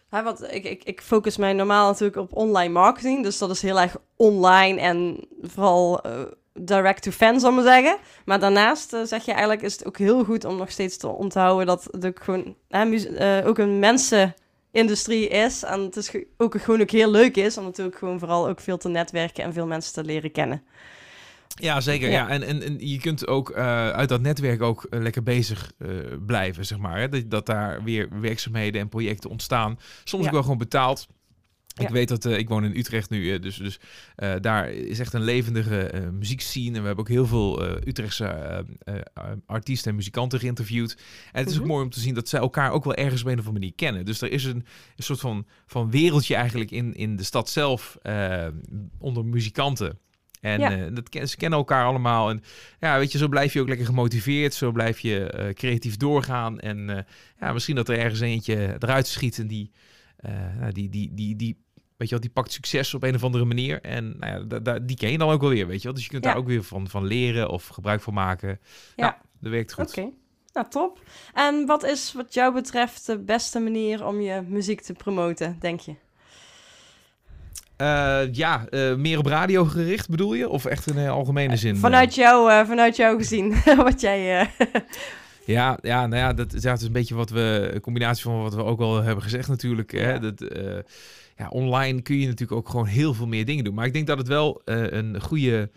wat, 0.09 0.53
ik, 0.53 0.65
ik, 0.65 0.85
ik 0.85 1.01
focus 1.01 1.37
mij 1.37 1.53
normaal 1.53 1.89
natuurlijk 1.89 2.19
op 2.19 2.37
online 2.37 2.73
marketing. 2.73 3.23
Dus 3.23 3.39
dat 3.39 3.51
is 3.51 3.63
heel 3.63 3.81
erg 3.81 3.97
online 4.17 4.81
en 4.81 5.29
vooral 5.43 6.07
uh, 6.07 6.21
direct 6.53 7.03
to 7.03 7.11
fan, 7.11 7.41
zal 7.41 7.49
ik 7.49 7.55
maar 7.55 7.65
zeggen. 7.65 7.97
Maar 8.25 8.41
daarnaast 8.41 8.97
zeg 9.05 9.25
je 9.25 9.33
eigenlijk, 9.33 9.63
is 9.63 9.73
het 9.73 9.87
ook 9.87 9.99
heel 9.99 10.25
goed 10.25 10.45
om 10.45 10.57
nog 10.57 10.71
steeds 10.71 10.97
te 10.97 11.09
onthouden 11.09 11.67
dat 11.67 11.89
het 11.91 12.07
ook 12.07 12.23
gewoon 12.23 12.57
ook 13.45 13.59
een 13.59 13.79
mensenindustrie 13.79 15.29
is. 15.29 15.63
En 15.63 15.81
het 15.81 15.97
is 15.97 16.13
ook 16.37 16.61
gewoon 16.61 16.81
ook 16.81 16.91
heel 16.91 17.11
leuk 17.11 17.37
is 17.37 17.59
om 17.59 17.65
natuurlijk 17.65 17.97
gewoon 17.97 18.19
vooral 18.19 18.49
ook 18.49 18.61
veel 18.61 18.79
te 18.79 18.89
netwerken 18.89 19.45
en 19.45 19.53
veel 19.53 19.67
mensen 19.67 19.93
te 19.93 20.05
leren 20.05 20.33
kennen. 20.33 20.63
Ja, 21.55 21.81
zeker. 21.81 22.11
Ja. 22.11 22.29
En, 22.29 22.43
en, 22.43 22.63
en 22.63 22.89
je 22.89 22.99
kunt 22.99 23.27
ook 23.27 23.51
uh, 23.51 23.57
uit 23.91 24.09
dat 24.09 24.21
netwerk 24.21 24.63
ook 24.63 24.87
uh, 24.91 25.01
lekker 25.01 25.23
bezig 25.23 25.73
uh, 25.79 25.89
blijven, 26.27 26.67
zeg 26.67 26.79
maar. 26.79 26.99
Hè? 26.99 27.09
Dat, 27.09 27.31
dat 27.31 27.47
daar 27.47 27.83
weer 27.83 28.21
werkzaamheden 28.21 28.81
en 28.81 28.89
projecten 28.89 29.31
ontstaan. 29.31 29.79
Soms 30.05 30.23
ja. 30.23 30.29
ook 30.29 30.35
wel 30.35 30.43
gewoon 30.43 30.59
betaald. 30.59 31.07
Ik 31.75 31.89
weet 31.89 32.09
dat 32.09 32.25
ik 32.25 32.49
woon 32.49 32.65
in 32.65 32.77
Utrecht 32.77 33.11
nu, 33.11 33.39
dus, 33.39 33.57
dus 33.57 33.81
daar 34.41 34.71
is 34.71 34.99
echt 34.99 35.13
een 35.13 35.25
levendige 35.25 36.11
muziekscene. 36.13 36.77
En 36.77 36.81
we 36.81 36.87
hebben 36.87 37.05
ook 37.05 37.09
heel 37.09 37.27
veel 37.27 37.63
Utrechtse 37.65 38.65
artiesten 39.47 39.91
en 39.91 39.97
muzikanten 39.97 40.39
geïnterviewd. 40.39 40.97
En 41.33 41.41
het 41.41 41.51
is 41.51 41.55
ook 41.55 41.63
mhm. 41.63 41.71
mooi 41.71 41.85
om 41.85 41.91
te 41.91 42.01
zien 42.01 42.15
dat 42.15 42.29
zij 42.29 42.41
elkaar 42.41 42.71
ook 42.71 42.85
wel 42.85 42.95
ergens 42.95 43.21
op 43.21 43.27
een 43.27 43.33
of 43.33 43.39
andere 43.39 43.59
manier 43.59 43.75
kennen. 43.75 44.05
Dus 44.05 44.21
er 44.21 44.31
is 44.31 44.45
een, 44.45 44.65
een 44.97 45.05
soort 45.05 45.21
van, 45.21 45.47
van 45.67 45.91
wereldje 45.91 46.35
eigenlijk 46.35 46.71
in, 46.71 46.95
in 46.95 47.17
de 47.17 47.25
stad 47.25 47.51
zelf 47.51 47.99
onder 48.99 49.25
muzikanten. 49.25 49.99
En 50.45 50.61
ja. 50.61 50.77
uh, 50.77 50.87
dat, 50.93 51.29
ze 51.29 51.37
kennen 51.37 51.59
elkaar 51.59 51.85
allemaal. 51.85 52.31
En 52.31 52.43
ja, 52.81 52.99
weet 52.99 53.13
je, 53.13 53.19
zo 53.19 53.29
blijf 53.29 53.53
je 53.53 53.61
ook 53.61 53.69
lekker 53.69 53.87
gemotiveerd. 53.87 54.55
Zo 54.55 54.73
blijf 54.73 55.01
je 55.01 55.35
uh, 55.39 55.53
creatief 55.53 55.97
doorgaan. 55.97 56.61
En 56.61 56.89
uh, 56.89 56.99
ja, 57.41 57.53
misschien 57.53 57.75
dat 57.77 57.89
er 57.89 57.99
ergens 57.99 58.21
eentje 58.21 58.77
eruit 58.79 59.07
schiet 59.07 59.39
en 59.39 59.47
die, 59.47 59.71
nou, 60.59 60.73
die, 60.73 60.89
die, 60.89 61.15
die, 61.15 61.37
die, 61.37 61.57
weet 61.97 62.09
je 62.09 62.15
wel, 62.15 62.21
die 62.21 62.31
pakt 62.31 62.53
succes 62.53 62.95
op 62.95 63.03
een 63.03 63.15
of 63.15 63.25
andere 63.25 63.45
manier. 63.45 63.81
En 63.81 64.17
nou 64.19 64.47
ja, 64.65 64.79
die 64.79 64.97
ken 64.97 65.11
je 65.11 65.19
dan 65.19 65.31
ook 65.31 65.41
wel 65.41 65.51
weer, 65.51 65.67
weet 65.67 65.79
je 65.79 65.85
wel. 65.85 65.95
Dus 65.95 66.05
je 66.05 66.11
kunt 66.11 66.25
ja. 66.25 66.31
daar 66.31 66.39
ook 66.39 66.47
weer 66.47 66.63
van, 66.63 66.89
van 66.89 67.05
leren 67.05 67.49
of 67.49 67.67
gebruik 67.67 68.01
van 68.01 68.15
maken. 68.15 68.61
Ja, 68.97 69.05
nou, 69.05 69.15
dat 69.41 69.53
werkt 69.53 69.73
goed. 69.73 69.89
Oké. 69.89 70.11
Nou, 70.53 70.69
top. 70.69 71.03
En 71.33 71.67
wat 71.67 71.85
is 71.85 72.13
wat 72.13 72.35
jou 72.35 72.55
betreft 72.55 73.07
de 73.07 73.19
beste 73.19 73.61
manier 73.61 74.07
om 74.07 74.21
je 74.21 74.43
muziek 74.49 74.81
te 74.81 74.93
promoten, 74.93 75.57
denk 75.61 75.81
je? 75.81 75.95
Uh, 77.79 78.33
ja, 78.33 78.67
uh, 78.71 78.95
meer 78.95 79.19
op 79.19 79.27
radio 79.27 79.65
gericht 79.65 80.09
bedoel 80.09 80.35
je? 80.35 80.49
Of 80.49 80.65
echt 80.65 80.87
in 80.87 80.97
een 80.97 81.09
algemene 81.09 81.57
zin? 81.57 81.77
Vanuit, 81.77 82.15
jou, 82.15 82.67
vanuit 82.67 82.97
jou 82.97 83.19
gezien, 83.19 83.55
wat 83.77 84.01
jij... 84.01 84.51
ja, 85.45 85.79
ja, 85.83 86.07
nou 86.07 86.23
ja, 86.23 86.33
dat, 86.33 86.63
ja, 86.63 86.71
het 86.71 86.81
is 86.81 86.87
een 86.87 86.93
beetje 86.93 87.15
wat 87.15 87.31
we... 87.31 87.71
Een 87.75 87.81
combinatie 87.81 88.23
van 88.23 88.43
wat 88.43 88.55
we 88.55 88.65
ook 88.65 88.81
al 88.81 89.03
hebben 89.03 89.25
gezegd 89.25 89.49
natuurlijk. 89.49 89.93
Ja. 89.93 90.01
Hè? 90.01 90.21
Dat, 90.21 90.45
ja, 91.37 91.49
online 91.49 92.03
kun 92.03 92.19
je 92.19 92.27
natuurlijk 92.27 92.59
ook 92.59 92.69
gewoon 92.69 92.87
heel 92.87 93.15
veel 93.15 93.27
meer 93.27 93.45
dingen 93.45 93.65
doen. 93.65 93.75
Maar 93.75 93.87
ik 93.87 93.93
denk 93.93 94.07
dat 94.07 94.19
het 94.19 94.29
wel 94.29 94.63
een 94.65 95.21
goede 95.21 95.71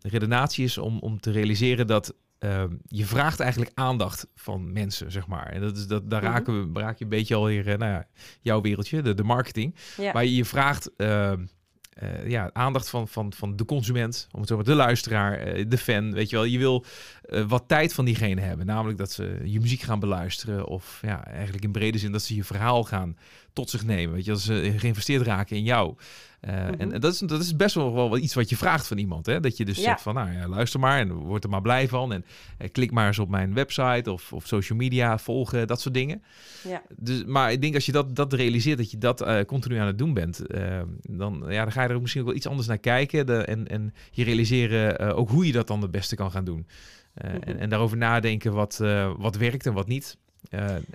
redenatie 0.00 0.64
is 0.64 0.78
om, 0.78 0.98
om 0.98 1.20
te 1.20 1.30
realiseren 1.30 1.86
dat 1.86 2.14
Ehm, 2.46 2.74
je 2.86 3.06
vraagt 3.06 3.40
eigenlijk 3.40 3.70
aandacht 3.74 4.26
van 4.34 4.72
mensen, 4.72 5.12
zeg 5.12 5.26
maar. 5.26 5.46
En 5.46 5.60
dat 5.60 5.76
is, 5.76 5.86
dat, 5.86 6.10
daar 6.10 6.22
mhm. 6.22 6.32
raken 6.32 6.72
we, 6.72 6.80
raak 6.80 6.98
je 6.98 7.04
een 7.04 7.10
beetje 7.10 7.34
alweer, 7.34 7.68
uh, 7.68 7.76
nou 7.76 7.92
ja, 7.92 8.06
jouw 8.40 8.60
wereldje, 8.60 9.02
de, 9.02 9.14
de 9.14 9.22
marketing. 9.22 9.74
Ja. 9.96 10.12
Maar 10.12 10.24
je 10.24 10.44
vraagt 10.44 10.90
uh, 10.96 11.32
uh, 12.02 12.28
ja, 12.28 12.50
aandacht 12.52 12.88
van, 12.88 13.08
van, 13.08 13.32
van 13.32 13.56
de 13.56 13.64
consument, 13.64 14.28
om 14.32 14.40
het 14.40 14.48
zo 14.48 14.54
maar 14.54 14.64
de 14.64 14.74
luisteraar, 14.74 15.56
uh, 15.56 15.64
de 15.68 15.78
fan, 15.78 16.12
weet 16.12 16.30
je 16.30 16.36
wel. 16.36 16.44
Je 16.44 16.58
wil 16.58 16.84
uh, 17.28 17.44
wat 17.48 17.64
tijd 17.66 17.94
van 17.94 18.04
diegene 18.04 18.40
hebben, 18.40 18.66
namelijk 18.66 18.98
dat 18.98 19.12
ze 19.12 19.40
je 19.44 19.60
muziek 19.60 19.80
gaan 19.80 20.00
beluisteren 20.00 20.66
of 20.66 20.98
ja, 21.02 21.24
eigenlijk 21.24 21.64
in 21.64 21.72
brede 21.72 21.98
zin 21.98 22.12
dat 22.12 22.22
ze 22.22 22.34
je 22.34 22.44
verhaal 22.44 22.84
gaan 22.84 23.16
tot 23.52 23.70
zich 23.70 23.84
nemen, 23.84 24.14
weet 24.14 24.24
je, 24.24 24.30
dat 24.30 24.40
ze 24.40 24.74
geïnvesteerd 24.76 25.26
raken 25.26 25.56
in 25.56 25.64
jou. 25.64 25.94
Uh, 26.40 26.52
mm 26.52 26.66
-hmm. 26.66 26.92
En 26.92 27.00
dat 27.00 27.12
is, 27.12 27.18
dat 27.18 27.40
is 27.40 27.56
best 27.56 27.74
wel, 27.74 27.94
wel 27.94 28.18
iets 28.18 28.34
wat 28.34 28.48
je 28.48 28.56
vraagt 28.56 28.86
van 28.86 28.98
iemand. 28.98 29.26
Hè? 29.26 29.40
Dat 29.40 29.56
je 29.56 29.64
dus 29.64 29.76
ja. 29.76 29.82
zegt 29.82 30.02
van, 30.02 30.14
nou 30.14 30.32
ja, 30.32 30.48
luister 30.48 30.80
maar 30.80 30.98
en 30.98 31.12
word 31.12 31.44
er 31.44 31.50
maar 31.50 31.62
blij 31.62 31.88
van. 31.88 32.12
En 32.12 32.24
klik 32.72 32.90
maar 32.90 33.06
eens 33.06 33.18
op 33.18 33.28
mijn 33.28 33.54
website 33.54 34.12
of, 34.12 34.32
of 34.32 34.46
social 34.46 34.78
media, 34.78 35.18
volgen, 35.18 35.66
dat 35.66 35.80
soort 35.80 35.94
dingen. 35.94 36.22
Ja. 36.68 36.82
Dus, 36.96 37.24
maar 37.24 37.52
ik 37.52 37.60
denk 37.60 37.74
als 37.74 37.86
je 37.86 37.92
dat, 37.92 38.16
dat 38.16 38.32
realiseert, 38.32 38.78
dat 38.78 38.90
je 38.90 38.98
dat 38.98 39.22
uh, 39.22 39.40
continu 39.40 39.76
aan 39.76 39.86
het 39.86 39.98
doen 39.98 40.14
bent, 40.14 40.42
dan, 41.02 41.44
ja, 41.48 41.62
dan 41.62 41.72
ga 41.72 41.82
je 41.82 41.88
er 41.88 41.94
ook 41.94 42.00
misschien 42.00 42.22
ook 42.22 42.28
wel 42.28 42.36
iets 42.36 42.46
anders 42.46 42.68
naar 42.68 42.78
kijken. 42.78 43.26
De, 43.26 43.36
en, 43.36 43.68
en 43.68 43.94
je 44.10 44.24
realiseren 44.24 45.14
ook 45.14 45.30
hoe 45.30 45.46
je 45.46 45.52
dat 45.52 45.66
dan 45.66 45.82
het 45.82 45.90
beste 45.90 46.16
kan 46.16 46.30
gaan 46.30 46.44
doen. 46.44 46.66
Mm 47.24 47.30
-hmm. 47.30 47.42
en, 47.42 47.58
en, 47.58 47.68
daarover 47.68 47.96
nadenken 47.96 48.52
wat, 48.52 48.76
wat 49.18 49.36
werkt 49.36 49.66
en 49.66 49.72
wat 49.72 49.86
niet. 49.86 50.16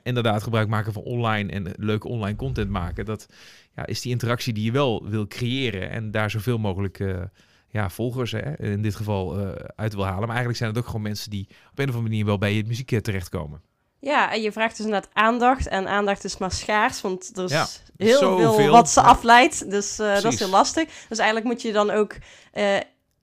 inderdaad 0.04 0.44
gebruik 0.44 0.68
maken 0.68 0.94
van 0.94 1.04
online 1.04 1.52
en 1.52 1.74
leuke 1.76 2.08
online 2.08 2.36
content 2.36 2.70
maken. 2.70 3.06
Dat, 3.06 3.28
ja, 3.76 3.86
is 3.86 4.02
die 4.02 4.12
interactie 4.12 4.54
die 4.54 4.64
je 4.64 4.72
wel 4.72 5.10
wil 5.10 5.28
creëren 5.28 5.90
en 5.90 6.12
daar 6.12 6.30
zoveel 6.30 6.58
mogelijk 6.58 7.00
uh, 7.00 7.22
ja, 7.68 7.90
volgers 7.90 8.32
hè, 8.32 8.60
in 8.60 8.82
dit 8.82 8.96
geval 8.96 9.40
uh, 9.40 9.50
uit 9.76 9.94
wil 9.94 10.04
halen. 10.04 10.20
Maar 10.20 10.30
eigenlijk 10.30 10.58
zijn 10.58 10.70
het 10.70 10.80
ook 10.80 10.86
gewoon 10.86 11.02
mensen 11.02 11.30
die 11.30 11.48
op 11.50 11.80
een 11.80 11.90
of 11.90 11.96
andere 11.96 12.10
manier 12.10 12.26
wel 12.26 12.38
bij 12.38 12.54
je 12.54 12.64
muziek 12.66 13.00
terechtkomen. 13.02 13.62
Ja, 14.00 14.34
en 14.34 14.42
je 14.42 14.52
vraagt 14.52 14.78
dus 14.78 14.86
net 14.86 15.10
aandacht. 15.14 15.68
En 15.68 15.88
aandacht 15.88 16.24
is 16.24 16.38
maar 16.38 16.52
schaars, 16.52 17.02
want 17.02 17.32
er 17.38 17.44
is 17.44 17.52
ja, 17.52 17.68
heel 17.98 18.54
veel 18.54 18.72
wat 18.72 18.90
ze 18.90 19.02
afleidt. 19.02 19.72
Dus 19.72 20.00
uh, 20.00 20.22
dat 20.22 20.34
is 20.34 20.40
heel 20.40 20.50
lastig. 20.50 21.06
Dus 21.10 21.18
eigenlijk 21.18 21.48
moet 21.48 21.62
je 21.62 21.72
dan 21.72 21.90
ook 21.90 22.16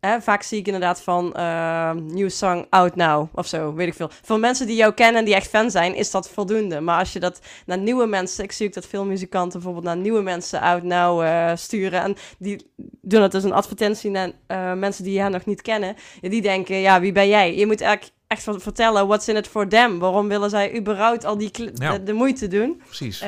vaak 0.01 0.43
zie 0.43 0.59
ik 0.59 0.67
inderdaad 0.67 1.03
van 1.03 1.35
uh, 1.37 2.29
song 2.29 2.67
out 2.71 2.97
now 2.97 3.29
of 3.35 3.47
zo, 3.47 3.75
weet 3.75 3.87
ik 3.87 3.95
veel. 3.95 4.11
Voor 4.23 4.39
mensen 4.39 4.67
die 4.67 4.77
jou 4.77 4.93
kennen 4.93 5.19
en 5.19 5.25
die 5.25 5.35
echt 5.35 5.49
fan 5.49 5.71
zijn, 5.71 5.95
is 5.95 6.11
dat 6.11 6.31
voldoende. 6.31 6.81
Maar 6.81 6.99
als 6.99 7.13
je 7.13 7.21
dat 7.21 7.41
naar 7.67 7.79
nieuwe 7.79 8.07
mensen, 8.07 8.45
ik 8.45 8.53
zie 8.53 8.67
ook 8.67 8.73
dat 8.73 8.87
veel 8.87 9.05
muzikanten 9.05 9.53
bijvoorbeeld 9.53 9.85
naar 9.85 9.97
nieuwe 9.97 10.23
mensen 10.23 10.61
out 10.61 10.83
now 10.83 11.23
uh, 11.23 11.51
sturen. 11.55 12.03
En 12.03 12.17
die 12.39 12.71
doen 13.01 13.21
dat 13.21 13.33
dus 13.33 13.45
een 13.45 13.53
advertentie 13.53 14.11
naar 14.11 14.31
uh, 14.49 14.73
mensen 14.73 15.05
die 15.05 15.23
je 15.23 15.29
nog 15.29 15.45
niet 15.45 15.63
kennen. 15.63 15.97
Die 16.21 16.43
denken, 16.43 16.77
ja, 16.77 17.01
wie 17.01 17.13
ben 17.13 17.29
jij? 17.29 17.57
Je 17.57 17.67
moet 17.67 17.81
eigenlijk 17.81 18.15
echt 18.27 18.49
vertellen, 18.57 19.07
what's 19.07 19.29
in 19.29 19.37
it 19.37 19.49
for 19.49 19.69
them? 19.69 19.99
Waarom 19.99 20.29
willen 20.29 20.51
zij 20.51 20.77
überhaupt 20.77 21.25
al 21.25 21.39
die 21.39 21.51
ja. 21.75 21.99
de, 21.99 22.13
moeite 22.13 22.49
doen? 22.49 22.83
Precies. 22.87 23.25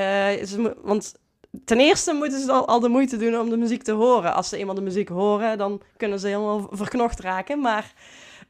want 0.82 1.14
ten 1.64 1.80
eerste 1.80 2.12
moeten 2.12 2.40
ze 2.40 2.52
al, 2.52 2.66
al, 2.68 2.80
de 2.80 2.88
moeite 2.88 3.16
doen 3.16 3.38
om 3.38 3.50
de 3.50 3.56
muziek 3.56 3.82
te 3.82 3.92
horen. 3.92 4.34
Als 4.34 4.48
ze 4.48 4.56
eenmaal 4.56 4.74
de 4.74 4.80
muziek 4.80 5.08
horen, 5.08 5.58
dan 5.58 5.82
kunnen 5.96 6.20
ze 6.20 6.26
helemaal 6.26 6.68
verknocht 6.70 7.20
raken. 7.20 7.60
Maar 7.60 7.92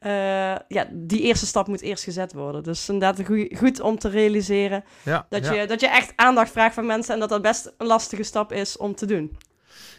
uh, 0.02 0.56
ja, 0.68 0.88
die 0.90 1.20
eerste 1.20 1.46
stap 1.46 1.66
moet 1.66 1.80
eerst 1.80 2.04
gezet 2.04 2.32
worden. 2.32 2.62
Dus 2.62 2.88
inderdaad 2.88 3.26
goed, 3.26 3.48
goed 3.56 3.80
om 3.80 3.98
te 3.98 4.08
realiseren 4.08 4.84
ja, 5.02 5.26
dat, 5.28 5.44
ja. 5.44 5.52
Je, 5.52 5.66
dat 5.66 5.80
je 5.80 5.88
echt 5.88 6.12
aandacht 6.16 6.50
vraagt 6.50 6.74
van 6.74 6.86
mensen 6.86 7.14
en 7.14 7.20
dat 7.20 7.28
dat 7.28 7.42
best 7.42 7.72
een 7.76 7.86
lastige 7.86 8.22
stap 8.22 8.52
is 8.52 8.76
om 8.76 8.94
te 8.94 9.06
doen. 9.06 9.36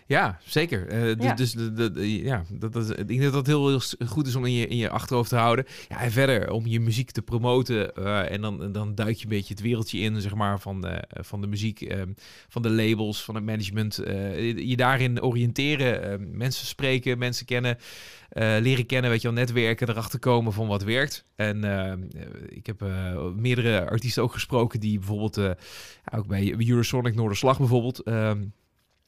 Ja, 0.08 0.40
zeker. 0.46 0.94
Uh, 0.94 1.16
dus, 1.16 1.26
ja. 1.26 1.34
dus 1.34 1.52
de, 1.52 1.92
de, 1.92 2.24
ja, 2.24 2.44
dat, 2.50 2.74
dat, 2.74 3.00
ik 3.00 3.08
denk 3.08 3.22
dat 3.22 3.34
dat 3.34 3.48
heel, 3.48 3.68
heel, 3.68 3.82
goed 4.08 4.28
is 4.28 4.36
om 4.36 4.46
in 4.46 4.54
je, 4.54 4.68
in 4.68 4.78
je 4.78 4.90
achterhoofd 4.90 5.30
te 5.30 5.36
houden. 5.36 5.66
Ja, 5.90 6.00
en 6.00 6.12
verder 6.12 6.52
om 6.52 6.68
je 6.68 6.80
muziek 6.80 7.12
te 7.12 7.22
promoten. 7.22 7.92
Uh, 8.00 8.32
en 8.32 8.42
dan, 8.42 8.72
dan 8.72 8.96
duik 8.96 9.18
je 9.18 9.24
een 9.24 9.30
beetje 9.30 9.54
het 9.54 9.64
wereldje 9.64 10.00
in, 10.00 10.22
zeg 10.22 10.36
maar, 10.36 10.60
van 10.60 10.82
de, 10.82 11.04
van 11.10 11.42
de 11.42 11.48
muziek, 11.48 11.82
uh, 11.82 12.02
van 12.48 12.62
de 12.62 12.70
labels, 12.70 13.24
van 13.24 13.36
het 13.36 13.44
management. 13.44 13.96
je 14.56 14.74
daarin 14.76 15.22
oriënteren, 15.22 16.38
mensen 16.38 16.66
spreken, 16.66 17.18
mensen 17.18 17.46
kennen. 17.46 17.78
leren 18.60 18.86
kennen, 18.86 19.10
weet 19.10 19.22
je 19.22 19.28
wel, 19.28 19.38
netwerken, 19.38 19.90
erachter 19.90 20.20
komen 20.20 20.54
van 20.54 20.68
wat 20.68 20.84
werkt. 20.84 21.26
En 21.36 21.64
ik 22.48 22.66
heb 22.66 22.86
meerdere 23.36 23.90
artiesten 23.90 24.24
ook 24.24 24.34
gesproken 24.34 24.80
die 24.80 24.98
bijvoorbeeld, 24.98 25.56
ook 26.14 26.28
bij 26.28 26.56
Eurosonic 26.68 27.16
Noorderslag 27.16 27.58
bijvoorbeeld, 27.58 28.00
ehm, 28.00 28.42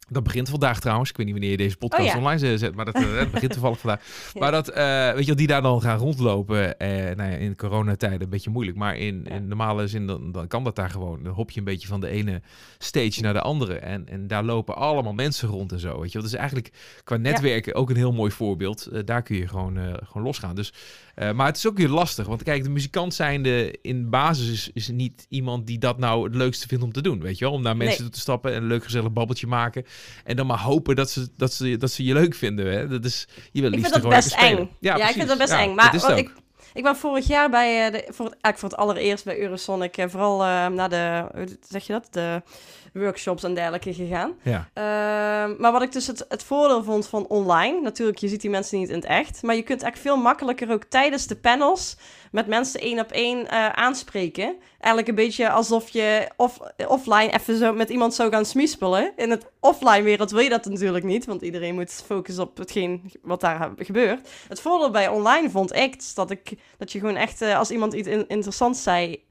dat 0.09 0.23
begint 0.23 0.49
vandaag 0.49 0.79
trouwens. 0.79 1.09
Ik 1.09 1.17
weet 1.17 1.25
niet 1.25 1.35
wanneer 1.35 1.51
je 1.51 1.57
deze 1.57 1.77
podcast 1.77 2.09
oh, 2.09 2.15
online 2.15 2.57
zet, 2.57 2.75
maar 2.75 2.85
dat, 2.85 3.01
uh, 3.01 3.23
begint 3.31 3.51
toevallig 3.51 3.79
vandaag. 3.79 4.31
Maar 4.39 4.51
dat, 4.51 4.69
uh, 4.69 5.13
weet 5.13 5.25
je, 5.25 5.35
die 5.35 5.47
daar 5.47 5.61
dan 5.61 5.81
gaan 5.81 5.97
rondlopen. 5.97 6.57
Uh, 6.57 6.87
nou 6.87 7.31
ja, 7.31 7.37
in 7.37 7.55
coronatijden 7.55 8.21
een 8.21 8.29
beetje 8.29 8.49
moeilijk. 8.49 8.77
Maar 8.77 8.97
in, 8.97 9.25
in 9.25 9.47
normale 9.47 9.87
zin, 9.87 10.07
dan, 10.07 10.31
dan 10.31 10.47
kan 10.47 10.63
dat 10.63 10.75
daar 10.75 10.89
gewoon. 10.89 11.23
Dan 11.23 11.33
hop 11.33 11.51
je 11.51 11.59
een 11.59 11.65
beetje 11.65 11.87
van 11.87 11.99
de 11.99 12.07
ene 12.07 12.41
stage 12.77 13.21
naar 13.21 13.33
de 13.33 13.41
andere. 13.41 13.75
En, 13.75 14.09
en 14.09 14.27
daar 14.27 14.43
lopen 14.43 14.75
allemaal 14.75 15.13
mensen 15.13 15.49
rond 15.49 15.71
en 15.71 15.79
zo. 15.79 15.99
Weet 15.99 16.11
je, 16.11 16.17
dat 16.17 16.27
is 16.27 16.33
eigenlijk 16.33 16.71
qua 17.03 17.17
netwerken 17.17 17.75
ook 17.75 17.89
een 17.89 17.95
heel 17.95 18.13
mooi 18.13 18.31
voorbeeld. 18.31 19.07
daar 19.07 19.21
kun 19.21 19.35
je 19.35 19.47
gewoon, 19.47 19.77
gewoon 20.03 20.23
losgaan. 20.23 20.55
Dus 20.55 20.73
uh, 21.15 21.31
maar 21.31 21.45
het 21.45 21.57
is 21.57 21.67
ook 21.67 21.77
weer 21.77 21.89
lastig. 21.89 22.27
Want 22.27 22.43
kijk, 22.43 22.63
de 22.63 22.69
muzikant 22.69 23.13
zijnde 23.13 23.77
in 23.81 24.09
basis 24.09 24.49
is, 24.51 24.69
is 24.73 24.87
niet 24.87 25.25
iemand 25.29 25.67
die 25.67 25.79
dat 25.79 25.97
nou 25.97 26.23
het 26.23 26.35
leukste 26.35 26.67
vindt 26.67 26.83
om 26.83 26.91
te 26.91 27.01
doen. 27.01 27.21
Weet 27.21 27.37
je 27.37 27.45
wel? 27.45 27.53
Om 27.53 27.61
naar 27.61 27.77
mensen 27.77 28.03
toe 28.03 28.13
te 28.13 28.19
stappen 28.19 28.53
en 28.53 28.61
een 28.61 28.67
leuk 28.67 28.83
gezellig 28.83 29.11
babbeltje 29.11 29.47
maken. 29.47 29.85
En 30.23 30.35
dan 30.35 30.47
maar 30.47 30.59
hopen 30.59 30.95
dat 30.95 31.09
ze, 31.09 31.27
dat 31.37 31.53
ze, 31.53 31.77
dat 31.77 31.91
ze 31.91 32.03
je 32.03 32.13
leuk 32.13 32.35
vinden. 32.35 32.73
Hè? 32.73 32.87
Dat 32.87 33.05
is, 33.05 33.27
je 33.51 33.61
wil 33.61 33.73
ik 33.73 33.79
vind 33.79 33.93
dat 33.93 34.09
best 34.09 34.35
eng. 34.35 34.69
Ja, 34.79 34.97
ja 34.97 35.07
ik 35.07 35.15
vind 35.15 35.27
dat 35.27 35.37
best 35.37 35.53
eng. 35.53 35.75
Maar 35.75 36.17
ik, 36.17 36.31
ik 36.73 36.83
ben 36.83 36.95
vorig 36.95 37.27
jaar 37.27 37.49
bij, 37.49 37.91
de, 37.91 38.05
voor, 38.09 38.25
het, 38.25 38.35
eigenlijk 38.41 38.57
voor 38.57 38.69
het 38.69 38.77
allereerst 38.77 39.25
bij 39.25 39.39
Eurosonic, 39.39 39.97
uh, 39.97 40.05
vooral 40.07 40.41
uh, 40.41 40.67
naar 40.67 40.89
de, 40.89 41.25
zeg 41.69 41.87
je 41.87 41.93
dat, 41.93 42.07
de 42.11 42.41
workshops 42.93 43.43
en 43.43 43.53
dergelijke 43.53 43.93
gegaan. 43.93 44.33
Ja. 44.41 44.69
Ehm, 44.73 45.53
maar 45.57 45.71
wat 45.71 45.81
ik 45.81 45.91
dus 45.91 46.07
het, 46.07 46.25
het 46.29 46.43
voordeel 46.43 46.83
vond 46.83 47.07
van 47.07 47.27
online, 47.27 47.81
natuurlijk, 47.81 48.17
je 48.17 48.27
ziet 48.27 48.41
die 48.41 48.49
mensen 48.49 48.79
niet 48.79 48.89
in 48.89 48.95
het 48.95 49.05
echt, 49.05 49.41
maar 49.41 49.55
je 49.55 49.61
kunt 49.61 49.83
echt 49.83 49.99
veel 49.99 50.17
makkelijker 50.17 50.71
ook 50.71 50.83
tijdens 50.83 51.27
de 51.27 51.35
panels 51.35 51.97
met 52.33 52.47
mensen 52.47 52.79
één 52.79 52.99
op 52.99 53.11
één 53.11 53.49
aanspreken. 53.75 54.55
eigenlijk 54.79 55.07
een 55.07 55.25
beetje 55.25 55.49
alsof 55.49 55.89
je 55.89 56.29
off, 56.35 56.59
offline 56.87 57.31
even 57.31 57.57
zo 57.57 57.73
met 57.73 57.89
iemand 57.89 58.13
zou 58.13 58.31
gaan 58.31 58.45
smispelen. 58.45 59.13
In 59.15 59.29
het 59.29 59.51
offline 59.59 60.01
wereld 60.01 60.31
wil 60.31 60.39
je 60.39 60.49
dat 60.49 60.65
natuurlijk 60.65 61.03
niet, 61.03 61.25
want 61.25 61.41
iedereen 61.41 61.75
moet 61.75 62.03
focussen 62.05 62.43
op 62.43 62.57
hetgeen 62.57 63.11
wat 63.21 63.41
daar 63.41 63.71
gebeurt. 63.77 64.29
Het 64.47 64.61
voordeel 64.61 64.91
bij 64.91 65.07
online 65.07 65.49
vond 65.49 65.75
ik 65.75 66.15
dat, 66.15 66.31
ik, 66.31 66.53
dat 66.77 66.91
je 66.91 66.99
gewoon 66.99 67.15
echt, 67.15 67.41
als 67.41 67.71
iemand 67.71 67.93
iets 67.93 68.07
interessants 68.07 68.83
zei, 68.83 69.23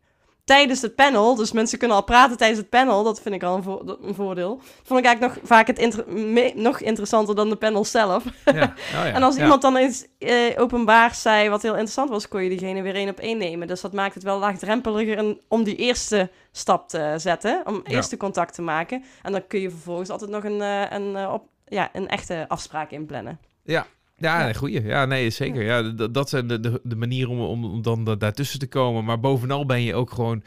tijdens 0.45 0.83
het 0.83 0.95
panel. 0.95 1.35
Dus 1.35 1.53
mensen 1.53 1.79
kunnen 1.79 1.97
al 1.97 2.05
praten 2.05 2.37
tijdens 2.37 2.61
het 2.61 2.69
panel. 2.69 3.05
Dat 3.05 3.21
vind 3.21 3.35
ik 3.35 3.43
al 3.43 3.57
een, 3.57 3.97
een 4.09 4.15
voordeel. 4.15 4.61
Vond 4.83 5.01
ik 5.01 5.07
eigenlijk 5.07 5.35
nog 5.35 5.49
vaak 5.49 5.67
het 5.67 6.55
nog 6.55 6.81
interessanter 6.81 7.35
dan 7.35 7.49
de 7.49 7.57
panel 7.57 7.85
zelf. 7.85 8.25
Ja. 8.45 8.53
Oh 8.53 8.55
ja. 8.93 9.13
en 9.13 9.23
als 9.23 9.37
iemand 9.37 9.63
dan 9.63 9.77
eens 9.77 10.07
uh, 10.19 10.61
openbaar 10.61 11.15
zei 11.15 11.49
wat 11.49 11.63
heel 11.63 11.73
interessant 11.73 12.11
was, 12.11 12.29
kon 12.29 12.43
je 12.43 12.49
diegene 12.49 12.83
weer 12.83 12.95
één 12.95 13.09
op 13.09 13.19
één 13.19 13.39
nemen. 13.39 13.69
Dus 13.69 13.81
dat 13.81 13.93
maakt 13.93 14.15
het 14.15 14.23
wel 14.23 14.39
laagdrempeliger 14.39 15.37
om 15.49 15.65
die 15.65 15.77
eerste 15.77 16.31
stap 16.53 16.89
te 16.89 17.15
zetten. 17.17 17.63
Om 17.65 17.81
eerste 17.85 18.17
contact 18.17 18.55
te 18.55 18.63
maken. 18.63 19.05
En 19.23 19.33
dan 19.33 19.47
kun 19.47 19.61
je 19.61 19.71
vervolgens 19.71 20.11
altijd 20.11 20.31
nog 20.31 20.45
een, 20.45 20.61
uh, 20.61 20.91
een, 20.91 21.17
uh, 21.17 21.33
op, 21.33 21.49
ja, 21.65 21.89
een 21.93 22.09
echte 22.09 22.45
afspraak 22.49 22.91
inplannen. 22.91 23.41
Ja, 23.63 23.87
ja, 24.23 24.47
ja. 24.47 24.53
goeie. 24.53 24.83
Ja, 24.83 25.05
nee, 25.05 25.31
zeker. 25.31 25.63
Ja, 25.63 25.83
dat, 26.09 26.29
zijn 26.29 26.47
de, 26.47 26.61
de, 26.61 26.81
de 26.83 26.97
manieren 26.97 27.31
om, 27.31 27.65
om, 27.65 27.83
dan 27.83 28.05
daartussen 28.19 28.59
te 28.59 28.67
komen. 28.67 29.05
Maar 29.05 29.21
bovenal 29.21 29.67
ben 29.67 29.83
je 29.83 29.95
ook 29.95 30.11
gewoon 30.11 30.43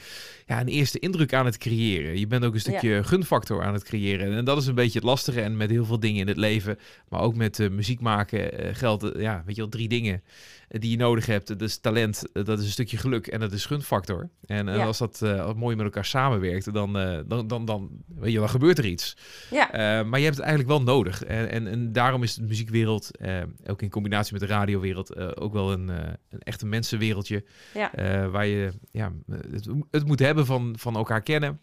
ja, 0.45 0.61
een 0.61 0.67
eerste 0.67 0.99
indruk 0.99 1.33
aan 1.33 1.45
het 1.45 1.57
creëren. 1.57 2.19
Je 2.19 2.27
bent 2.27 2.45
ook 2.45 2.53
een 2.53 2.59
stukje 2.59 3.03
gunfactor 3.03 3.63
aan 3.63 3.73
het 3.73 3.83
creëren. 3.83 4.33
En 4.33 4.45
dat 4.45 4.57
is 4.57 4.67
een 4.67 4.75
beetje 4.75 4.99
het 4.99 5.07
lastige. 5.07 5.41
En 5.41 5.57
met 5.57 5.69
heel 5.69 5.85
veel 5.85 5.99
dingen 5.99 6.21
in 6.21 6.27
het 6.27 6.37
leven, 6.37 6.79
maar 7.09 7.21
ook 7.21 7.35
met 7.35 7.59
uh, 7.59 7.69
muziek 7.69 7.99
maken, 7.99 8.65
uh, 8.65 8.69
geldt, 8.75 9.11
ja, 9.17 9.43
weet 9.45 9.55
je 9.55 9.61
wel, 9.61 9.69
drie 9.69 9.87
dingen 9.87 10.23
die 10.67 10.91
je 10.91 10.97
nodig 10.97 11.25
hebt. 11.25 11.47
Dat 11.47 11.61
is 11.61 11.77
talent, 11.77 12.23
dat 12.33 12.59
is 12.59 12.65
een 12.65 12.71
stukje 12.71 12.97
geluk 12.97 13.27
en 13.27 13.39
dat 13.39 13.51
is 13.51 13.65
gunfactor. 13.65 14.29
En, 14.45 14.69
en 14.69 14.79
als 14.79 14.97
dat 14.97 15.23
mooi 15.55 15.75
met 15.75 15.85
elkaar 15.85 16.05
samenwerkt, 16.05 16.73
dan, 16.73 16.93
dan, 17.27 17.47
dan, 17.47 17.65
dan, 17.65 17.89
weet 18.15 18.31
je, 18.31 18.39
dan 18.39 18.49
gebeurt 18.49 18.77
er 18.77 18.85
iets. 18.85 19.17
Ja. 19.51 20.03
Maar 20.03 20.19
je 20.19 20.25
hebt 20.25 20.37
het 20.37 20.45
eigenlijk 20.45 20.77
wel 20.77 20.81
nodig. 20.81 21.23
En, 21.23 21.49
en, 21.49 21.67
en 21.67 21.91
daarom 21.91 22.23
is 22.23 22.35
de 22.35 22.43
muziekwereld, 22.43 23.11
ook 23.69 23.81
in 23.81 23.89
combinatie 23.89 24.33
met 24.33 24.41
de 24.41 24.47
radiowereld, 24.47 25.37
ook 25.37 25.53
wel 25.53 25.71
een, 25.71 25.87
een 25.87 26.39
echte 26.39 26.65
mensenwereldje. 26.65 27.43
Ja. 27.73 27.91
waar 28.29 28.45
je 28.45 28.71
ja, 28.91 29.13
het, 29.51 29.67
het 29.91 30.05
moet 30.05 30.19
hebben 30.19 30.45
van, 30.45 30.75
van 30.77 30.95
elkaar 30.95 31.21
kennen. 31.21 31.59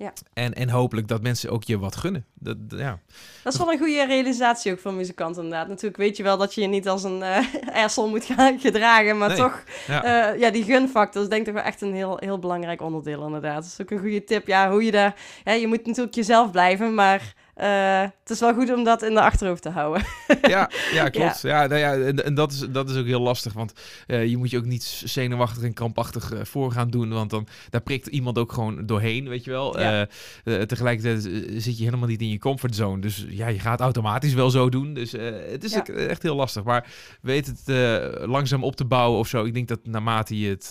Ja. 0.00 0.12
En, 0.32 0.54
en 0.54 0.70
hopelijk 0.70 1.08
dat 1.08 1.22
mensen 1.22 1.50
ook 1.50 1.64
je 1.64 1.78
wat 1.78 1.96
gunnen. 1.96 2.26
Dat, 2.34 2.56
ja. 2.68 2.98
dat 3.42 3.52
is 3.52 3.58
wel 3.58 3.72
een 3.72 3.78
goede 3.78 4.06
realisatie 4.06 4.72
ook 4.72 4.78
van 4.78 4.96
muzikanten 4.96 5.42
inderdaad. 5.42 5.68
Natuurlijk 5.68 5.96
weet 5.96 6.16
je 6.16 6.22
wel 6.22 6.36
dat 6.36 6.54
je 6.54 6.60
je 6.60 6.66
niet 6.66 6.88
als 6.88 7.02
een 7.02 7.22
uh, 7.98 8.04
moet 8.06 8.24
gaan 8.24 8.60
gedragen, 8.60 9.18
maar 9.18 9.34
toch, 9.34 9.64
ja. 9.86 10.32
Uh, 10.32 10.40
ja, 10.40 10.50
die 10.50 10.64
gunfactor 10.64 11.22
is 11.22 11.28
denk 11.28 11.46
ik 11.46 11.54
wel 11.54 11.62
echt 11.62 11.80
een 11.80 11.94
heel, 11.94 12.16
heel 12.20 12.38
belangrijk 12.38 12.80
onderdeel 12.80 13.24
inderdaad. 13.24 13.54
Dat 13.54 13.64
is 13.64 13.80
ook 13.80 13.90
een 13.90 13.98
goede 13.98 14.24
tip. 14.24 14.46
Ja, 14.46 14.70
hoe 14.70 14.84
je 14.84 14.90
daar, 14.90 15.14
ja, 15.44 15.52
je 15.52 15.66
moet 15.66 15.86
natuurlijk 15.86 16.14
jezelf 16.14 16.50
blijven, 16.50 16.94
maar 16.94 17.34
uh, 17.60 18.00
het 18.00 18.30
is 18.30 18.40
wel 18.40 18.54
goed 18.54 18.72
om 18.74 18.84
dat 18.84 19.02
in 19.02 19.14
de 19.14 19.20
achterhoofd 19.20 19.62
te 19.62 19.70
houden. 19.70 20.04
ja, 20.42 20.70
ja, 20.92 21.08
klopt. 21.08 21.40
Ja. 21.40 21.66
nou 21.66 21.80
ja, 21.80 21.94
en, 21.94 22.24
en, 22.24 22.34
dat, 22.34 22.52
is, 22.52 22.58
dat 22.58 22.90
is 22.90 22.96
ook 22.96 23.06
heel 23.06 23.20
lastig. 23.20 23.52
Want 23.52 23.72
uh, 24.06 24.26
je 24.26 24.36
moet 24.36 24.50
je 24.50 24.58
ook 24.58 24.64
niet 24.64 25.02
zenuwachtig 25.04 25.62
en 25.62 25.72
krampachtig 25.72 26.32
uh, 26.32 26.40
voor 26.42 26.72
gaan 26.72 26.90
doen. 26.90 27.08
Want 27.08 27.30
dan 27.30 27.46
daar 27.70 27.80
prikt 27.80 28.06
iemand 28.06 28.38
ook 28.38 28.52
gewoon 28.52 28.86
doorheen, 28.86 29.28
weet 29.28 29.44
je 29.44 29.50
wel. 29.50 29.80
Ja. 29.80 30.06
tegelijkertijd 30.66 31.22
zit 31.62 31.78
je 31.78 31.84
helemaal 31.84 32.08
niet 32.08 32.20
in 32.20 32.28
je 32.28 32.38
comfortzone. 32.38 33.00
Dus 33.00 33.26
ja, 33.28 33.48
je 33.48 33.58
gaat 33.58 33.80
automatisch 33.80 34.34
wel 34.34 34.50
zo 34.50 34.68
doen. 34.68 34.94
Dus 34.94 35.12
het 35.50 35.64
is 35.64 35.72
ja. 35.72 35.84
echt 35.84 36.22
heel 36.22 36.34
lastig. 36.34 36.62
Maar 36.62 36.86
weet 37.22 37.46
het 37.46 37.62
langzaam 38.26 38.64
op 38.64 38.76
te 38.76 38.84
bouwen 38.84 39.18
of 39.18 39.28
zo. 39.28 39.44
Ik 39.44 39.54
denk 39.54 39.68
dat 39.68 39.86
naarmate 39.86 40.38
je 40.38 40.48
het, 40.48 40.70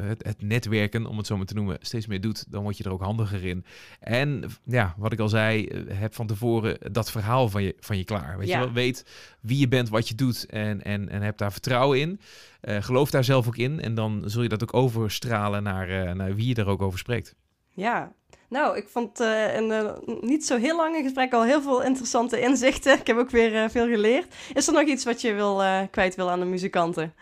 het, 0.00 0.24
het 0.24 0.42
netwerken, 0.42 1.06
om 1.06 1.16
het 1.16 1.26
zo 1.26 1.36
maar 1.36 1.46
te 1.46 1.54
noemen, 1.54 1.76
steeds 1.80 2.06
meer 2.06 2.20
doet, 2.20 2.44
dan 2.48 2.62
word 2.62 2.78
je 2.78 2.84
er 2.84 2.92
ook 2.92 3.02
handiger 3.02 3.44
in. 3.44 3.64
En 4.00 4.44
ja, 4.64 4.94
wat 4.96 5.12
ik 5.12 5.20
al 5.20 5.28
zei 5.28 5.68
heb 6.04 6.14
van 6.14 6.26
tevoren 6.26 6.78
dat 6.92 7.10
verhaal 7.10 7.48
van 7.48 7.62
je, 7.62 7.74
van 7.80 7.96
je 7.96 8.04
klaar. 8.04 8.38
Weet 8.38 8.48
je 8.48 8.58
wel, 8.58 8.72
weet 8.72 9.04
wie 9.40 9.58
je 9.58 9.68
bent, 9.68 9.88
wat 9.88 10.08
je 10.08 10.14
doet 10.14 10.46
en, 10.46 10.82
en, 10.82 11.08
en 11.08 11.22
heb 11.22 11.38
daar 11.38 11.52
vertrouwen 11.52 12.00
in. 12.00 12.20
Uh, 12.62 12.82
geloof 12.82 13.10
daar 13.10 13.24
zelf 13.24 13.46
ook 13.46 13.56
in 13.56 13.80
en 13.80 13.94
dan 13.94 14.22
zul 14.26 14.42
je 14.42 14.48
dat 14.48 14.62
ook 14.62 14.74
overstralen 14.74 15.62
naar, 15.62 15.90
uh, 15.90 16.12
naar 16.12 16.34
wie 16.34 16.48
je 16.48 16.54
er 16.54 16.68
ook 16.68 16.82
over 16.82 16.98
spreekt. 16.98 17.34
Ja, 17.68 18.12
nou, 18.48 18.76
ik 18.76 18.88
vond 18.88 19.20
uh, 19.20 19.54
een 19.54 19.94
niet 20.20 20.46
zo 20.46 20.56
heel 20.56 20.76
lange 20.76 21.02
gesprek 21.02 21.32
al 21.32 21.44
heel 21.44 21.62
veel 21.62 21.82
interessante 21.82 22.40
inzichten. 22.40 22.98
Ik 23.00 23.06
heb 23.06 23.16
ook 23.16 23.30
weer 23.30 23.70
veel 23.70 23.86
geleerd. 23.86 24.34
Is 24.54 24.66
er 24.66 24.72
nog 24.72 24.84
iets 24.84 25.04
wat 25.04 25.20
je 25.20 25.32
wil, 25.32 25.62
kwijt 25.90 26.14
wil 26.14 26.30
aan 26.30 26.40
de 26.40 26.46
muzikanten? 26.46 27.14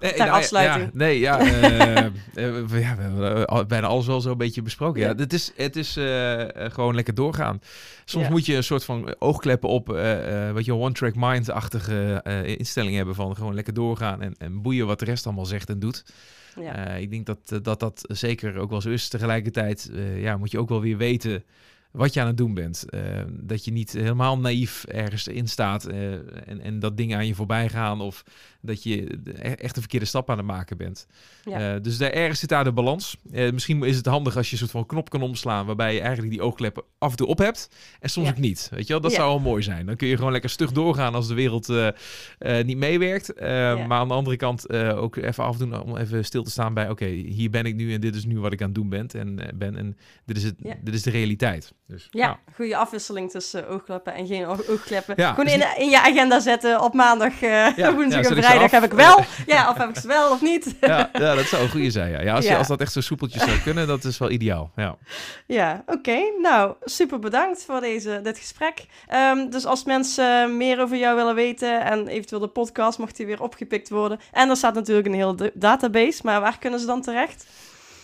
Nee, 0.00 0.16
nou, 0.16 0.30
afsluiting. 0.30 0.84
Ja, 0.84 0.90
nee, 0.92 1.18
ja, 1.18 1.40
uh, 1.40 1.50
we, 2.70 2.78
ja, 2.78 2.96
we 2.96 3.02
hebben 3.02 3.68
bijna 3.68 3.86
alles 3.86 4.06
wel 4.06 4.20
zo 4.20 4.30
een 4.30 4.36
beetje 4.36 4.62
besproken. 4.62 5.00
Ja, 5.00 5.14
het 5.14 5.32
is, 5.32 5.52
het 5.56 5.76
is 5.76 5.96
uh, 5.96 6.44
gewoon 6.54 6.94
lekker 6.94 7.14
doorgaan. 7.14 7.60
Soms 8.04 8.28
moet 8.28 8.46
je 8.46 8.56
een 8.56 8.64
soort 8.64 8.84
van 8.84 9.14
oogkleppen 9.18 9.68
op, 9.68 9.86
wat 10.52 10.64
je 10.64 10.74
one-track 10.74 11.14
mind-achtige 11.16 12.22
instelling 12.58 12.96
hebben 12.96 13.14
van 13.14 13.36
gewoon 13.36 13.54
lekker 13.54 13.74
doorgaan 13.74 14.22
en, 14.22 14.34
en 14.38 14.62
boeien 14.62 14.86
wat 14.86 14.98
de 14.98 15.04
rest 15.04 15.26
allemaal 15.26 15.46
zegt 15.46 15.68
en 15.68 15.78
doet. 15.78 16.04
Ja. 16.60 16.74
ik 16.74 17.10
denk 17.10 17.26
dat, 17.26 17.64
dat 17.64 17.80
dat 17.80 18.04
zeker 18.06 18.58
ook 18.58 18.70
wel 18.70 18.80
zo 18.80 18.90
is. 18.90 19.08
Tegelijkertijd 19.08 19.90
ja, 20.16 20.36
moet 20.36 20.50
je 20.50 20.58
ook 20.58 20.68
wel 20.68 20.80
weer 20.80 20.96
weten 20.96 21.44
wat 21.90 22.14
je 22.14 22.20
aan 22.20 22.26
het 22.26 22.36
doen 22.36 22.54
bent. 22.54 22.84
Uh, 22.90 23.00
dat 23.30 23.64
je 23.64 23.70
niet 23.70 23.92
helemaal 23.92 24.38
naïef 24.38 24.84
ergens 24.84 25.28
in 25.28 25.48
staat 25.48 25.88
uh, 25.88 26.12
en, 26.48 26.60
en 26.60 26.78
dat 26.78 26.96
dingen 26.96 27.16
aan 27.16 27.26
je 27.26 27.34
voorbij 27.34 27.68
gaan 27.68 28.00
of 28.00 28.24
dat 28.60 28.82
je 28.82 29.18
e-, 29.24 29.52
echt 29.52 29.76
een 29.76 29.82
verkeerde 29.82 30.06
stap 30.06 30.30
aan 30.30 30.36
het 30.36 30.46
maken 30.46 30.76
bent. 30.76 31.06
Ja. 31.44 31.74
Uh, 31.74 31.82
dus 31.82 31.98
daar 31.98 32.10
ergens 32.10 32.40
zit 32.40 32.48
daar 32.48 32.64
de 32.64 32.72
balans. 32.72 33.16
misschien 33.30 33.82
is 33.82 33.96
het 33.96 34.06
handig 34.06 34.36
als 34.36 34.46
je 34.46 34.52
een 34.52 34.58
soort 34.58 34.70
van 34.70 34.86
knop 34.86 35.10
kan 35.10 35.22
omslaan 35.22 35.66
waarbij 35.66 35.94
je 35.94 36.00
eigenlijk 36.00 36.30
die 36.30 36.42
oogkleppen 36.42 36.82
af 36.98 37.10
en 37.10 37.16
toe 37.16 37.26
op 37.26 37.38
hebt 37.38 37.70
en 38.00 38.10
soms 38.10 38.28
ook 38.28 38.38
niet. 38.38 38.68
Weet 38.70 38.86
je 38.86 38.92
wel, 38.92 39.02
dat 39.02 39.12
zou 39.12 39.28
wel 39.28 39.38
mooi 39.38 39.62
zijn. 39.62 39.86
Dan 39.86 39.96
kun 39.96 40.08
je 40.08 40.16
gewoon 40.16 40.32
lekker 40.32 40.50
stug 40.50 40.72
doorgaan 40.72 41.14
als 41.14 41.28
de 41.28 41.34
wereld 41.34 41.68
niet 42.64 42.76
meewerkt. 42.76 43.40
Maar 43.40 43.98
aan 43.98 44.08
de 44.08 44.14
andere 44.14 44.36
kant 44.36 44.72
ook 44.72 45.16
even 45.16 45.44
af 45.44 45.60
en 45.60 45.70
toe 45.70 45.82
om 45.82 45.96
even 45.96 46.24
stil 46.24 46.42
te 46.42 46.50
staan 46.50 46.74
bij 46.74 46.90
oké, 46.90 47.06
hier 47.06 47.50
ben 47.50 47.64
ik 47.64 47.74
nu 47.74 47.92
en 47.94 48.00
dit 48.00 48.14
is 48.14 48.24
nu 48.24 48.40
wat 48.40 48.52
ik 48.52 48.60
aan 48.60 48.66
het 48.66 48.74
doen 48.74 48.88
ben 48.88 49.06
en 49.08 49.38
ben 49.54 49.76
en 49.76 49.96
dit 50.24 50.36
is, 50.36 50.42
het, 50.42 50.54
dit 50.82 50.94
is 50.94 51.02
de 51.02 51.10
realiteit. 51.10 51.72
Dus, 51.86 52.08
ja, 52.10 52.26
nou. 52.26 52.38
goede 52.54 52.76
afwisseling 52.76 53.30
tussen 53.30 53.68
oogkleppen 53.68 54.14
en 54.14 54.26
geen 54.26 54.46
oogkleppen. 54.46 55.14
Gewoon 55.16 55.46
in, 55.46 55.64
in, 55.78 55.90
je 55.90 56.00
agenda 56.00 56.40
zetten 56.40 56.82
op 56.82 56.94
maandag, 56.94 57.40
woensdag 57.96 58.24
en 58.24 58.36
vrijdag 58.36 58.47
heb 58.56 58.84
ik 58.84 58.92
wel. 58.92 59.24
Ja, 59.46 59.70
of 59.70 59.76
heb 59.76 59.88
ik 59.88 59.96
ze 59.96 60.06
wel 60.06 60.30
of 60.30 60.40
niet. 60.40 60.74
ja, 60.80 61.10
ja, 61.12 61.34
dat 61.34 61.44
zou 61.44 61.62
een 61.62 61.70
goede 61.70 61.90
zijn. 61.90 62.10
Ja. 62.10 62.20
Ja, 62.20 62.34
als, 62.34 62.46
Je, 62.46 62.56
als 62.56 62.68
dat 62.68 62.80
echt 62.80 62.92
zo 62.92 63.00
soepeltjes 63.00 63.42
zou 63.42 63.58
kunnen, 63.58 63.86
dat 63.86 64.04
is 64.04 64.18
wel 64.18 64.30
ideaal. 64.30 64.70
Ja, 64.76 64.96
ja 65.46 65.82
oké. 65.86 66.18
Nou, 66.40 66.74
super 66.84 67.18
bedankt 67.18 67.64
voor 67.64 67.80
deze, 67.80 68.20
dit 68.22 68.38
gesprek. 68.38 68.86
Um, 69.14 69.50
dus 69.50 69.64
als 69.64 69.84
mensen 69.84 70.56
meer 70.56 70.80
over 70.80 70.96
jou 70.96 71.16
willen 71.16 71.34
weten 71.34 71.84
en 71.84 72.06
eventueel 72.08 72.40
de 72.40 72.48
podcast, 72.48 72.98
mocht 72.98 73.16
die 73.16 73.26
weer 73.26 73.42
opgepikt 73.42 73.88
worden. 73.88 74.20
En 74.32 74.48
er 74.48 74.56
staat 74.56 74.74
natuurlijk 74.74 75.06
een 75.06 75.14
hele 75.14 75.52
database, 75.54 76.20
maar 76.24 76.40
waar 76.40 76.58
kunnen 76.58 76.80
ze 76.80 76.86
dan 76.86 77.02
terecht? 77.02 77.46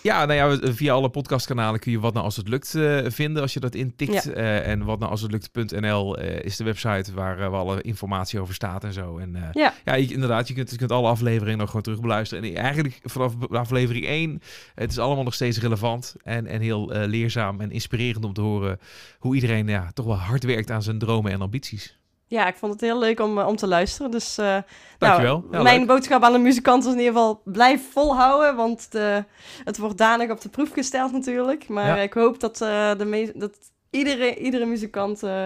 Ja, 0.05 0.24
nou 0.24 0.59
ja, 0.59 0.72
via 0.72 0.92
alle 0.92 1.09
podcastkanalen 1.09 1.80
kun 1.80 1.92
je 1.92 2.00
Wat 2.00 2.12
Nou 2.12 2.24
Als 2.24 2.36
Het 2.36 2.48
Lukt 2.48 2.74
uh, 2.74 3.00
vinden 3.07 3.42
als 3.42 3.52
je 3.52 3.61
dat 3.61 3.74
intikt. 3.74 4.24
Ja. 4.24 4.36
Uh, 4.36 4.68
en 4.68 4.84
Wat 4.84 4.98
Nou 4.98 5.11
Als 5.11 5.20
Het 5.20 5.30
Lukt.nl 5.30 6.20
uh, 6.20 6.42
is 6.42 6.57
de 6.57 6.64
website 6.64 7.14
waar, 7.14 7.36
waar 7.36 7.61
alle 7.61 7.82
informatie 7.82 8.40
over 8.40 8.55
staat 8.55 8.84
en 8.84 8.92
zo. 8.92 9.18
En 9.18 9.36
ja, 9.52 9.74
ja 9.84 9.94
je, 9.94 10.12
inderdaad, 10.12 10.48
je 10.48 10.55
kunt, 10.55 10.70
je 10.70 10.76
kunt 10.76 10.92
alle 10.92 11.09
afleveringen 11.09 11.59
nog 11.59 11.66
gewoon 11.66 11.82
terug 11.82 12.00
beluisteren. 12.00 12.44
En 12.44 12.57
eigenlijk 12.57 13.00
vanaf 13.02 13.32
aflevering 13.48 14.07
1, 14.07 14.40
het 14.74 14.90
is 14.90 14.98
allemaal 14.98 15.24
nog 15.24 15.34
steeds 15.34 15.59
relevant 15.59 16.14
en, 16.22 16.46
en 16.46 16.61
heel 16.61 16.86
leerzaam 16.86 17.61
en 17.61 17.70
inspirerend 17.70 18.24
om 18.24 18.32
te 18.32 18.40
horen 18.40 18.78
hoe 19.18 19.34
iedereen 19.34 19.68
ja, 19.68 19.90
toch 19.92 20.07
wel 20.07 20.16
hard 20.16 20.44
werkt 20.44 20.70
aan 20.70 20.82
zijn 20.82 20.98
dromen 20.98 21.32
en 21.32 21.40
ambities. 21.40 21.98
Ja, 22.35 22.47
ik 22.47 22.57
vond 22.57 22.72
het 22.72 22.80
heel 22.80 22.99
leuk 22.99 23.20
om, 23.20 23.39
om 23.39 23.57
te 23.57 23.66
luisteren. 23.66 24.11
Dus 24.11 24.39
uh, 24.39 24.59
nou, 24.99 25.62
mijn 25.62 25.87
boodschap 25.87 26.22
aan 26.22 26.32
de 26.32 26.39
muzikant 26.39 26.85
is 26.85 26.93
in 26.93 26.99
ieder 26.99 27.12
geval 27.12 27.41
blijf 27.45 27.93
volhouden. 27.93 28.57
Want 28.57 28.93
de, 28.93 29.24
het 29.64 29.78
wordt 29.78 29.99
danig 29.99 30.30
op 30.30 30.41
de 30.41 30.49
proef 30.49 30.72
gesteld 30.72 31.12
natuurlijk. 31.12 31.68
Maar 31.68 32.03
ik 32.03 32.12
hoop 32.12 32.41
dat, 32.41 32.61
uh, 32.61 32.95
de 32.99 33.32
dat 33.35 33.57
iedere, 33.91 34.37
iedere 34.37 34.64
muzikant 34.64 35.22
uh, 35.22 35.45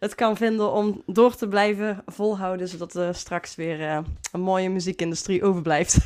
het 0.00 0.14
kan 0.14 0.36
vinden 0.36 0.72
om 0.72 1.02
door 1.06 1.34
te 1.34 1.48
blijven 1.48 2.02
volhouden. 2.06 2.68
Zodat 2.68 2.94
er 2.94 3.14
straks 3.14 3.54
weer 3.54 3.80
een 4.32 4.40
mooie 4.40 4.70
muziekindustrie 4.70 5.42
overblijft. 5.42 5.98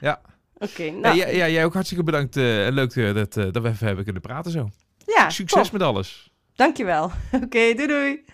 ja. 0.00 0.20
Oké, 0.58 0.90
nou. 0.90 1.16
ja, 1.16 1.28
ja, 1.28 1.48
jij 1.48 1.64
ook 1.64 1.72
hartstikke 1.72 2.04
bedankt. 2.04 2.34
leuk 2.34 2.94
dat, 2.94 3.32
dat 3.32 3.62
we 3.62 3.68
even 3.68 3.86
hebben 3.86 4.04
kunnen 4.04 4.22
praten 4.22 4.50
zo. 4.50 4.68
Ja, 5.06 5.30
Succes 5.30 5.70
met 5.70 5.82
alles. 5.82 6.30
Dankjewel. 6.54 7.04
Oké, 7.44 7.74
doei 7.74 7.86
doei. 7.86 8.24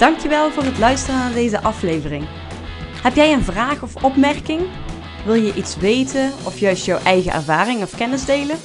Dankjewel 0.00 0.50
voor 0.50 0.62
het 0.62 0.78
luisteren 0.78 1.20
naar 1.20 1.32
deze 1.32 1.60
aflevering. 1.60 2.24
Heb 3.02 3.14
jij 3.14 3.32
een 3.32 3.42
vraag 3.42 3.82
of 3.82 4.04
opmerking? 4.04 4.60
Wil 5.24 5.34
je 5.34 5.54
iets 5.54 5.76
weten 5.76 6.32
of 6.44 6.58
juist 6.58 6.84
jouw 6.84 6.98
eigen 6.98 7.32
ervaring 7.32 7.82
of 7.82 7.96
kennis 7.96 8.24
delen? 8.24 8.56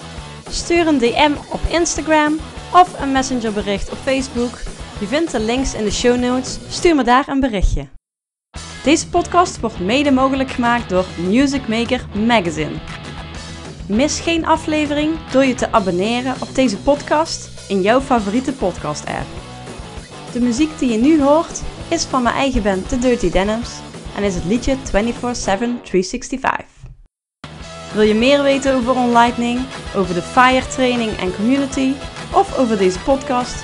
Stuur 0.49 0.87
een 0.87 0.97
DM 0.97 1.31
op 1.51 1.59
Instagram 1.69 2.39
of 2.73 3.01
een 3.01 3.11
messengerbericht 3.11 3.91
op 3.91 3.97
Facebook. 3.97 4.59
Je 4.99 5.07
vindt 5.07 5.31
de 5.31 5.39
links 5.39 5.73
in 5.73 5.83
de 5.83 5.91
show 5.91 6.19
notes. 6.19 6.57
Stuur 6.69 6.95
me 6.95 7.03
daar 7.03 7.27
een 7.27 7.39
berichtje. 7.39 7.87
Deze 8.83 9.09
podcast 9.09 9.59
wordt 9.59 9.79
mede 9.79 10.11
mogelijk 10.11 10.51
gemaakt 10.51 10.89
door 10.89 11.05
Music 11.27 11.67
Maker 11.67 12.05
Magazine. 12.25 12.75
Mis 13.87 14.19
geen 14.19 14.45
aflevering 14.45 15.15
door 15.31 15.45
je 15.45 15.53
te 15.53 15.71
abonneren 15.71 16.35
op 16.41 16.55
deze 16.55 16.77
podcast 16.77 17.49
in 17.67 17.81
jouw 17.81 18.01
favoriete 18.01 18.53
podcast-app. 18.53 19.44
De 20.35 20.41
muziek 20.41 20.79
die 20.79 20.91
je 20.91 20.97
nu 20.97 21.21
hoort 21.21 21.61
is 21.87 22.03
van 22.03 22.23
mijn 22.23 22.35
eigen 22.35 22.63
band 22.63 22.89
The 22.89 22.99
Dirty 22.99 23.29
Denims 23.29 23.69
en 24.15 24.23
is 24.23 24.35
het 24.35 24.45
liedje 24.45 24.75
24-7 24.75 24.79
365. 24.89 26.65
Wil 27.93 28.03
je 28.03 28.13
meer 28.13 28.43
weten 28.43 28.75
over 28.75 28.95
OnLightning, 28.95 29.59
over 29.95 30.13
de 30.13 30.21
FIRE 30.21 30.67
training 30.67 31.11
en 31.11 31.35
community 31.35 31.93
of 32.33 32.57
over 32.57 32.77
deze 32.77 32.99
podcast? 32.99 33.63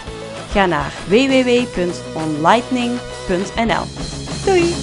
Ga 0.51 0.65
naar 0.65 0.93
www.onlightning.nl. 1.07 3.83
Doei! 4.45 4.73